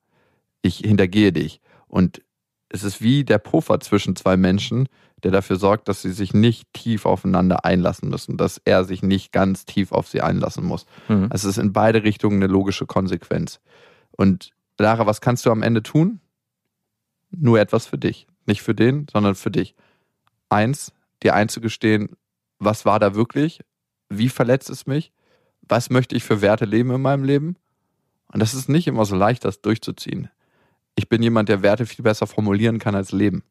Ich 0.62 0.78
hintergehe 0.78 1.32
dich. 1.32 1.60
Und 1.86 2.22
es 2.68 2.84
ist 2.84 3.00
wie 3.00 3.24
der 3.24 3.38
Puffer 3.38 3.80
zwischen 3.80 4.16
zwei 4.16 4.36
Menschen, 4.36 4.88
der 5.22 5.30
dafür 5.30 5.56
sorgt, 5.56 5.88
dass 5.88 6.02
sie 6.02 6.12
sich 6.12 6.34
nicht 6.34 6.72
tief 6.72 7.06
aufeinander 7.06 7.64
einlassen 7.64 8.08
müssen, 8.08 8.36
dass 8.36 8.60
er 8.64 8.84
sich 8.84 9.02
nicht 9.02 9.32
ganz 9.32 9.64
tief 9.64 9.92
auf 9.92 10.08
sie 10.08 10.20
einlassen 10.20 10.64
muss. 10.64 10.86
Mhm. 11.08 11.28
Es 11.32 11.44
ist 11.44 11.58
in 11.58 11.72
beide 11.72 12.02
Richtungen 12.04 12.42
eine 12.42 12.52
logische 12.52 12.86
Konsequenz. 12.86 13.60
Und 14.10 14.50
Lara, 14.78 15.06
was 15.06 15.20
kannst 15.20 15.44
du 15.46 15.50
am 15.50 15.62
Ende 15.62 15.82
tun? 15.82 16.20
Nur 17.30 17.58
etwas 17.58 17.86
für 17.86 17.98
dich. 17.98 18.26
Nicht 18.46 18.62
für 18.62 18.74
den, 18.74 19.06
sondern 19.10 19.34
für 19.34 19.50
dich. 19.50 19.74
Eins, 20.48 20.92
dir 21.22 21.34
einzugestehen, 21.34 22.16
was 22.58 22.84
war 22.84 22.98
da 22.98 23.14
wirklich? 23.14 23.60
Wie 24.08 24.28
verletzt 24.28 24.70
es 24.70 24.86
mich? 24.86 25.12
Was 25.62 25.90
möchte 25.90 26.16
ich 26.16 26.24
für 26.24 26.40
Werte 26.40 26.64
leben 26.64 26.90
in 26.90 27.02
meinem 27.02 27.24
Leben? 27.24 27.56
Und 28.32 28.40
das 28.40 28.54
ist 28.54 28.68
nicht 28.68 28.86
immer 28.86 29.04
so 29.04 29.16
leicht, 29.16 29.44
das 29.44 29.60
durchzuziehen. 29.60 30.30
Ich 30.96 31.08
bin 31.08 31.22
jemand, 31.22 31.48
der 31.48 31.62
Werte 31.62 31.86
viel 31.86 32.02
besser 32.02 32.26
formulieren 32.26 32.78
kann 32.78 32.94
als 32.94 33.12
Leben. 33.12 33.42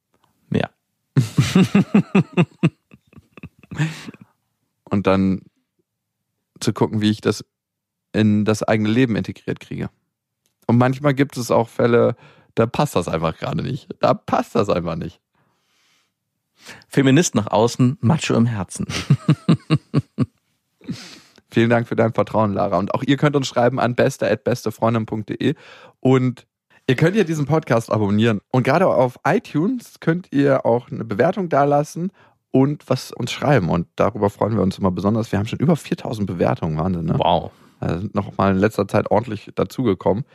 Ja. 0.51 0.69
Und 4.89 5.07
dann 5.07 5.41
zu 6.59 6.73
gucken, 6.73 7.01
wie 7.01 7.11
ich 7.11 7.21
das 7.21 7.45
in 8.13 8.45
das 8.45 8.63
eigene 8.63 8.89
Leben 8.89 9.15
integriert 9.15 9.59
kriege. 9.59 9.89
Und 10.65 10.77
manchmal 10.77 11.13
gibt 11.13 11.37
es 11.37 11.51
auch 11.51 11.69
Fälle, 11.69 12.15
da 12.55 12.65
passt 12.65 12.95
das 12.95 13.07
einfach 13.07 13.37
gerade 13.37 13.61
nicht. 13.61 13.87
Da 13.99 14.13
passt 14.13 14.55
das 14.55 14.69
einfach 14.69 14.95
nicht. 14.95 15.21
Feminist 16.87 17.35
nach 17.35 17.47
außen, 17.47 17.97
Macho 18.01 18.35
im 18.35 18.45
Herzen. 18.45 18.85
Vielen 21.49 21.69
Dank 21.69 21.87
für 21.87 21.95
dein 21.95 22.13
Vertrauen, 22.13 22.53
Lara. 22.53 22.77
Und 22.77 22.93
auch 22.93 23.03
ihr 23.03 23.17
könnt 23.17 23.35
uns 23.35 23.47
schreiben 23.47 23.79
an 23.79 23.95
beste.bestefreundin.de 23.95 25.55
und 25.99 26.45
ihr 26.87 26.95
könnt 26.95 27.15
ja 27.15 27.23
diesen 27.23 27.45
Podcast 27.45 27.91
abonnieren. 27.91 28.41
Und 28.51 28.63
gerade 28.63 28.87
auf 28.87 29.19
iTunes 29.25 29.99
könnt 29.99 30.31
ihr 30.31 30.65
auch 30.65 30.91
eine 30.91 31.05
Bewertung 31.05 31.49
dalassen 31.49 32.11
und 32.51 32.89
was 32.89 33.11
uns 33.11 33.31
schreiben. 33.31 33.69
Und 33.69 33.87
darüber 33.95 34.29
freuen 34.29 34.55
wir 34.55 34.61
uns 34.61 34.77
immer 34.77 34.91
besonders. 34.91 35.31
Wir 35.31 35.39
haben 35.39 35.47
schon 35.47 35.59
über 35.59 35.75
4000 35.75 36.27
Bewertungen, 36.27 36.77
Wahnsinn, 36.77 37.05
ne? 37.05 37.15
Wow. 37.17 37.51
Also 37.79 37.99
sind 37.99 38.15
noch 38.15 38.37
mal 38.37 38.51
in 38.51 38.57
letzter 38.57 38.87
Zeit 38.87 39.11
ordentlich 39.11 39.51
dazugekommen. 39.55 40.25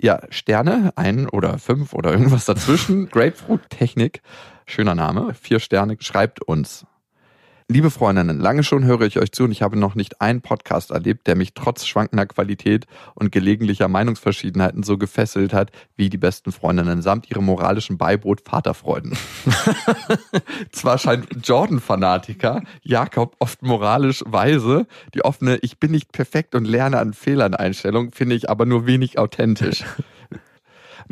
Ja, 0.00 0.20
Sterne, 0.30 0.92
ein 0.96 1.28
oder 1.28 1.58
fünf 1.58 1.92
oder 1.92 2.10
irgendwas 2.10 2.46
dazwischen. 2.46 3.08
Grapefruit-Technik, 3.10 4.22
schöner 4.70 4.94
Name. 4.94 5.34
Vier 5.34 5.60
Sterne, 5.60 5.96
schreibt 6.00 6.42
uns. 6.42 6.86
Liebe 7.72 7.92
Freundinnen, 7.92 8.40
lange 8.40 8.64
schon 8.64 8.84
höre 8.84 9.02
ich 9.02 9.20
euch 9.20 9.30
zu 9.30 9.44
und 9.44 9.52
ich 9.52 9.62
habe 9.62 9.78
noch 9.78 9.94
nicht 9.94 10.20
einen 10.20 10.40
Podcast 10.40 10.90
erlebt, 10.90 11.28
der 11.28 11.36
mich 11.36 11.54
trotz 11.54 11.86
schwankender 11.86 12.26
Qualität 12.26 12.86
und 13.14 13.30
gelegentlicher 13.30 13.86
Meinungsverschiedenheiten 13.86 14.82
so 14.82 14.98
gefesselt 14.98 15.52
hat 15.52 15.70
wie 15.94 16.08
die 16.10 16.16
besten 16.16 16.50
Freundinnen 16.50 17.00
samt 17.00 17.30
ihrem 17.30 17.44
moralischen 17.44 17.96
Beiboot 17.96 18.40
Vaterfreuden. 18.40 19.16
Zwar 20.72 20.98
scheint 20.98 21.28
Jordan-Fanatiker 21.46 22.62
Jakob 22.82 23.36
oft 23.38 23.62
moralisch 23.62 24.24
weise, 24.26 24.88
die 25.14 25.24
offene 25.24 25.58
Ich 25.62 25.78
bin 25.78 25.92
nicht 25.92 26.10
perfekt 26.10 26.56
und 26.56 26.64
lerne 26.64 26.98
an 26.98 27.12
Fehlern 27.12 27.54
Einstellung 27.54 28.10
finde 28.10 28.34
ich 28.34 28.50
aber 28.50 28.66
nur 28.66 28.86
wenig 28.86 29.16
authentisch. 29.16 29.84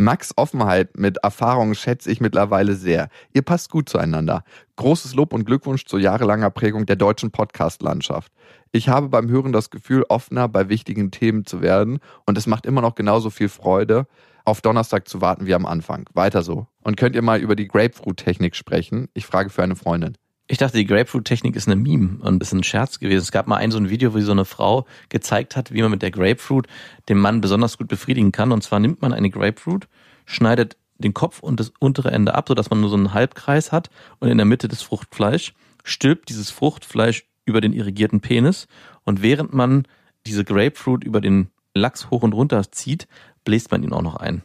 Max 0.01 0.33
Offenheit 0.37 0.97
mit 0.97 1.17
Erfahrung 1.25 1.75
schätze 1.75 2.09
ich 2.09 2.21
mittlerweile 2.21 2.77
sehr. 2.77 3.09
Ihr 3.33 3.43
passt 3.43 3.69
gut 3.69 3.89
zueinander. 3.89 4.45
Großes 4.77 5.17
Lob 5.17 5.33
und 5.33 5.45
Glückwunsch 5.45 5.87
zur 5.87 5.99
jahrelanger 5.99 6.51
Prägung 6.51 6.87
der 6.87 6.95
deutschen 6.95 7.33
Podcast-Landschaft. 7.33 8.33
Ich 8.71 8.89
habe 8.89 9.09
beim 9.09 9.29
Hören 9.29 9.51
das 9.51 9.71
Gefühl, 9.71 10.05
offener 10.09 10.47
bei 10.47 10.69
wichtigen 10.69 11.11
Themen 11.11 11.47
zu 11.47 11.63
werden 11.63 11.99
und 12.27 12.39
es 12.39 12.47
macht 12.47 12.65
immer 12.65 12.81
noch 12.81 12.95
genauso 12.95 13.29
viel 13.29 13.49
Freude, 13.49 14.07
auf 14.45 14.61
Donnerstag 14.61 15.09
zu 15.09 15.21
warten 15.21 15.47
wie 15.47 15.55
am 15.55 15.67
Anfang. 15.67 16.09
Weiter 16.15 16.43
so. 16.43 16.69
Und 16.85 16.97
könnt 16.97 17.17
ihr 17.17 17.23
mal 17.23 17.41
über 17.41 17.57
die 17.57 17.67
Grapefruit-Technik 17.67 18.55
sprechen? 18.55 19.09
Ich 19.15 19.27
frage 19.27 19.51
für 19.51 19.65
eine 19.65 19.75
Freundin. 19.75 20.17
Ich 20.51 20.57
dachte, 20.57 20.79
die 20.79 20.87
Grapefruit-Technik 20.87 21.55
ist 21.57 21.69
eine 21.69 21.77
Meme 21.77 22.21
und 22.23 22.43
ist 22.43 22.53
ein 22.53 22.63
Scherz 22.63 22.99
gewesen. 22.99 23.23
Es 23.23 23.33
gab 23.33 23.49
mal 23.49 23.57
ein 23.57 23.71
so 23.71 23.77
ein 23.77 23.91
Video, 23.91 24.15
wie 24.15 24.23
so 24.23 24.33
eine 24.33 24.47
Frau 24.47 24.87
gezeigt 25.11 25.57
hat, 25.57 25.73
wie 25.75 25.83
man 25.83 25.91
mit 25.91 26.01
der 26.01 26.11
Grapefruit 26.11 26.67
den 27.11 27.19
Mann 27.19 27.43
besonders 27.43 27.77
gut 27.77 27.89
befriedigen 27.89 28.33
kann. 28.33 28.51
Und 28.51 28.63
zwar 28.63 28.81
nimmt 28.81 29.03
man 29.03 29.13
eine 29.13 29.29
Grapefruit, 29.29 29.89
schneidet 30.25 30.79
den 30.97 31.13
Kopf 31.13 31.41
und 31.41 31.61
das 31.61 31.71
untere 31.79 32.11
Ende 32.13 32.35
ab, 32.35 32.49
sodass 32.49 32.71
man 32.71 32.81
nur 32.81 32.89
so 32.89 32.97
einen 32.97 33.13
Halbkreis 33.13 33.73
hat 33.73 33.91
und 34.21 34.29
in 34.29 34.39
der 34.39 34.47
Mitte 34.47 34.69
das 34.69 34.81
Fruchtfleisch, 34.81 35.53
stülpt 35.85 36.31
dieses 36.31 36.51
Fruchtfleisch 36.51 37.27
über 37.45 37.61
den 37.61 37.75
irrigierten 37.75 38.21
Penis 38.21 38.69
und 39.05 39.23
während 39.23 39.53
man 39.53 39.87
diese 40.27 40.45
Grapefruit 40.45 41.05
über 41.05 41.21
den 41.21 41.51
Lachs 41.75 42.11
hoch 42.11 42.23
und 42.23 42.33
runter 42.33 42.73
zieht, 42.73 43.07
bläst 43.45 43.71
man 43.71 43.83
ihn 43.83 43.93
auch 43.93 44.03
noch 44.03 44.17
ein. 44.17 44.43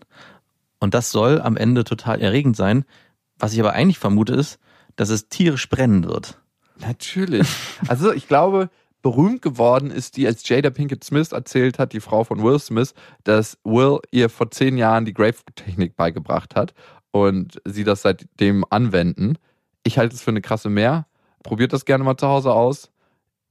Und 0.79 0.93
das 0.93 1.11
soll 1.11 1.41
am 1.41 1.55
Ende 1.55 1.85
total 1.85 2.21
erregend 2.21 2.57
sein. 2.57 2.83
Was 3.39 3.53
ich 3.53 3.59
aber 3.59 3.73
eigentlich 3.73 3.99
vermute 3.99 4.33
ist, 4.33 4.59
dass 4.95 5.09
es 5.09 5.29
tierisch 5.29 5.69
brennen 5.69 6.05
wird. 6.05 6.39
Natürlich. 6.79 7.47
Also 7.87 8.11
ich 8.11 8.27
glaube, 8.27 8.69
berühmt 9.01 9.41
geworden 9.41 9.91
ist 9.91 10.17
die, 10.17 10.25
als 10.25 10.47
Jada 10.47 10.69
Pinkett 10.69 11.03
Smith 11.03 11.31
erzählt 11.31 11.77
hat, 11.77 11.93
die 11.93 11.99
Frau 11.99 12.23
von 12.23 12.41
Will 12.41 12.59
Smith, 12.59 12.93
dass 13.23 13.57
Will 13.63 13.99
ihr 14.11 14.29
vor 14.29 14.49
zehn 14.49 14.77
Jahren 14.77 15.05
die 15.05 15.13
Grapefruit-Technik 15.13 15.95
beigebracht 15.95 16.55
hat 16.55 16.73
und 17.11 17.61
sie 17.65 17.83
das 17.83 18.01
seitdem 18.01 18.65
anwenden. 18.69 19.37
Ich 19.83 19.97
halte 19.97 20.15
es 20.15 20.21
für 20.21 20.31
eine 20.31 20.41
krasse 20.41 20.69
Mehr. 20.69 21.05
Probiert 21.43 21.73
das 21.73 21.85
gerne 21.85 22.03
mal 22.03 22.17
zu 22.17 22.27
Hause 22.27 22.53
aus. 22.53 22.89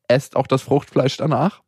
Esst 0.08 0.36
auch 0.36 0.46
das 0.46 0.62
Fruchtfleisch 0.62 1.16
danach. 1.18 1.62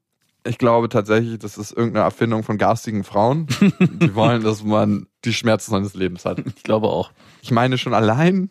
Ich 0.47 0.59
glaube 0.59 0.89
tatsächlich, 0.89 1.39
das 1.39 1.57
ist 1.57 1.73
irgendeine 1.73 2.05
Erfindung 2.05 2.43
von 2.43 2.59
garstigen 2.59 3.05
Frauen. 3.05 3.47
die 3.81 4.15
wollen, 4.15 4.43
dass 4.43 4.63
man 4.63 5.07
die 5.25 5.33
Schmerzen 5.33 5.71
seines 5.71 5.95
Lebens 5.95 6.25
hat. 6.25 6.39
Ich 6.57 6.63
glaube 6.63 6.89
auch. 6.89 7.13
Ich 7.43 7.51
meine 7.51 7.79
schon 7.79 7.95
allein. 7.95 8.51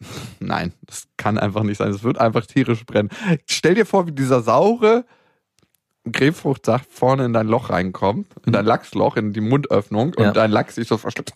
Nein, 0.40 0.72
das 0.86 1.08
kann 1.16 1.38
einfach 1.38 1.62
nicht 1.62 1.78
sein. 1.78 1.90
Es 1.90 2.02
wird 2.02 2.18
einfach 2.18 2.46
tierisch 2.46 2.84
brennen. 2.86 3.10
Stell 3.46 3.74
dir 3.74 3.86
vor, 3.86 4.06
wie 4.06 4.12
dieser 4.12 4.42
saure 4.42 5.04
Grapefruchtsaft 6.10 6.90
vorne 6.90 7.24
in 7.24 7.32
dein 7.32 7.48
Loch 7.48 7.70
reinkommt, 7.70 8.28
in 8.46 8.52
dein 8.52 8.64
Lachsloch, 8.64 9.16
in 9.16 9.32
die 9.32 9.40
Mundöffnung 9.40 10.14
und 10.14 10.24
Ja. 10.24 10.32
dein 10.32 10.50
Lachs 10.50 10.76
sich 10.76 10.88
so 10.88 10.96
verschluckt. 10.96 11.32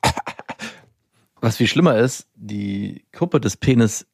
Was 1.41 1.57
viel 1.57 1.67
schlimmer 1.67 1.99
ist, 1.99 2.29
die 2.37 3.05
Kuppe 3.13 3.41
des 3.41 3.57
Penis 3.57 4.07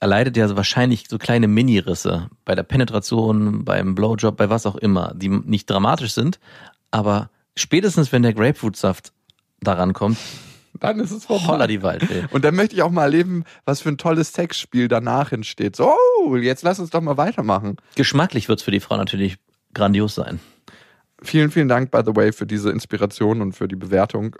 erleidet 0.00 0.36
ja 0.36 0.48
so 0.48 0.56
wahrscheinlich 0.56 1.04
so 1.08 1.16
kleine 1.16 1.46
Mini-Risse 1.46 2.28
bei 2.44 2.56
der 2.56 2.64
Penetration, 2.64 3.64
beim 3.64 3.94
Blowjob, 3.94 4.36
bei 4.36 4.50
was 4.50 4.66
auch 4.66 4.74
immer, 4.74 5.12
die 5.14 5.28
nicht 5.28 5.70
dramatisch 5.70 6.12
sind, 6.12 6.40
aber 6.90 7.30
spätestens 7.56 8.10
wenn 8.10 8.22
der 8.22 8.34
Grapefruitsaft 8.34 9.12
daran 9.60 9.92
kommt, 9.92 10.18
Dann 10.82 10.98
ist 10.98 11.12
es 11.12 11.26
vorbei. 11.26 11.46
holla 11.46 11.66
die 11.68 11.82
Waldfee. 11.82 12.24
Und 12.32 12.44
dann 12.44 12.56
möchte 12.56 12.74
ich 12.74 12.82
auch 12.82 12.90
mal 12.90 13.04
erleben, 13.04 13.44
was 13.64 13.80
für 13.80 13.88
ein 13.88 13.98
tolles 13.98 14.32
Sexspiel 14.32 14.88
danach 14.88 15.30
entsteht. 15.30 15.76
So, 15.76 15.94
oh, 16.24 16.36
jetzt 16.36 16.64
lass 16.64 16.80
uns 16.80 16.90
doch 16.90 17.00
mal 17.00 17.16
weitermachen. 17.16 17.76
Geschmacklich 17.94 18.48
wird's 18.48 18.64
für 18.64 18.72
die 18.72 18.80
Frau 18.80 18.96
natürlich 18.96 19.36
grandios 19.74 20.16
sein. 20.16 20.40
Vielen, 21.24 21.52
vielen 21.52 21.68
Dank, 21.68 21.92
by 21.92 22.00
the 22.04 22.16
way, 22.16 22.32
für 22.32 22.46
diese 22.46 22.70
Inspiration 22.70 23.40
und 23.42 23.52
für 23.52 23.68
die 23.68 23.76
Bewertung. 23.76 24.34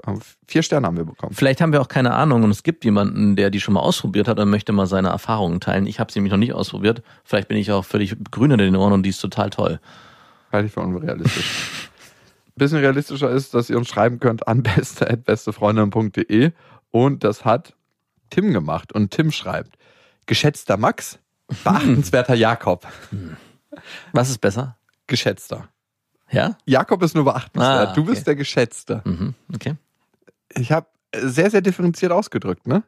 Vier 0.48 0.64
Sterne 0.64 0.88
haben 0.88 0.96
wir 0.96 1.04
bekommen. 1.04 1.32
Vielleicht 1.32 1.60
haben 1.60 1.72
wir 1.72 1.80
auch 1.80 1.86
keine 1.86 2.12
Ahnung 2.12 2.42
und 2.42 2.50
es 2.50 2.64
gibt 2.64 2.84
jemanden, 2.84 3.36
der 3.36 3.50
die 3.50 3.60
schon 3.60 3.74
mal 3.74 3.80
ausprobiert 3.80 4.26
hat 4.26 4.40
und 4.40 4.50
möchte 4.50 4.72
mal 4.72 4.86
seine 4.86 5.10
Erfahrungen 5.10 5.60
teilen. 5.60 5.86
Ich 5.86 6.00
habe 6.00 6.10
sie 6.10 6.18
nämlich 6.18 6.32
noch 6.32 6.38
nicht 6.38 6.54
ausprobiert. 6.54 7.02
Vielleicht 7.22 7.46
bin 7.46 7.56
ich 7.56 7.70
auch 7.70 7.84
völlig 7.84 8.16
grün 8.32 8.50
in 8.50 8.58
den 8.58 8.74
Ohren 8.74 8.92
und 8.92 9.04
die 9.04 9.10
ist 9.10 9.20
total 9.20 9.50
toll. 9.50 9.78
Halte 10.50 10.66
ich 10.66 10.72
für 10.72 10.80
unrealistisch. 10.80 11.78
Bisschen 12.54 12.78
realistischer 12.78 13.30
ist, 13.30 13.54
dass 13.54 13.70
ihr 13.70 13.78
uns 13.78 13.88
schreiben 13.88 14.20
könnt 14.20 14.46
an 14.46 14.62
beste.bestefreundin.de 15.52 16.52
und 16.90 17.24
das 17.24 17.44
hat 17.44 17.74
Tim 18.30 18.52
gemacht 18.52 18.92
und 18.92 19.10
Tim 19.10 19.30
schreibt, 19.32 19.76
geschätzter 20.26 20.76
Max, 20.76 21.18
beachtenswerter 21.64 22.34
Jakob. 22.34 22.86
Was 24.12 24.30
ist 24.30 24.38
besser? 24.38 24.76
Geschätzter. 25.06 25.68
Ja? 26.30 26.56
Jakob 26.64 27.02
ist 27.02 27.14
nur 27.14 27.24
beachtenswert, 27.24 27.88
Ah, 27.88 27.92
du 27.92 28.04
bist 28.04 28.18
okay. 28.18 28.24
der 28.24 28.36
Geschätzte. 28.36 29.02
Mhm. 29.04 29.34
Okay. 29.54 29.74
Ich 30.54 30.72
habe 30.72 30.86
sehr, 31.14 31.50
sehr 31.50 31.60
differenziert 31.60 32.12
ausgedrückt, 32.12 32.66
ne? 32.66 32.82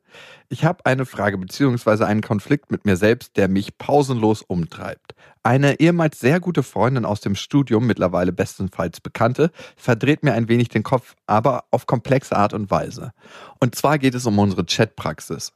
Ich 0.48 0.64
habe 0.64 0.84
eine 0.86 1.06
Frage 1.06 1.38
beziehungsweise 1.38 2.06
einen 2.06 2.22
Konflikt 2.22 2.70
mit 2.70 2.84
mir 2.84 2.96
selbst, 2.96 3.36
der 3.36 3.48
mich 3.48 3.78
pausenlos 3.78 4.42
umtreibt. 4.42 5.14
Eine 5.42 5.80
ehemals 5.80 6.20
sehr 6.20 6.40
gute 6.40 6.62
Freundin 6.62 7.04
aus 7.04 7.20
dem 7.20 7.34
Studium, 7.34 7.86
mittlerweile 7.86 8.32
bestenfalls 8.32 9.00
Bekannte, 9.00 9.50
verdreht 9.76 10.22
mir 10.22 10.32
ein 10.32 10.48
wenig 10.48 10.68
den 10.70 10.82
Kopf, 10.82 11.14
aber 11.26 11.64
auf 11.70 11.86
komplexe 11.86 12.36
Art 12.36 12.54
und 12.54 12.70
Weise. 12.70 13.12
Und 13.60 13.74
zwar 13.74 13.98
geht 13.98 14.14
es 14.14 14.24
um 14.26 14.38
unsere 14.38 14.64
Chatpraxis. 14.64 15.52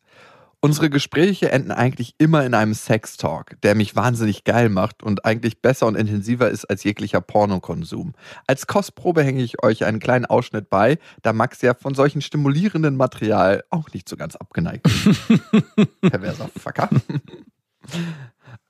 Unsere 0.61 0.91
Gespräche 0.91 1.53
enden 1.53 1.71
eigentlich 1.71 2.17
immer 2.19 2.45
in 2.45 2.53
einem 2.53 2.75
Sextalk, 2.75 3.61
der 3.63 3.77
mich 3.77 3.95
wahnsinnig 3.95 4.43
geil 4.43 4.69
macht 4.69 5.05
und 5.05 5.25
eigentlich 5.25 5.63
besser 5.63 5.87
und 5.87 5.95
intensiver 5.95 6.51
ist 6.51 6.65
als 6.65 6.83
jeglicher 6.83 7.21
Pornokonsum. 7.21 8.15
Als 8.49 8.67
Kostprobe 8.67 9.23
hänge 9.23 9.43
ich 9.43 9.63
euch 9.63 9.85
einen 9.85 10.01
kleinen 10.01 10.27
Ausschnitt 10.27 10.69
bei, 10.69 10.99
da 11.23 11.33
Max 11.33 11.63
ja 11.63 11.75
von 11.75 11.95
solchen 11.95 12.23
stimulierenden 12.23 12.97
Material 12.97 13.63
auch 13.71 13.93
nicht 13.93 14.09
so 14.09 14.17
ganz 14.17 14.35
abgeneigt 14.35 14.87
ist. 14.87 15.21
Perverser 16.01 16.51
Fucker. 16.61 16.91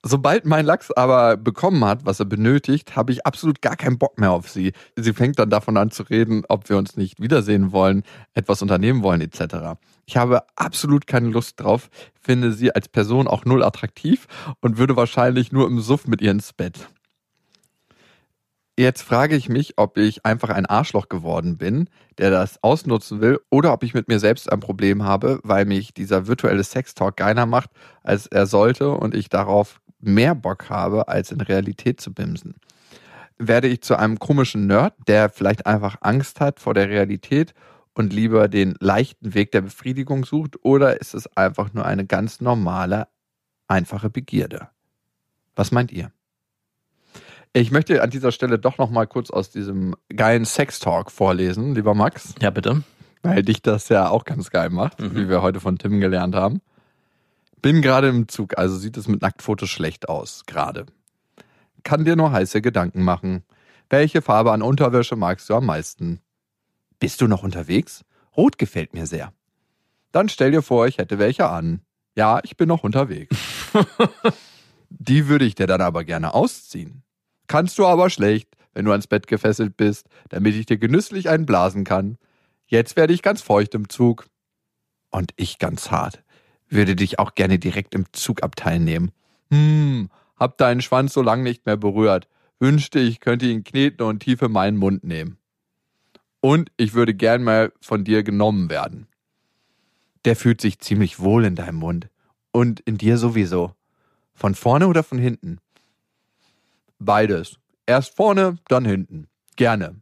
Sobald 0.04 0.46
mein 0.46 0.64
Lachs 0.64 0.92
aber 0.92 1.36
bekommen 1.36 1.84
hat, 1.84 2.06
was 2.06 2.20
er 2.20 2.26
benötigt, 2.26 2.94
habe 2.94 3.10
ich 3.10 3.26
absolut 3.26 3.60
gar 3.60 3.76
keinen 3.76 3.98
Bock 3.98 4.18
mehr 4.18 4.30
auf 4.30 4.48
sie. 4.48 4.72
Sie 4.96 5.12
fängt 5.12 5.38
dann 5.40 5.50
davon 5.50 5.76
an 5.76 5.90
zu 5.90 6.04
reden, 6.04 6.44
ob 6.48 6.68
wir 6.68 6.76
uns 6.76 6.96
nicht 6.96 7.20
wiedersehen 7.20 7.72
wollen, 7.72 8.04
etwas 8.32 8.62
unternehmen 8.62 9.02
wollen 9.02 9.20
etc. 9.20 9.78
Ich 10.06 10.16
habe 10.16 10.42
absolut 10.54 11.08
keine 11.08 11.28
Lust 11.28 11.60
drauf, 11.60 11.90
finde 12.20 12.52
sie 12.52 12.72
als 12.72 12.88
Person 12.88 13.26
auch 13.26 13.44
null 13.44 13.64
attraktiv 13.64 14.28
und 14.60 14.78
würde 14.78 14.96
wahrscheinlich 14.96 15.50
nur 15.50 15.66
im 15.66 15.80
Suff 15.80 16.06
mit 16.06 16.22
ihr 16.22 16.30
ins 16.30 16.52
Bett. 16.52 16.88
Jetzt 18.78 19.02
frage 19.02 19.34
ich 19.34 19.48
mich, 19.48 19.72
ob 19.76 19.98
ich 19.98 20.24
einfach 20.24 20.50
ein 20.50 20.64
Arschloch 20.64 21.08
geworden 21.08 21.58
bin, 21.58 21.90
der 22.16 22.30
das 22.30 22.62
ausnutzen 22.62 23.20
will, 23.20 23.40
oder 23.50 23.72
ob 23.72 23.82
ich 23.82 23.92
mit 23.92 24.06
mir 24.06 24.20
selbst 24.20 24.52
ein 24.52 24.60
Problem 24.60 25.02
habe, 25.02 25.40
weil 25.42 25.64
mich 25.64 25.94
dieser 25.94 26.28
virtuelle 26.28 26.62
Sextalk 26.62 27.16
geiler 27.16 27.44
macht, 27.44 27.70
als 28.04 28.28
er 28.28 28.46
sollte 28.46 28.92
und 28.92 29.16
ich 29.16 29.30
darauf 29.30 29.80
mehr 29.98 30.36
Bock 30.36 30.70
habe, 30.70 31.08
als 31.08 31.32
in 31.32 31.40
Realität 31.40 32.00
zu 32.00 32.14
bimsen. 32.14 32.54
Werde 33.36 33.66
ich 33.66 33.80
zu 33.82 33.96
einem 33.96 34.20
komischen 34.20 34.68
Nerd, 34.68 34.94
der 35.08 35.28
vielleicht 35.28 35.66
einfach 35.66 35.96
Angst 36.02 36.38
hat 36.38 36.60
vor 36.60 36.72
der 36.72 36.88
Realität 36.88 37.54
und 37.94 38.12
lieber 38.12 38.46
den 38.46 38.76
leichten 38.78 39.34
Weg 39.34 39.50
der 39.50 39.62
Befriedigung 39.62 40.24
sucht, 40.24 40.54
oder 40.62 41.00
ist 41.00 41.14
es 41.14 41.26
einfach 41.36 41.74
nur 41.74 41.84
eine 41.84 42.06
ganz 42.06 42.40
normale, 42.40 43.08
einfache 43.66 44.08
Begierde? 44.08 44.68
Was 45.56 45.72
meint 45.72 45.90
ihr? 45.90 46.12
Ich 47.52 47.70
möchte 47.70 48.02
an 48.02 48.10
dieser 48.10 48.30
Stelle 48.32 48.58
doch 48.58 48.78
noch 48.78 48.90
mal 48.90 49.06
kurz 49.06 49.30
aus 49.30 49.50
diesem 49.50 49.96
geilen 50.14 50.44
Sex-Talk 50.44 51.10
vorlesen, 51.10 51.74
lieber 51.74 51.94
Max, 51.94 52.34
Ja, 52.40 52.50
bitte. 52.50 52.82
weil 53.22 53.42
dich 53.42 53.62
das 53.62 53.88
ja 53.88 54.08
auch 54.10 54.24
ganz 54.24 54.50
geil 54.50 54.70
macht, 54.70 55.00
Mhm. 55.00 55.16
wie 55.16 55.28
wir 55.28 55.42
heute 55.42 55.60
von 55.60 55.78
Tim 55.78 56.00
gelernt 56.00 56.34
haben. 56.34 56.60
Bin 57.60 57.82
gerade 57.82 58.08
im 58.08 58.28
Zug, 58.28 58.56
also 58.56 58.76
sieht 58.76 58.96
es 58.96 59.08
mit 59.08 59.22
Nacktfotos 59.22 59.68
schlecht 59.70 60.08
aus, 60.08 60.44
gerade. 60.46 60.86
Kann 61.82 62.04
dir 62.04 62.14
nur 62.16 62.30
heiße 62.30 62.60
Gedanken 62.60 63.02
machen. 63.02 63.42
Welche 63.90 64.22
Farbe 64.22 64.52
an 64.52 64.62
Unterwäsche 64.62 65.16
magst 65.16 65.48
du 65.48 65.54
am 65.54 65.66
meisten? 65.66 66.20
Bist 67.00 67.20
du 67.20 67.26
noch 67.26 67.42
unterwegs? 67.42 68.04
Rot 68.36 68.58
gefällt 68.58 68.94
mir 68.94 69.06
sehr. 69.06 69.32
Dann 70.12 70.28
stell 70.28 70.50
dir 70.52 70.62
vor, 70.62 70.86
ich 70.86 70.98
hätte 70.98 71.18
welche 71.18 71.48
an. 71.48 71.80
Ja, 72.14 72.40
ich 72.42 72.56
bin 72.56 72.68
noch 72.68 72.84
unterwegs. 72.84 73.34
Die 74.90 75.28
würde 75.28 75.44
ich 75.44 75.54
dir 75.54 75.66
dann 75.66 75.80
aber 75.80 76.04
gerne 76.04 76.34
ausziehen. 76.34 77.02
Kannst 77.48 77.78
du 77.78 77.86
aber 77.86 78.10
schlecht, 78.10 78.48
wenn 78.74 78.84
du 78.84 78.92
ans 78.92 79.08
Bett 79.08 79.26
gefesselt 79.26 79.76
bist, 79.76 80.06
damit 80.28 80.54
ich 80.54 80.66
dir 80.66 80.78
genüsslich 80.78 81.28
einen 81.28 81.46
blasen 81.46 81.82
kann. 81.84 82.18
Jetzt 82.66 82.96
werde 82.96 83.12
ich 83.12 83.22
ganz 83.22 83.42
feucht 83.42 83.74
im 83.74 83.88
Zug. 83.88 84.26
Und 85.10 85.32
ich 85.36 85.58
ganz 85.58 85.90
hart. 85.90 86.22
Würde 86.68 86.94
dich 86.94 87.18
auch 87.18 87.34
gerne 87.34 87.58
direkt 87.58 87.94
im 87.94 88.04
Zugabteil 88.12 88.78
nehmen. 88.78 89.10
Hm, 89.50 90.10
hab 90.36 90.58
deinen 90.58 90.82
Schwanz 90.82 91.14
so 91.14 91.22
lang 91.22 91.42
nicht 91.42 91.64
mehr 91.66 91.78
berührt. 91.78 92.28
Wünschte, 92.60 92.98
ich 92.98 93.20
könnte 93.20 93.46
ihn 93.46 93.64
kneten 93.64 94.02
und 94.02 94.20
tief 94.20 94.42
in 94.42 94.52
meinen 94.52 94.76
Mund 94.76 95.02
nehmen. 95.02 95.38
Und 96.40 96.70
ich 96.76 96.94
würde 96.94 97.14
gern 97.14 97.42
mal 97.42 97.72
von 97.80 98.04
dir 98.04 98.22
genommen 98.22 98.68
werden. 98.68 99.08
Der 100.24 100.36
fühlt 100.36 100.60
sich 100.60 100.78
ziemlich 100.78 101.18
wohl 101.20 101.44
in 101.44 101.54
deinem 101.54 101.76
Mund. 101.76 102.08
Und 102.52 102.80
in 102.80 102.98
dir 102.98 103.18
sowieso. 103.18 103.74
Von 104.34 104.54
vorne 104.54 104.86
oder 104.88 105.02
von 105.02 105.18
hinten? 105.18 105.58
Beides. 106.98 107.56
Erst 107.86 108.16
vorne, 108.16 108.58
dann 108.68 108.84
hinten. 108.84 109.28
Gerne. 109.56 109.96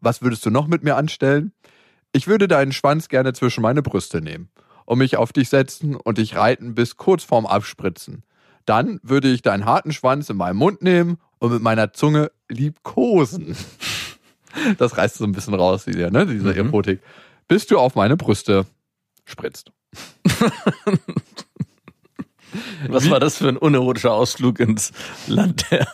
Was 0.00 0.22
würdest 0.22 0.44
du 0.46 0.50
noch 0.50 0.66
mit 0.66 0.82
mir 0.82 0.96
anstellen? 0.96 1.52
Ich 2.12 2.26
würde 2.26 2.48
deinen 2.48 2.72
Schwanz 2.72 3.08
gerne 3.08 3.32
zwischen 3.32 3.62
meine 3.62 3.82
Brüste 3.82 4.20
nehmen 4.20 4.48
und 4.86 4.98
mich 4.98 5.16
auf 5.16 5.32
dich 5.32 5.48
setzen 5.48 5.94
und 5.96 6.18
dich 6.18 6.36
reiten 6.36 6.74
bis 6.74 6.96
kurz 6.96 7.22
vorm 7.24 7.46
Abspritzen. 7.46 8.22
Dann 8.64 9.00
würde 9.02 9.28
ich 9.28 9.42
deinen 9.42 9.64
harten 9.64 9.92
Schwanz 9.92 10.28
in 10.30 10.36
meinen 10.36 10.56
Mund 10.56 10.82
nehmen 10.82 11.18
und 11.38 11.52
mit 11.52 11.62
meiner 11.62 11.92
Zunge 11.92 12.30
liebkosen. 12.48 13.56
Das 14.78 14.96
reißt 14.96 15.16
so 15.16 15.24
ein 15.24 15.32
bisschen 15.32 15.52
raus, 15.54 15.84
hier, 15.84 16.10
ne? 16.10 16.26
Diese 16.26 16.50
Mhm. 16.50 16.68
Erotik. 16.68 17.00
Bis 17.48 17.66
du 17.66 17.78
auf 17.78 17.94
meine 17.94 18.16
Brüste 18.16 18.64
spritzt. 19.26 19.70
Was 22.88 23.10
war 23.10 23.20
das 23.20 23.38
für 23.38 23.48
ein 23.48 23.56
unerotischer 23.56 24.12
Ausflug 24.12 24.60
ins 24.60 24.92
Land 25.26 25.70
der 25.70 25.86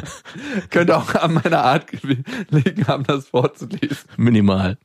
Könnte 0.70 0.96
auch 0.96 1.14
an 1.14 1.34
meiner 1.34 1.62
Art 1.62 1.86
gelegen 1.88 2.86
haben, 2.86 3.04
das 3.04 3.28
vorzulesen. 3.28 4.08
Minimal? 4.16 4.78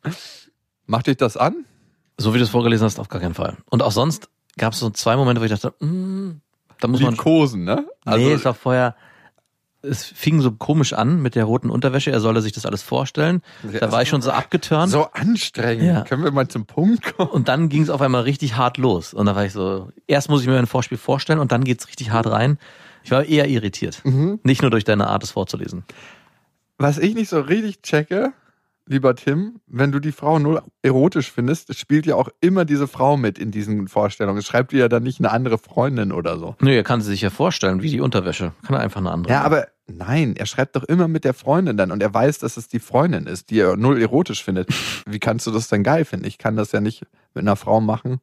Macht 0.86 1.08
dich 1.08 1.18
das 1.18 1.38
an? 1.38 1.66
So 2.18 2.34
wie 2.34 2.38
du 2.38 2.44
es 2.44 2.50
vorgelesen 2.50 2.86
hast, 2.86 3.00
auf 3.00 3.10
gar 3.10 3.22
keinen 3.22 3.34
Fall. 3.34 3.58
Und 3.70 3.82
auch 3.82 3.92
sonst 3.92 4.30
gab 4.58 4.74
es 4.74 4.80
so 4.80 4.90
zwei 4.90 5.16
Momente, 5.16 5.42
wo 5.42 5.46
ich 5.46 5.52
dachte, 5.52 5.74
mm, 5.84 6.42
da 6.80 6.88
muss 6.88 7.02
man. 7.02 7.12
Liebkosen, 7.12 7.64
ne? 7.64 7.88
nee, 8.06 8.32
es 8.34 8.46
war 8.46 8.54
vorher. 8.54 8.96
Es 9.84 10.04
fing 10.04 10.42
so 10.42 10.52
komisch 10.52 10.94
an 10.94 11.22
mit 11.22 11.36
der 11.36 11.46
roten 11.46 11.70
Unterwäsche. 11.70 12.12
Er 12.12 12.20
solle 12.20 12.42
sich 12.42 12.52
das 12.52 12.66
alles 12.66 12.84
vorstellen. 12.84 13.42
Da 13.80 13.92
war 13.92 14.02
ich 14.04 14.10
schon 14.10 14.22
so 14.22 14.32
abgeturnt. 14.32 14.92
so 14.92 15.08
anstrengend. 15.12 15.86
Ja. 15.86 16.02
Können 16.04 16.24
wir 16.24 16.32
mal 16.32 16.48
zum 16.48 16.66
Punkt 16.66 17.16
kommen? 17.18 17.32
Und 17.32 17.48
dann 17.48 17.70
ging 17.70 17.82
es 17.82 17.90
auf 17.90 18.02
einmal 18.02 18.22
richtig 18.22 18.56
hart 18.56 18.78
los. 18.78 19.14
Und 19.14 19.26
da 19.26 19.36
war 19.36 19.46
ich 19.46 19.54
so, 19.54 19.90
erst 20.08 20.30
muss 20.30 20.42
ich 20.42 20.48
mir 20.48 20.58
ein 20.58 20.68
Vorspiel 20.68 20.98
vorstellen 21.00 21.40
und 21.40 21.52
dann 21.52 21.64
geht's 21.64 21.88
richtig 21.88 22.12
hart 22.12 22.28
rein. 22.28 22.60
Ich 23.04 23.12
war 23.12 23.26
eher 23.26 23.48
irritiert. 23.48 24.02
Mhm. 24.04 24.40
Nicht 24.44 24.62
nur 24.62 24.70
durch 24.70 24.84
deine 24.84 25.08
Art, 25.08 25.24
es 25.24 25.32
vorzulesen. 25.32 25.84
Was 26.78 26.98
ich 26.98 27.16
nicht 27.16 27.30
so 27.30 27.40
richtig 27.40 27.82
checke, 27.82 28.34
lieber 28.88 29.16
Tim, 29.16 29.60
wenn 29.68 29.92
du 29.92 30.00
die 30.00 30.12
Frau 30.12 30.40
null 30.40 30.62
erotisch 30.82 31.32
findest, 31.32 31.70
es 31.70 31.78
spielt 31.78 32.06
ja 32.06 32.16
auch 32.16 32.30
immer 32.42 32.66
diese 32.66 32.88
Frau 32.88 33.18
mit 33.18 33.40
in 33.40 33.52
diesen 33.52 33.88
Vorstellungen. 33.88 34.40
Es 34.40 34.46
schreibt 34.46 34.72
dir 34.72 34.80
ja 34.80 34.88
dann 34.90 35.04
nicht 35.04 35.20
eine 35.20 35.32
andere 35.32 35.58
Freundin 35.58 36.12
oder 36.12 36.38
so. 36.38 36.56
Nö, 36.60 36.72
er 36.72 36.84
kann 36.84 37.02
sie 37.02 37.10
sich 37.10 37.22
ja 37.22 37.30
vorstellen, 37.30 37.82
wie 37.82 37.90
die 37.90 38.02
Unterwäsche. 38.02 38.54
Kann 38.66 38.76
er 38.76 38.82
einfach 38.82 39.00
eine 39.00 39.12
andere. 39.12 39.34
Ja, 39.34 39.42
aber 39.42 39.68
Nein, 39.88 40.36
er 40.36 40.46
schreibt 40.46 40.76
doch 40.76 40.84
immer 40.84 41.08
mit 41.08 41.26
der 41.26 41.34
Freundin 41.34 41.78
dann 41.78 41.92
und 41.92 42.02
er 42.02 42.14
weiß, 42.14 42.40
dass 42.40 42.58
es 42.58 42.68
die 42.68 42.80
Freundin 42.80 43.28
ist, 43.28 43.50
die 43.50 43.60
er 43.60 43.76
null 43.76 44.02
erotisch 44.02 44.44
findet. 44.44 44.70
Wie 45.06 45.20
kannst 45.20 45.48
du 45.48 45.52
das 45.52 45.68
denn 45.68 45.84
geil 45.84 46.06
finden? 46.06 46.26
Ich 46.26 46.38
kann 46.38 46.56
das 46.56 46.72
ja 46.72 46.82
nicht 46.82 47.06
mit 47.34 47.44
einer 47.44 47.56
Frau 47.56 47.82
machen. 47.82 48.20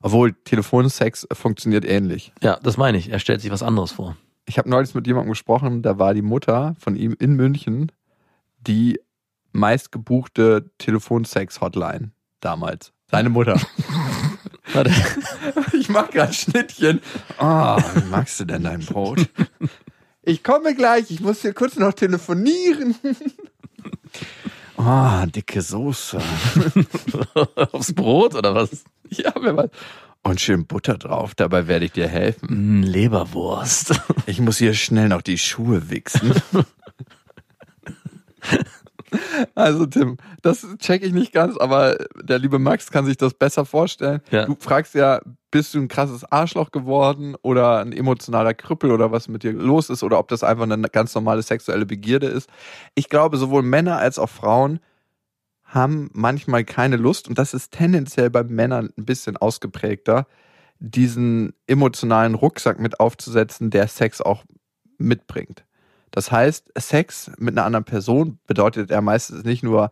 Obwohl 0.00 0.32
Telefonsex 0.32 1.28
funktioniert 1.32 1.84
ähnlich. 1.84 2.32
Ja, 2.42 2.58
das 2.62 2.76
meine 2.76 2.98
ich. 2.98 3.10
Er 3.10 3.20
stellt 3.20 3.40
sich 3.40 3.50
was 3.50 3.62
anderes 3.62 3.92
vor. 3.92 4.16
Ich 4.46 4.58
habe 4.58 4.68
neulich 4.68 4.94
mit 4.94 5.06
jemandem 5.06 5.30
gesprochen, 5.30 5.82
da 5.82 5.98
war 5.98 6.14
die 6.14 6.22
Mutter 6.22 6.74
von 6.78 6.96
ihm 6.96 7.14
in 7.18 7.34
München 7.34 7.92
die 8.66 8.98
meistgebuchte 9.52 10.70
Telefonsex-Hotline 10.78 12.10
damals. 12.40 12.92
Seine 13.10 13.28
Mutter. 13.28 13.60
Warte. 14.72 14.92
Ich 15.74 15.88
mach 15.88 16.10
gerade 16.10 16.32
Schnittchen. 16.32 17.00
Oh, 17.40 17.76
wie 17.76 18.08
magst 18.08 18.38
du 18.38 18.44
denn 18.44 18.62
dein 18.62 18.80
Brot? 18.80 19.28
Ich 20.22 20.44
komme 20.44 20.74
gleich, 20.74 21.10
ich 21.10 21.20
muss 21.20 21.42
hier 21.42 21.52
kurz 21.52 21.76
noch 21.76 21.92
telefonieren. 21.94 22.94
Oh, 24.76 25.26
dicke 25.34 25.60
Soße. 25.60 26.18
Aufs 27.72 27.92
Brot 27.92 28.36
oder 28.36 28.54
was? 28.54 28.84
Ja, 29.08 29.32
wer 29.40 29.56
weiß. 29.56 29.70
Und 30.22 30.40
schön 30.40 30.66
Butter 30.66 30.96
drauf, 30.98 31.34
dabei 31.34 31.66
werde 31.66 31.84
ich 31.84 31.92
dir 31.92 32.06
helfen. 32.06 32.80
Mm, 32.80 32.82
Leberwurst. 32.84 34.00
Ich 34.26 34.40
muss 34.40 34.58
hier 34.58 34.74
schnell 34.74 35.08
noch 35.08 35.22
die 35.22 35.38
Schuhe 35.38 35.90
wichsen. 35.90 36.32
Also 39.54 39.86
Tim, 39.86 40.16
das 40.42 40.66
check 40.78 41.02
ich 41.02 41.12
nicht 41.12 41.32
ganz, 41.32 41.56
aber 41.56 41.96
der 42.22 42.38
liebe 42.38 42.58
Max 42.58 42.90
kann 42.90 43.04
sich 43.04 43.16
das 43.16 43.34
besser 43.34 43.64
vorstellen. 43.64 44.20
Ja. 44.30 44.46
Du 44.46 44.56
fragst 44.58 44.94
ja, 44.94 45.20
bist 45.50 45.74
du 45.74 45.80
ein 45.80 45.88
krasses 45.88 46.24
Arschloch 46.24 46.70
geworden 46.70 47.36
oder 47.42 47.80
ein 47.80 47.92
emotionaler 47.92 48.54
Krüppel 48.54 48.90
oder 48.90 49.12
was 49.12 49.28
mit 49.28 49.42
dir 49.42 49.52
los 49.52 49.90
ist 49.90 50.02
oder 50.02 50.18
ob 50.18 50.28
das 50.28 50.42
einfach 50.42 50.64
eine 50.64 50.88
ganz 50.88 51.14
normale 51.14 51.42
sexuelle 51.42 51.86
Begierde 51.86 52.26
ist. 52.26 52.48
Ich 52.94 53.08
glaube, 53.08 53.36
sowohl 53.36 53.62
Männer 53.62 53.98
als 53.98 54.18
auch 54.18 54.30
Frauen 54.30 54.80
haben 55.64 56.10
manchmal 56.12 56.64
keine 56.64 56.96
Lust 56.96 57.28
und 57.28 57.38
das 57.38 57.54
ist 57.54 57.72
tendenziell 57.72 58.30
bei 58.30 58.42
Männern 58.44 58.90
ein 58.96 59.04
bisschen 59.04 59.36
ausgeprägter, 59.36 60.26
diesen 60.78 61.54
emotionalen 61.66 62.34
Rucksack 62.34 62.78
mit 62.78 63.00
aufzusetzen, 63.00 63.70
der 63.70 63.88
Sex 63.88 64.20
auch 64.20 64.44
mitbringt. 64.98 65.64
Das 66.12 66.30
heißt, 66.30 66.70
Sex 66.78 67.32
mit 67.38 67.56
einer 67.56 67.66
anderen 67.66 67.84
Person 67.84 68.38
bedeutet 68.46 68.90
ja 68.90 69.00
meistens 69.00 69.44
nicht 69.44 69.64
nur 69.64 69.90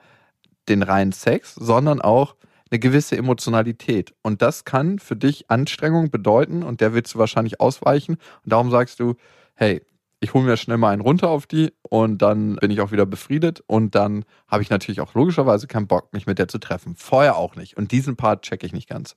den 0.69 0.83
reinen 0.83 1.13
Sex, 1.13 1.55
sondern 1.55 2.01
auch 2.01 2.37
eine 2.71 2.79
gewisse 2.79 3.17
Emotionalität. 3.17 4.15
Und 4.23 4.43
das 4.43 4.65
kann 4.65 5.01
für 5.01 5.17
dich 5.17 5.51
Anstrengung 5.51 6.11
bedeuten 6.11 6.63
und 6.63 6.81
der 6.81 6.95
willst 6.95 7.15
du 7.15 7.19
wahrscheinlich 7.19 7.61
ausweichen. 7.61 8.15
Und 8.45 8.53
darum 8.53 8.71
sagst 8.71 9.01
du, 9.01 9.17
hey, 9.55 9.83
ich 10.21 10.35
hole 10.35 10.45
mir 10.45 10.57
schnell 10.59 10.77
mal 10.77 10.93
einen 10.93 11.01
runter 11.01 11.31
auf 11.31 11.47
die 11.47 11.73
und 11.83 12.19
dann 12.19 12.57
bin 12.57 12.71
ich 12.71 12.83
auch 12.83 12.93
wieder 12.93 13.07
befriedet 13.07 13.65
und 13.67 13.95
dann 13.95 14.27
habe 14.47 14.63
ich 14.63 14.69
natürlich 14.69 15.01
auch 15.01 15.15
logischerweise 15.15 15.67
keinen 15.67 15.87
Bock, 15.87 16.13
mich 16.13 16.27
mit 16.27 16.39
der 16.39 16.47
zu 16.47 16.59
treffen. 16.59 16.95
Vorher 16.97 17.37
auch 17.37 17.57
nicht. 17.57 17.79
Und 17.79 17.91
diesen 17.91 18.17
Part 18.17 18.43
check 18.43 18.63
ich 18.63 18.75
nicht 18.75 18.89
ganz. 18.89 19.17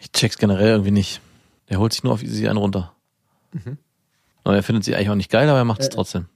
Ich 0.00 0.10
check's 0.10 0.36
generell 0.36 0.70
irgendwie 0.70 0.90
nicht. 0.90 1.20
Der 1.70 1.78
holt 1.78 1.92
sich 1.92 2.02
nur 2.02 2.12
auf 2.12 2.22
easy 2.24 2.48
einen 2.48 2.58
runter. 2.58 2.92
Aber 4.44 4.54
er 4.54 4.62
findet 4.62 4.84
sie 4.84 4.94
eigentlich 4.94 5.10
auch 5.10 5.14
nicht 5.14 5.30
geil, 5.30 5.48
aber 5.48 5.58
er 5.58 5.64
macht 5.64 5.80
es 5.80 5.88
trotzdem. 5.88 6.26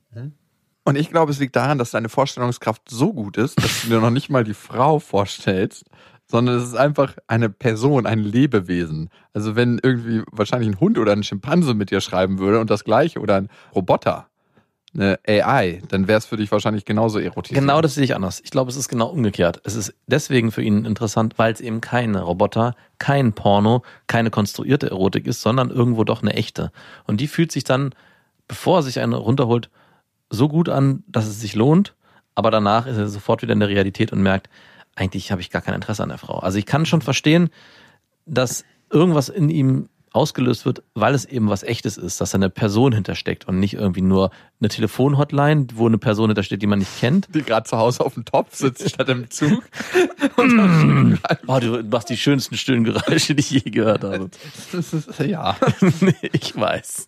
Und 0.85 0.97
ich 0.97 1.11
glaube, 1.11 1.31
es 1.31 1.39
liegt 1.39 1.55
daran, 1.55 1.79
dass 1.79 1.91
deine 1.91 2.09
Vorstellungskraft 2.09 2.89
so 2.89 3.13
gut 3.13 3.37
ist, 3.37 3.63
dass 3.63 3.83
du 3.83 3.89
dir 3.89 4.01
noch 4.01 4.11
nicht 4.11 4.31
mal 4.31 4.43
die 4.45 4.55
Frau 4.55 4.99
vorstellst, 4.99 5.85
sondern 6.27 6.57
es 6.57 6.65
ist 6.65 6.77
einfach 6.77 7.17
eine 7.27 7.51
Person, 7.51 8.07
ein 8.07 8.21
Lebewesen. 8.21 9.11
Also 9.35 9.55
wenn 9.55 9.79
irgendwie 9.83 10.23
wahrscheinlich 10.33 10.69
ein 10.69 10.81
Hund 10.81 10.99
oder 10.99 11.13
ein 11.13 11.23
Schimpanse 11.23 11.75
mit 11.75 11.91
dir 11.91 12.01
schreiben 12.01 12.39
würde 12.39 12.61
und 12.61 12.71
das 12.71 12.85
gleiche 12.85 13.21
oder 13.21 13.37
ein 13.37 13.49
Roboter, 13.75 14.28
eine 14.95 15.19
AI, 15.27 15.83
dann 15.89 16.09
wäre 16.09 16.19
es 16.19 16.27
für 16.27 16.37
dich 16.37 16.51
wahrscheinlich 16.51 16.85
genauso 16.85 17.19
erotisch. 17.19 17.55
Genau 17.55 17.81
das 17.81 17.95
sehe 17.95 18.05
ich 18.05 18.15
anders. 18.15 18.41
Ich 18.43 18.51
glaube, 18.51 18.71
es 18.71 18.77
ist 18.77 18.89
genau 18.89 19.09
umgekehrt. 19.09 19.61
Es 19.65 19.75
ist 19.75 19.95
deswegen 20.07 20.51
für 20.51 20.63
ihn 20.63 20.85
interessant, 20.85 21.35
weil 21.37 21.53
es 21.53 21.61
eben 21.61 21.81
keine 21.81 22.23
Roboter, 22.23 22.75
kein 22.99 23.33
Porno, 23.33 23.83
keine 24.07 24.31
konstruierte 24.31 24.91
Erotik 24.91 25.27
ist, 25.27 25.43
sondern 25.43 25.71
irgendwo 25.71 26.05
doch 26.05 26.23
eine 26.23 26.35
echte. 26.35 26.73
Und 27.07 27.21
die 27.21 27.29
fühlt 27.29 27.53
sich 27.53 27.65
dann, 27.65 27.95
bevor 28.47 28.79
er 28.79 28.83
sich 28.83 29.01
eine 29.01 29.17
runterholt, 29.17 29.71
so 30.31 30.49
gut 30.49 30.69
an, 30.69 31.05
dass 31.07 31.27
es 31.27 31.41
sich 31.41 31.55
lohnt, 31.55 31.95
aber 32.35 32.51
danach 32.51 32.87
ist 32.87 32.97
er 32.97 33.09
sofort 33.09 33.43
wieder 33.43 33.53
in 33.53 33.61
der 33.61 33.69
Realität 33.69 34.13
und 34.13 34.23
merkt, 34.23 34.49
eigentlich 34.95 35.31
habe 35.31 35.41
ich 35.41 35.51
gar 35.51 35.63
kein 35.63 35.75
Interesse 35.75 36.03
an 36.03 36.09
der 36.09 36.19
Frau. 36.19 36.39
Also 36.39 36.59
ich 36.59 36.67
kann 36.67 36.87
schon 36.87 37.03
verstehen, 37.03 37.51
dass 38.27 38.65
irgendwas 38.91 39.29
in 39.29 39.49
ihm 39.49 39.89
ausgelöst 40.13 40.65
wird, 40.65 40.83
weil 40.95 41.15
es 41.15 41.25
eben 41.25 41.49
was 41.49 41.63
echtes 41.63 41.97
ist, 41.97 42.21
dass 42.21 42.31
da 42.31 42.39
eine 42.39 42.51
Person 42.51 42.93
hintersteckt 42.93 43.47
und 43.47 43.59
nicht 43.61 43.75
irgendwie 43.75 44.03
nur 44.03 44.31
eine 44.61 44.69
Telefonhotline, 44.69 45.67
wo 45.75 45.87
eine 45.87 45.99
Person 45.99 46.31
hintersteht, 46.31 46.63
die 46.63 46.67
man 46.67 46.81
nicht 46.81 46.99
kennt. 46.99 47.29
Die 47.35 47.43
gerade 47.43 47.69
zu 47.69 47.77
Hause 47.79 48.05
auf 48.05 48.15
dem 48.15 48.25
Topf 48.25 48.55
sitzt 48.55 48.89
statt 48.95 49.09
im 49.09 49.31
Zug. 49.31 49.63
Oh, 51.47 51.59
du 51.59 51.83
machst 51.85 52.11
die 52.11 52.17
schönsten 52.17 52.57
stillen 52.57 52.85
Geräusche, 52.85 53.35
die 53.35 53.41
ich 53.41 53.51
je 53.51 53.71
gehört 53.71 54.05
habe. 54.05 54.31
Ja. 55.27 55.57
Ich 56.33 56.57
weiß. 56.57 57.07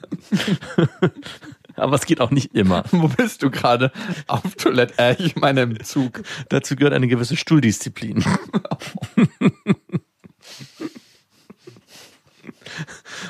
Aber 1.76 1.96
es 1.96 2.06
geht 2.06 2.20
auch 2.20 2.30
nicht 2.30 2.54
immer. 2.54 2.84
Wo 2.90 3.08
bist 3.08 3.42
du 3.42 3.50
gerade? 3.50 3.92
Auf 4.26 4.54
Toilette? 4.56 4.94
Äh, 4.98 5.16
ich 5.18 5.36
meine 5.36 5.62
im 5.62 5.82
Zug. 5.82 6.22
Dazu 6.48 6.76
gehört 6.76 6.94
eine 6.94 7.08
gewisse 7.08 7.36
Stuhldisziplin. 7.36 8.24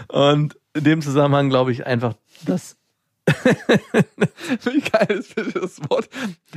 Und 0.09 0.59
in 0.75 0.85
dem 0.85 1.03
Zusammenhang 1.03 1.49
glaube 1.49 1.73
ich 1.73 1.87
einfach, 1.87 2.15
dass 2.45 2.77
Wie 4.65 4.81
geil 4.81 5.19
ist 5.19 5.37
das 5.55 5.79
Wort 5.89 6.09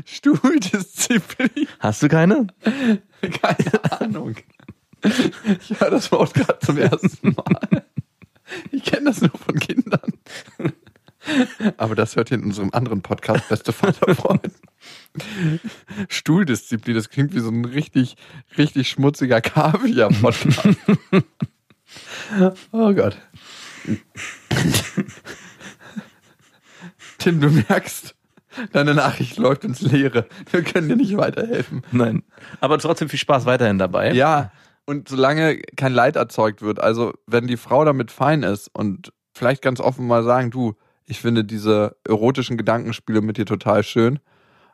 Stuhldisziplin? 0.06 1.68
Hast 1.80 2.04
du 2.04 2.08
keine? 2.08 2.48
Keine 2.62 4.02
Ahnung. 4.02 4.36
Ich 5.04 5.80
höre 5.80 5.92
das 5.92 6.12
Wort 6.12 6.34
gerade 6.34 6.60
zum 6.60 6.78
ersten 6.78 7.36
Mal. 7.36 7.86
Ich 8.72 8.84
kenne 8.84 9.06
das 9.06 9.22
nur 9.22 9.32
von 9.32 9.60
Kindern. 9.60 10.14
Aber 11.78 11.96
das 11.96 12.16
hört 12.16 12.32
ihr 12.32 12.38
in 12.38 12.44
unserem 12.44 12.72
anderen 12.74 13.02
Podcast, 13.02 13.48
Beste 13.48 13.72
Vaterfreund. 13.72 14.52
Stuhldisziplin, 16.10 16.96
das 16.96 17.10
klingt 17.10 17.34
wie 17.34 17.40
so 17.40 17.50
ein 17.50 17.66
richtig, 17.66 18.16
richtig 18.58 18.90
schmutziger 18.90 19.42
Kaviar-Podcast. 19.42 20.78
Oh 22.72 22.94
Gott. 22.94 23.18
Tim, 27.18 27.40
du 27.40 27.50
merkst, 27.50 28.16
deine 28.72 28.94
Nachricht 28.94 29.38
läuft 29.38 29.64
ins 29.64 29.82
Leere. 29.82 30.28
Wir 30.52 30.64
können 30.64 30.90
dir 30.90 30.96
nicht 30.96 31.18
weiterhelfen. 31.18 31.84
Nein. 31.92 32.24
Aber 32.60 32.78
trotzdem 32.78 33.10
viel 33.10 33.20
Spaß 33.20 33.46
weiterhin 33.46 33.78
dabei. 33.78 34.14
Ja, 34.14 34.52
und 34.86 35.08
solange 35.08 35.60
kein 35.78 35.94
Leid 35.94 36.16
erzeugt 36.16 36.62
wird, 36.62 36.80
also 36.80 37.14
wenn 37.26 37.48
die 37.48 37.58
Frau 37.58 37.86
damit 37.86 38.12
fein 38.12 38.44
ist 38.44 38.70
und 38.74 39.14
vielleicht 39.34 39.62
ganz 39.62 39.80
offen 39.80 40.08
mal 40.08 40.24
sagen, 40.24 40.52
du, 40.52 40.76
ich 41.06 41.22
finde 41.22 41.44
diese 41.44 41.96
erotischen 42.08 42.58
Gedankenspiele 42.58 43.22
mit 43.22 43.38
dir 43.38 43.46
total 43.46 43.84
schön, 43.84 44.20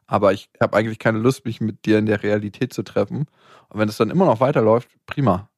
aber 0.08 0.34
ich 0.34 0.50
habe 0.60 0.76
eigentlich 0.76 1.00
keine 1.00 1.20
Lust, 1.20 1.46
mich 1.46 1.62
mit 1.62 1.86
dir 1.86 2.00
in 2.00 2.08
der 2.08 2.24
Realität 2.24 2.74
zu 2.74 2.82
treffen. 2.84 3.28
Und 3.70 3.80
wenn 3.80 3.90
es 3.90 3.98
dann 3.98 4.10
immer 4.10 4.26
noch 4.26 4.40
weiterläuft, 4.40 4.90
prima. 5.06 5.49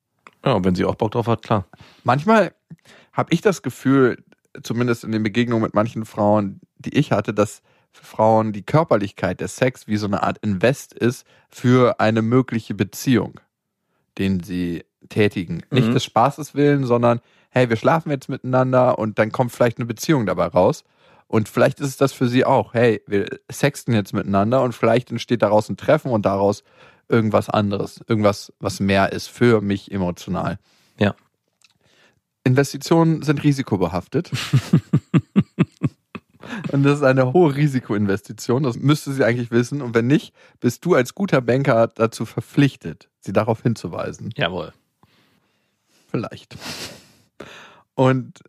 Ja, 0.45 0.63
wenn 0.63 0.75
sie 0.75 0.85
auch 0.85 0.95
Bock 0.95 1.11
drauf 1.11 1.27
hat, 1.27 1.43
klar. 1.43 1.65
Manchmal 2.03 2.53
habe 3.13 3.33
ich 3.33 3.41
das 3.41 3.61
Gefühl, 3.61 4.23
zumindest 4.63 5.03
in 5.03 5.11
den 5.11 5.23
Begegnungen 5.23 5.63
mit 5.63 5.73
manchen 5.73 6.05
Frauen, 6.05 6.61
die 6.77 6.97
ich 6.97 7.11
hatte, 7.11 7.33
dass 7.33 7.61
für 7.91 8.05
Frauen 8.05 8.53
die 8.53 8.63
Körperlichkeit, 8.63 9.39
der 9.39 9.49
Sex 9.49 9.87
wie 9.87 9.97
so 9.97 10.07
eine 10.07 10.23
Art 10.23 10.37
Invest 10.39 10.93
ist 10.93 11.25
für 11.49 11.99
eine 11.99 12.21
mögliche 12.21 12.73
Beziehung, 12.73 13.39
den 14.17 14.41
sie 14.41 14.83
tätigen. 15.09 15.63
Nicht 15.71 15.89
Mhm. 15.89 15.93
des 15.93 16.03
Spaßes 16.05 16.55
willen, 16.55 16.85
sondern 16.85 17.19
hey, 17.49 17.69
wir 17.69 17.75
schlafen 17.75 18.09
jetzt 18.11 18.29
miteinander 18.29 18.97
und 18.97 19.19
dann 19.19 19.31
kommt 19.31 19.51
vielleicht 19.51 19.77
eine 19.77 19.85
Beziehung 19.85 20.25
dabei 20.25 20.47
raus. 20.47 20.85
Und 21.27 21.49
vielleicht 21.49 21.79
ist 21.81 21.87
es 21.87 21.97
das 21.97 22.13
für 22.13 22.27
sie 22.27 22.45
auch. 22.45 22.73
Hey, 22.73 23.01
wir 23.07 23.25
sexten 23.49 23.93
jetzt 23.93 24.13
miteinander 24.13 24.61
und 24.63 24.73
vielleicht 24.73 25.11
entsteht 25.11 25.41
daraus 25.41 25.69
ein 25.69 25.77
Treffen 25.77 26.11
und 26.11 26.25
daraus 26.25 26.63
irgendwas 27.11 27.49
anderes. 27.49 28.01
Irgendwas, 28.07 28.53
was 28.59 28.79
mehr 28.79 29.11
ist 29.11 29.27
für 29.27 29.61
mich 29.61 29.91
emotional. 29.91 30.57
Ja. 30.97 31.15
Investitionen 32.43 33.21
sind 33.21 33.43
risikobehaftet. 33.43 34.31
Und 36.71 36.83
das 36.83 36.97
ist 36.97 37.03
eine 37.03 37.33
hohe 37.33 37.55
Risikoinvestition. 37.55 38.63
Das 38.63 38.77
müsste 38.77 39.13
sie 39.13 39.23
eigentlich 39.23 39.51
wissen. 39.51 39.81
Und 39.81 39.93
wenn 39.95 40.07
nicht, 40.07 40.33
bist 40.59 40.83
du 40.85 40.95
als 40.95 41.15
guter 41.15 41.41
Banker 41.41 41.87
dazu 41.87 42.25
verpflichtet, 42.25 43.09
sie 43.19 43.33
darauf 43.33 43.61
hinzuweisen. 43.61 44.31
Jawohl. 44.35 44.73
Vielleicht. 46.09 46.55
Und 47.95 48.39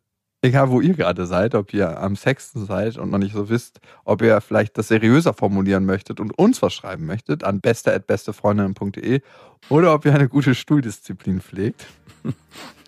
egal, 0.43 0.70
wo 0.70 0.80
ihr 0.80 0.95
gerade 0.95 1.26
seid, 1.26 1.55
ob 1.55 1.72
ihr 1.72 2.01
am 2.01 2.16
Sexten 2.16 2.66
seid 2.66 2.99
und 2.99 3.11
noch 3.11 3.18
nicht 3.18 3.34
so 3.34 3.49
wisst, 3.49 3.80
ob 4.05 4.22
ihr 4.22 4.40
vielleicht 4.40 4.76
das 4.76 4.88
seriöser 4.88 5.32
formulieren 5.32 5.86
möchtet 5.86 6.20
und 6.20 6.36
uns 6.38 6.61
was 6.61 6.74
schreiben 6.74 7.07
möchtet 7.07 7.45
an 7.45 7.61
beste.bestefreundinnen.de 7.61 9.22
oder 9.68 9.95
ob 9.95 10.05
ihr 10.05 10.14
eine 10.14 10.28
gute 10.28 10.55
Stuhldisziplin 10.55 11.40
pflegt. 11.40 11.86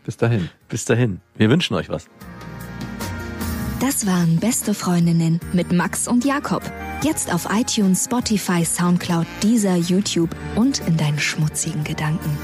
Bis 0.04 0.16
dahin. 0.16 0.50
Bis 0.68 0.84
dahin. 0.84 1.20
Wir 1.36 1.48
wünschen 1.48 1.74
euch 1.74 1.88
was. 1.88 2.08
Das 3.80 4.06
waren 4.06 4.38
Beste 4.38 4.72
Freundinnen 4.72 5.40
mit 5.52 5.72
Max 5.72 6.08
und 6.08 6.24
Jakob. 6.24 6.62
Jetzt 7.02 7.32
auf 7.32 7.48
iTunes, 7.50 8.04
Spotify, 8.04 8.64
Soundcloud, 8.64 9.26
dieser 9.42 9.76
YouTube 9.76 10.30
und 10.56 10.80
in 10.86 10.96
deinen 10.96 11.18
schmutzigen 11.18 11.84
Gedanken. 11.84 12.38